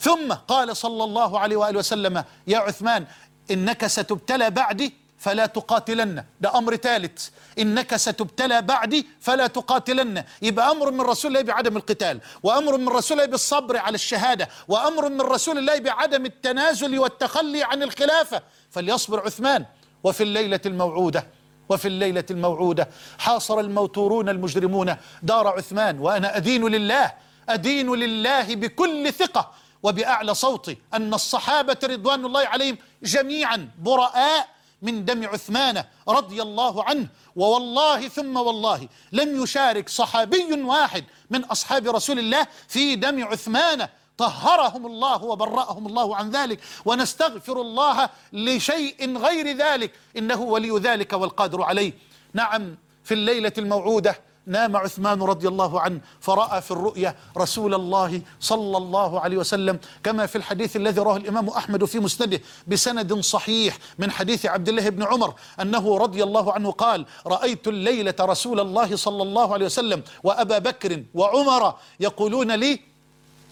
ثم 0.01 0.33
قال 0.33 0.77
صلى 0.77 1.05
الله 1.05 1.39
عليه 1.39 1.57
وآله 1.57 1.79
وسلم 1.79 2.25
يا 2.47 2.59
عثمان 2.59 3.07
إنك 3.51 3.87
ستبتلى 3.87 4.51
بعدي 4.51 5.00
فلا 5.21 5.47
تقاتلن. 5.47 6.25
ده 6.41 6.59
أمر 6.59 6.77
ثالث. 6.77 7.29
إنك 7.59 7.97
ستبتلى 7.97 8.63
بعدي 8.63 9.07
فلا 9.21 9.47
تقاتلن. 9.47 10.25
يبقى 10.43 10.71
أمر 10.71 10.91
من 10.91 11.01
رسول 11.01 11.31
الله 11.31 11.43
بعدم 11.43 11.77
القتال 11.77 12.21
وأمر 12.43 12.77
من 12.77 12.89
رسول 12.89 13.19
الله 13.21 13.31
بالصبر 13.31 13.77
على 13.77 13.95
الشهادة 13.95 14.49
وأمر 14.69 15.09
من 15.09 15.21
رسول 15.21 15.59
الله 15.59 15.79
بعدم 15.79 16.27
التنازل 16.27 16.99
والتخلي 16.99 17.63
عن 17.65 17.83
الخلافة. 17.83 18.43
فليصبر 18.71 19.21
عثمان. 19.21 19.65
وفي 20.05 20.23
الليلة 20.23 20.61
الموعودة 20.67 21.27
وفي 21.69 21.89
الليلة 21.89 22.25
الموعودة 22.31 22.89
حاصر 23.19 23.61
الموتورون 23.61 24.29
المجرمون 24.29 24.97
دار 25.23 25.49
عثمان 25.49 25.99
وأنا 25.99 26.37
أدين 26.37 26.65
لله. 26.69 27.13
أدين 27.49 27.95
لله 27.95 28.55
بكل 28.55 29.13
ثقة 29.13 29.53
وبأعلى 29.83 30.35
صوتي 30.35 30.79
أن 30.95 31.15
الصحابة 31.15 31.77
رضوان 31.85 32.25
الله 32.25 32.47
عليهم 32.47 32.79
جميعا 33.03 33.69
براء 33.79 34.49
من 34.83 35.05
دم 35.05 35.27
عثمان 35.27 35.85
رضي 36.09 36.43
الله 36.43 36.85
عنه 36.85 37.09
ووالله 37.37 38.09
ثم 38.09 38.37
والله 38.37 38.89
لم 39.13 39.43
يشارك 39.43 39.89
صحابي 39.89 40.63
واحد 40.63 41.05
من 41.31 41.45
أصحاب 41.45 41.89
رسول 41.89 42.19
الله 42.19 42.47
في 42.69 42.97
دم 42.97 43.25
عثمان. 43.25 43.89
طهرهم 44.19 44.87
الله 44.87 45.25
وبرأهم 45.25 45.87
الله 45.87 46.17
عن 46.17 46.31
ذلك 46.31 46.61
ونستغفر 46.85 47.61
الله 47.61 48.09
لشيء 48.33 49.19
غير 49.19 49.57
ذلك 49.57 49.93
إنه 50.17 50.41
ولي 50.43 50.79
ذلك 50.79 51.13
والقادر 51.13 51.63
عليه. 51.63 51.93
نعم 52.35 52.77
في 53.05 53.15
الليلة 53.15 53.53
الموعودة 53.59 54.30
نام 54.51 54.77
عثمان 54.77 55.23
رضي 55.23 55.49
الله 55.49 55.81
عنه 55.81 56.01
فرأى 56.21 56.61
في 56.63 56.71
الرؤيا 56.71 57.15
رسول 57.37 57.75
الله 57.75 58.23
صلى 58.41 58.77
الله 58.77 59.21
عليه 59.21 59.37
وسلم 59.37 59.79
كما 60.03 60.27
في 60.27 60.37
الحديث 60.37 60.77
الذي 60.77 61.01
رواه 61.01 61.17
الإمام 61.17 61.49
أحمد 61.49 61.85
في 61.85 61.99
مسنده 61.99 62.41
بسند 62.67 63.21
صحيح 63.21 63.79
من 63.99 64.11
حديث 64.11 64.47
عبد 64.47 64.69
الله 64.69 64.89
بن 64.89 65.03
عمر 65.03 65.35
أنه 65.61 65.99
رضي 65.99 66.23
الله 66.23 66.53
عنه 66.53 66.71
قال 66.71 67.07
رأيت 67.27 67.69
الليلة 67.69 68.15
رسول 68.21 68.61
الله 68.61 68.97
صلى 68.97 69.23
الله 69.23 69.53
عليه 69.55 69.67
وسلم 69.67 70.03
وأبا 70.23 70.59
بكر 70.59 71.03
وعمر 71.15 71.75
يقولون 72.01 72.53
لي 72.53 72.81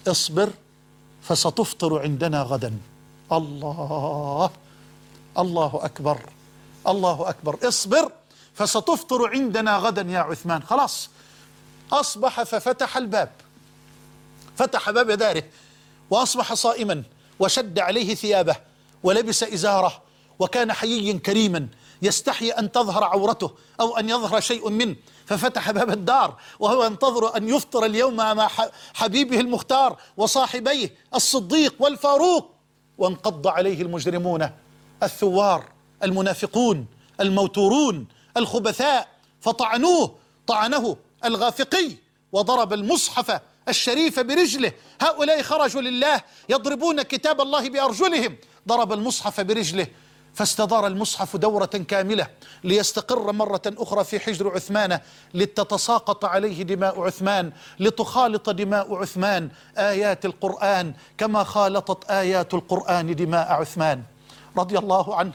اصبر 0.09 0.51
فستفطر 1.23 2.03
عندنا 2.03 2.43
غدا. 2.43 2.73
الله 3.33 4.51
الله 5.39 5.81
أكبر 5.83 6.19
الله 6.89 7.29
أكبر. 7.29 7.59
اصبر 7.69 8.13
فستفطر 8.59 9.31
عندنا 9.31 9.77
غدا 9.77 10.03
يا 10.03 10.19
عثمان. 10.19 10.63
خلاص. 10.63 11.11
أصبح 11.93 12.43
ففتح 12.43 12.97
الباب. 12.97 13.33
فتح 14.57 14.91
باب 14.91 15.11
داره. 15.11 15.43
وأصبح 16.11 16.55
صائما 16.55 17.03
وشد 17.39 17.79
عليه 17.79 18.15
ثيابه 18.15 18.57
ولبس 19.03 19.43
إزاره 19.43 20.03
وكان 20.39 20.73
حييا 20.73 21.19
كريما 21.19 21.69
يستحي 22.03 22.51
أن 22.51 22.73
تظهر 22.73 23.05
عورته 23.05 23.51
أو 23.81 23.97
أن 23.97 24.09
يظهر 24.09 24.41
شيء 24.41 24.71
منه. 24.71 24.97
ففتح 25.27 25.71
باب 25.71 25.91
الدار 25.91 26.37
وهو 26.59 26.85
ينتظر 26.85 27.37
أن 27.37 27.49
يفطر 27.49 27.85
اليوم 27.85 28.17
مع 28.17 28.49
حبيبه 28.95 29.41
المختار 29.41 29.97
وصاحبيه 30.17 30.95
الصديق 31.15 31.75
والفاروق. 31.79 32.51
وانقض 32.99 33.47
عليه 33.47 33.83
المجرمون 33.83 34.51
الثوار 35.03 35.65
المنافقون 36.03 36.87
الموتورون 37.21 38.07
الخبثاء 38.39 39.09
فطعنوه 39.41 40.15
طعنه 40.47 40.97
الغافقي 41.25 41.91
وضرب 42.33 42.73
المصحف 42.73 43.41
الشريف 43.69 44.21
برجله. 44.21 44.73
هؤلاء 45.01 45.43
خرجوا 45.43 45.81
لله 45.81 46.21
يضربون 46.49 47.03
كتاب 47.03 47.41
الله 47.41 47.69
بأرجلهم. 47.69 48.37
ضرب 48.69 48.93
المصحف 48.93 49.41
برجله 49.41 49.87
فاستدار 50.35 50.87
المصحف 50.87 51.37
دورة 51.37 51.67
كاملة 51.67 52.27
ليستقر 52.65 53.33
مرة 53.33 53.63
أخرى 53.67 54.05
في 54.05 54.21
حجر 54.21 54.55
عثمان 54.55 55.01
لتتساقط 55.35 56.25
عليه 56.25 56.63
دماء 56.63 57.01
عثمان 57.01 57.53
لتخالط 57.81 58.51
دماء 58.51 58.95
عثمان. 58.95 59.51
آيات 59.79 60.25
القرآن 60.25 60.95
كما 61.19 61.45
خالطت 61.45 62.11
آيات 62.11 62.55
القرآن 62.55 63.15
دماء 63.15 63.53
عثمان. 63.53 64.03
رضي 64.57 64.79
الله 64.79 65.17
عنه 65.17 65.33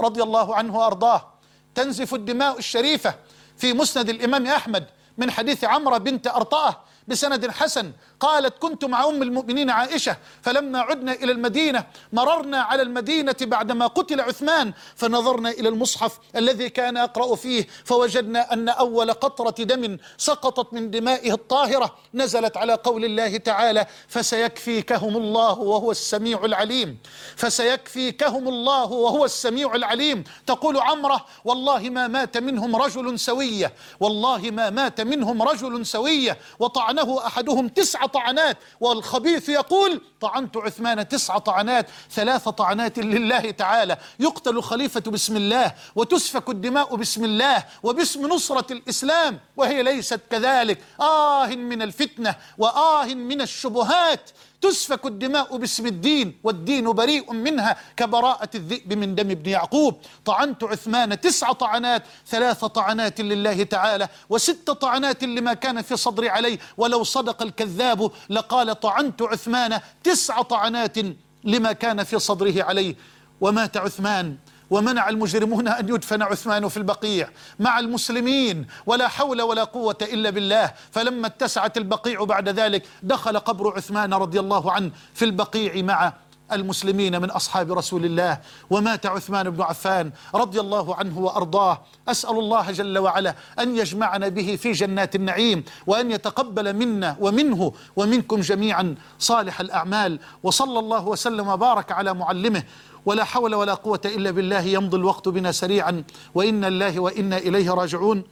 رضي 0.00 0.22
الله 0.22 0.54
عنه 0.54 0.78
وأرضاه. 0.78 1.35
تنزف 1.76 2.14
الدماء 2.14 2.58
الشريفة 2.58 3.14
في 3.56 3.72
مسند 3.72 4.08
الإمام 4.08 4.46
أحمد 4.46 4.86
من 5.18 5.30
حديث 5.30 5.64
عمرو 5.64 5.98
بنت 5.98 6.26
أرطاة 6.26 6.80
بسند 7.08 7.50
حسن 7.50 7.92
قالت 8.20 8.58
كنت 8.58 8.84
مع 8.84 9.04
أم 9.04 9.22
المؤمنين 9.22 9.70
عائشة 9.70 10.16
فلما 10.42 10.78
عدنا 10.80 11.12
إلى 11.12 11.32
المدينة 11.32 11.86
مررنا 12.12 12.60
على 12.60 12.82
المدينة 12.82 13.36
بعدما 13.40 13.86
قتل 13.86 14.20
عثمان 14.20 14.72
فنظرنا 14.96 15.50
إلى 15.50 15.68
المصحف 15.68 16.18
الذي 16.36 16.68
كان 16.68 16.96
أقرأ 16.96 17.36
فيه 17.36 17.66
فوجدنا 17.84 18.52
أن 18.52 18.68
أول 18.68 19.12
قطرة 19.12 19.64
دم 19.64 19.98
سقطت 20.18 20.72
من 20.72 20.90
دمائه 20.90 21.32
الطاهرة 21.32 21.94
نزلت 22.14 22.56
على 22.56 22.74
قول 22.74 23.04
الله 23.04 23.36
تعالى 23.36 23.86
فسيكفيكهم 24.08 25.16
الله 25.16 25.58
وهو 25.58 25.90
السميع 25.90 26.44
العليم. 26.44 26.98
فسيكفيكهم 27.36 28.48
الله 28.48 28.92
وهو 28.92 29.24
السميع 29.24 29.74
العليم. 29.74 30.24
تقول 30.46 30.76
عمرة 30.76 31.26
والله 31.44 31.90
ما 31.90 32.08
مات 32.08 32.36
منهم 32.36 32.76
رجل 32.76 33.18
سوية 33.18 33.72
والله 34.00 34.50
ما 34.50 34.70
مات 34.70 35.00
منهم 35.00 35.42
رجل 35.42 35.86
سوية 35.86 36.38
وطعنه 36.58 37.26
أحدهم 37.26 37.68
طعنات. 38.06 38.58
والخبيث 38.80 39.48
يقول 39.48 40.00
طعنت 40.20 40.56
عثمان 40.56 41.08
تسع 41.08 41.38
طعنات 41.38 41.86
ثلاث 42.10 42.48
طعنات 42.48 42.98
لله 42.98 43.50
تعالى. 43.50 43.96
يقتل 44.20 44.62
خليفة 44.62 45.00
بسم 45.00 45.36
الله 45.36 45.74
وتسفك 45.94 46.48
الدماء 46.48 46.96
بسم 46.96 47.24
الله 47.24 47.64
وباسم 47.82 48.26
نصرة 48.26 48.72
الإسلام 48.72 49.40
وهي 49.56 49.82
ليست 49.82 50.20
كذلك. 50.30 50.78
آه 51.00 51.46
من 51.46 51.82
الفتنة 51.82 52.34
وآه 52.58 53.04
من 53.14 53.40
الشبهات. 53.40 54.30
تسفك 54.60 55.06
الدماء 55.06 55.56
باسم 55.56 55.86
الدين 55.86 56.38
والدين 56.44 56.92
بريء 56.92 57.32
منها 57.32 57.76
كبراءة 57.96 58.50
الذئب 58.54 58.92
من 58.92 59.14
دم 59.14 59.30
ابن 59.30 59.50
يعقوب. 59.50 60.00
طعنت 60.24 60.64
عثمان 60.64 61.20
تسع 61.20 61.52
طعنات 61.52 62.02
ثلاث 62.26 62.64
طعنات 62.64 63.20
لله 63.20 63.62
تعالى 63.62 64.08
وست 64.28 64.70
طعنات 64.70 65.24
لما 65.24 65.54
كان 65.54 65.82
في 65.82 65.96
صدري 65.96 66.28
عليه. 66.28 66.58
ولو 66.76 67.04
صدق 67.04 67.42
الكذاب 67.42 68.10
لقال 68.30 68.80
طعنت 68.80 69.22
عثمان 69.22 69.80
تسع 70.04 70.42
طعنات 70.42 70.96
لما 71.44 71.72
كان 71.72 72.04
في 72.04 72.18
صدره 72.18 72.62
عليه. 72.62 72.96
ومات 73.40 73.76
عثمان 73.76 74.36
ومنع 74.70 75.08
المجرمون 75.08 75.68
أن 75.68 75.88
يدفن 75.88 76.22
عثمان 76.22 76.68
في 76.68 76.76
البقيع 76.76 77.28
مع 77.60 77.78
المسلمين 77.78 78.66
ولا 78.86 79.08
حول 79.08 79.42
ولا 79.42 79.64
قوة 79.64 79.98
إلا 80.02 80.30
بالله. 80.30 80.72
فلما 80.90 81.26
اتسعت 81.26 81.76
البقيع 81.76 82.24
بعد 82.24 82.48
ذلك 82.48 82.86
دخل 83.02 83.38
قبر 83.38 83.76
عثمان 83.76 84.14
رضي 84.14 84.40
الله 84.40 84.72
عنه 84.72 84.90
في 85.14 85.24
البقيع 85.24 85.82
مع 85.82 86.12
المسلمين 86.52 87.22
من 87.22 87.30
أصحاب 87.30 87.72
رسول 87.72 88.04
الله. 88.04 88.38
ومات 88.70 89.06
عثمان 89.06 89.50
بن 89.50 89.62
عفان 89.62 90.10
رضي 90.34 90.60
الله 90.60 90.94
عنه 90.96 91.18
وأرضاه. 91.18 91.82
أسأل 92.08 92.38
الله 92.38 92.70
جل 92.70 92.98
وعلا 92.98 93.34
أن 93.58 93.76
يجمعنا 93.76 94.28
به 94.28 94.56
في 94.56 94.72
جنات 94.72 95.14
النعيم 95.14 95.64
وأن 95.86 96.10
يتقبل 96.10 96.74
منا 96.74 97.16
ومنه 97.20 97.72
ومنكم 97.96 98.40
جميعا 98.40 98.94
صالح 99.18 99.60
الأعمال. 99.60 100.18
وصلى 100.42 100.78
الله 100.78 101.08
وسلم 101.08 101.48
وبارك 101.48 101.92
على 101.92 102.14
معلمه 102.14 102.62
ولا 103.06 103.24
حول 103.24 103.54
ولا 103.54 103.74
قوة 103.74 104.00
إلا 104.04 104.30
بالله 104.30 104.60
يمضي 104.60 104.96
الوقت 104.96 105.28
بنا 105.28 105.52
سريعا. 105.52 106.04
وإن 106.34 106.64
الله 106.64 107.00
وإنا 107.00 107.38
إليه 107.38 107.70
راجعون. 107.70 108.22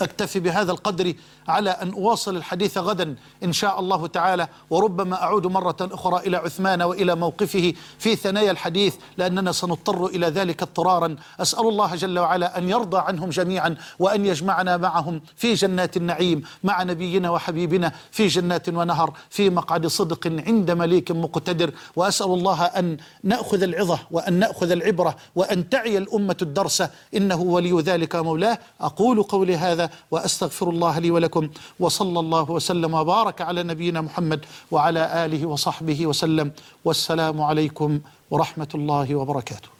أكتفي 0.00 0.40
بهذا 0.40 0.72
القدر 0.72 1.14
على 1.48 1.70
أن 1.70 1.92
أواصل 1.92 2.36
الحديث 2.36 2.78
غدا 2.78 3.16
إن 3.44 3.52
شاء 3.52 3.80
الله 3.80 4.06
تعالى 4.06 4.48
وربما 4.70 5.22
أعود 5.22 5.46
مرة 5.46 5.76
أخرى 5.80 6.26
إلى 6.26 6.36
عثمان 6.36 6.82
وإلى 6.82 7.14
موقفه 7.14 7.74
في 7.98 8.16
ثنايا 8.16 8.50
الحديث 8.50 8.94
لأننا 9.16 9.52
سنضطر 9.52 10.06
إلى 10.06 10.26
ذلك 10.26 10.62
اضطرارا. 10.62 11.16
أسأل 11.40 11.68
الله 11.68 11.94
جل 11.94 12.18
وعلا 12.18 12.58
أن 12.58 12.68
يرضى 12.68 12.98
عنهم 12.98 13.30
جميعا 13.30 13.76
وأن 13.98 14.26
يجمعنا 14.26 14.76
معهم 14.76 15.20
في 15.36 15.54
جنات 15.54 15.96
النعيم 15.96 16.42
مع 16.64 16.82
نبينا 16.82 17.30
وحبيبنا 17.30 17.92
في 18.10 18.26
جنات 18.26 18.68
ونهر 18.68 19.12
في 19.30 19.50
مقعد 19.50 19.86
صدق 19.86 20.26
عند 20.26 20.70
مليك 20.70 21.10
مقتدر. 21.10 21.70
وأسأل 21.96 22.26
الله 22.26 22.64
أن 22.64 22.96
نأخذ 23.22 23.62
العظة 23.62 23.98
وأن 24.10 24.32
نأخذ 24.32 24.70
العبرة 24.70 25.16
وأن 25.36 25.68
تعي 25.68 25.98
الأمة 25.98 26.36
الدرس. 26.42 26.82
إنه 27.16 27.40
ولي 27.40 27.80
ذلك 27.80 28.16
مولاه 28.16 28.58
أقول 28.80 29.22
قولي 29.22 29.56
هذا 29.56 29.90
وأستغفر 30.10 30.70
الله 30.70 30.98
لي 30.98 31.10
ولكم. 31.10 31.37
وصلى 31.82 32.18
الله 32.24 32.46
وسلم 32.56 32.92
وبارك 32.98 33.38
على 33.48 33.60
نبينا 33.70 34.00
محمد 34.08 34.40
وعلى 34.72 35.02
آله 35.24 35.42
وصحبه 35.52 36.00
وسلم. 36.10 36.48
والسلام 36.86 37.36
عليكم 37.48 37.90
ورحمة 38.30 38.72
الله 38.78 39.08
وبركاته. 39.20 39.70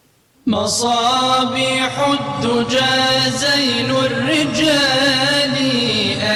مصابيح 0.46 1.92
الدجى 2.16 2.96
زين 3.44 3.90
الرجال 4.09 5.56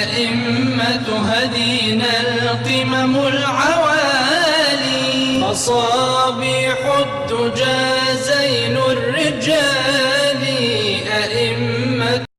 أئمة 0.01 1.07
هدينا 1.31 2.11
القمم 2.27 3.13
العوالي. 3.33 5.11
مصابيح 5.47 6.79
الدجى 7.05 7.81
زين 8.29 8.75
الرجال 8.93 9.82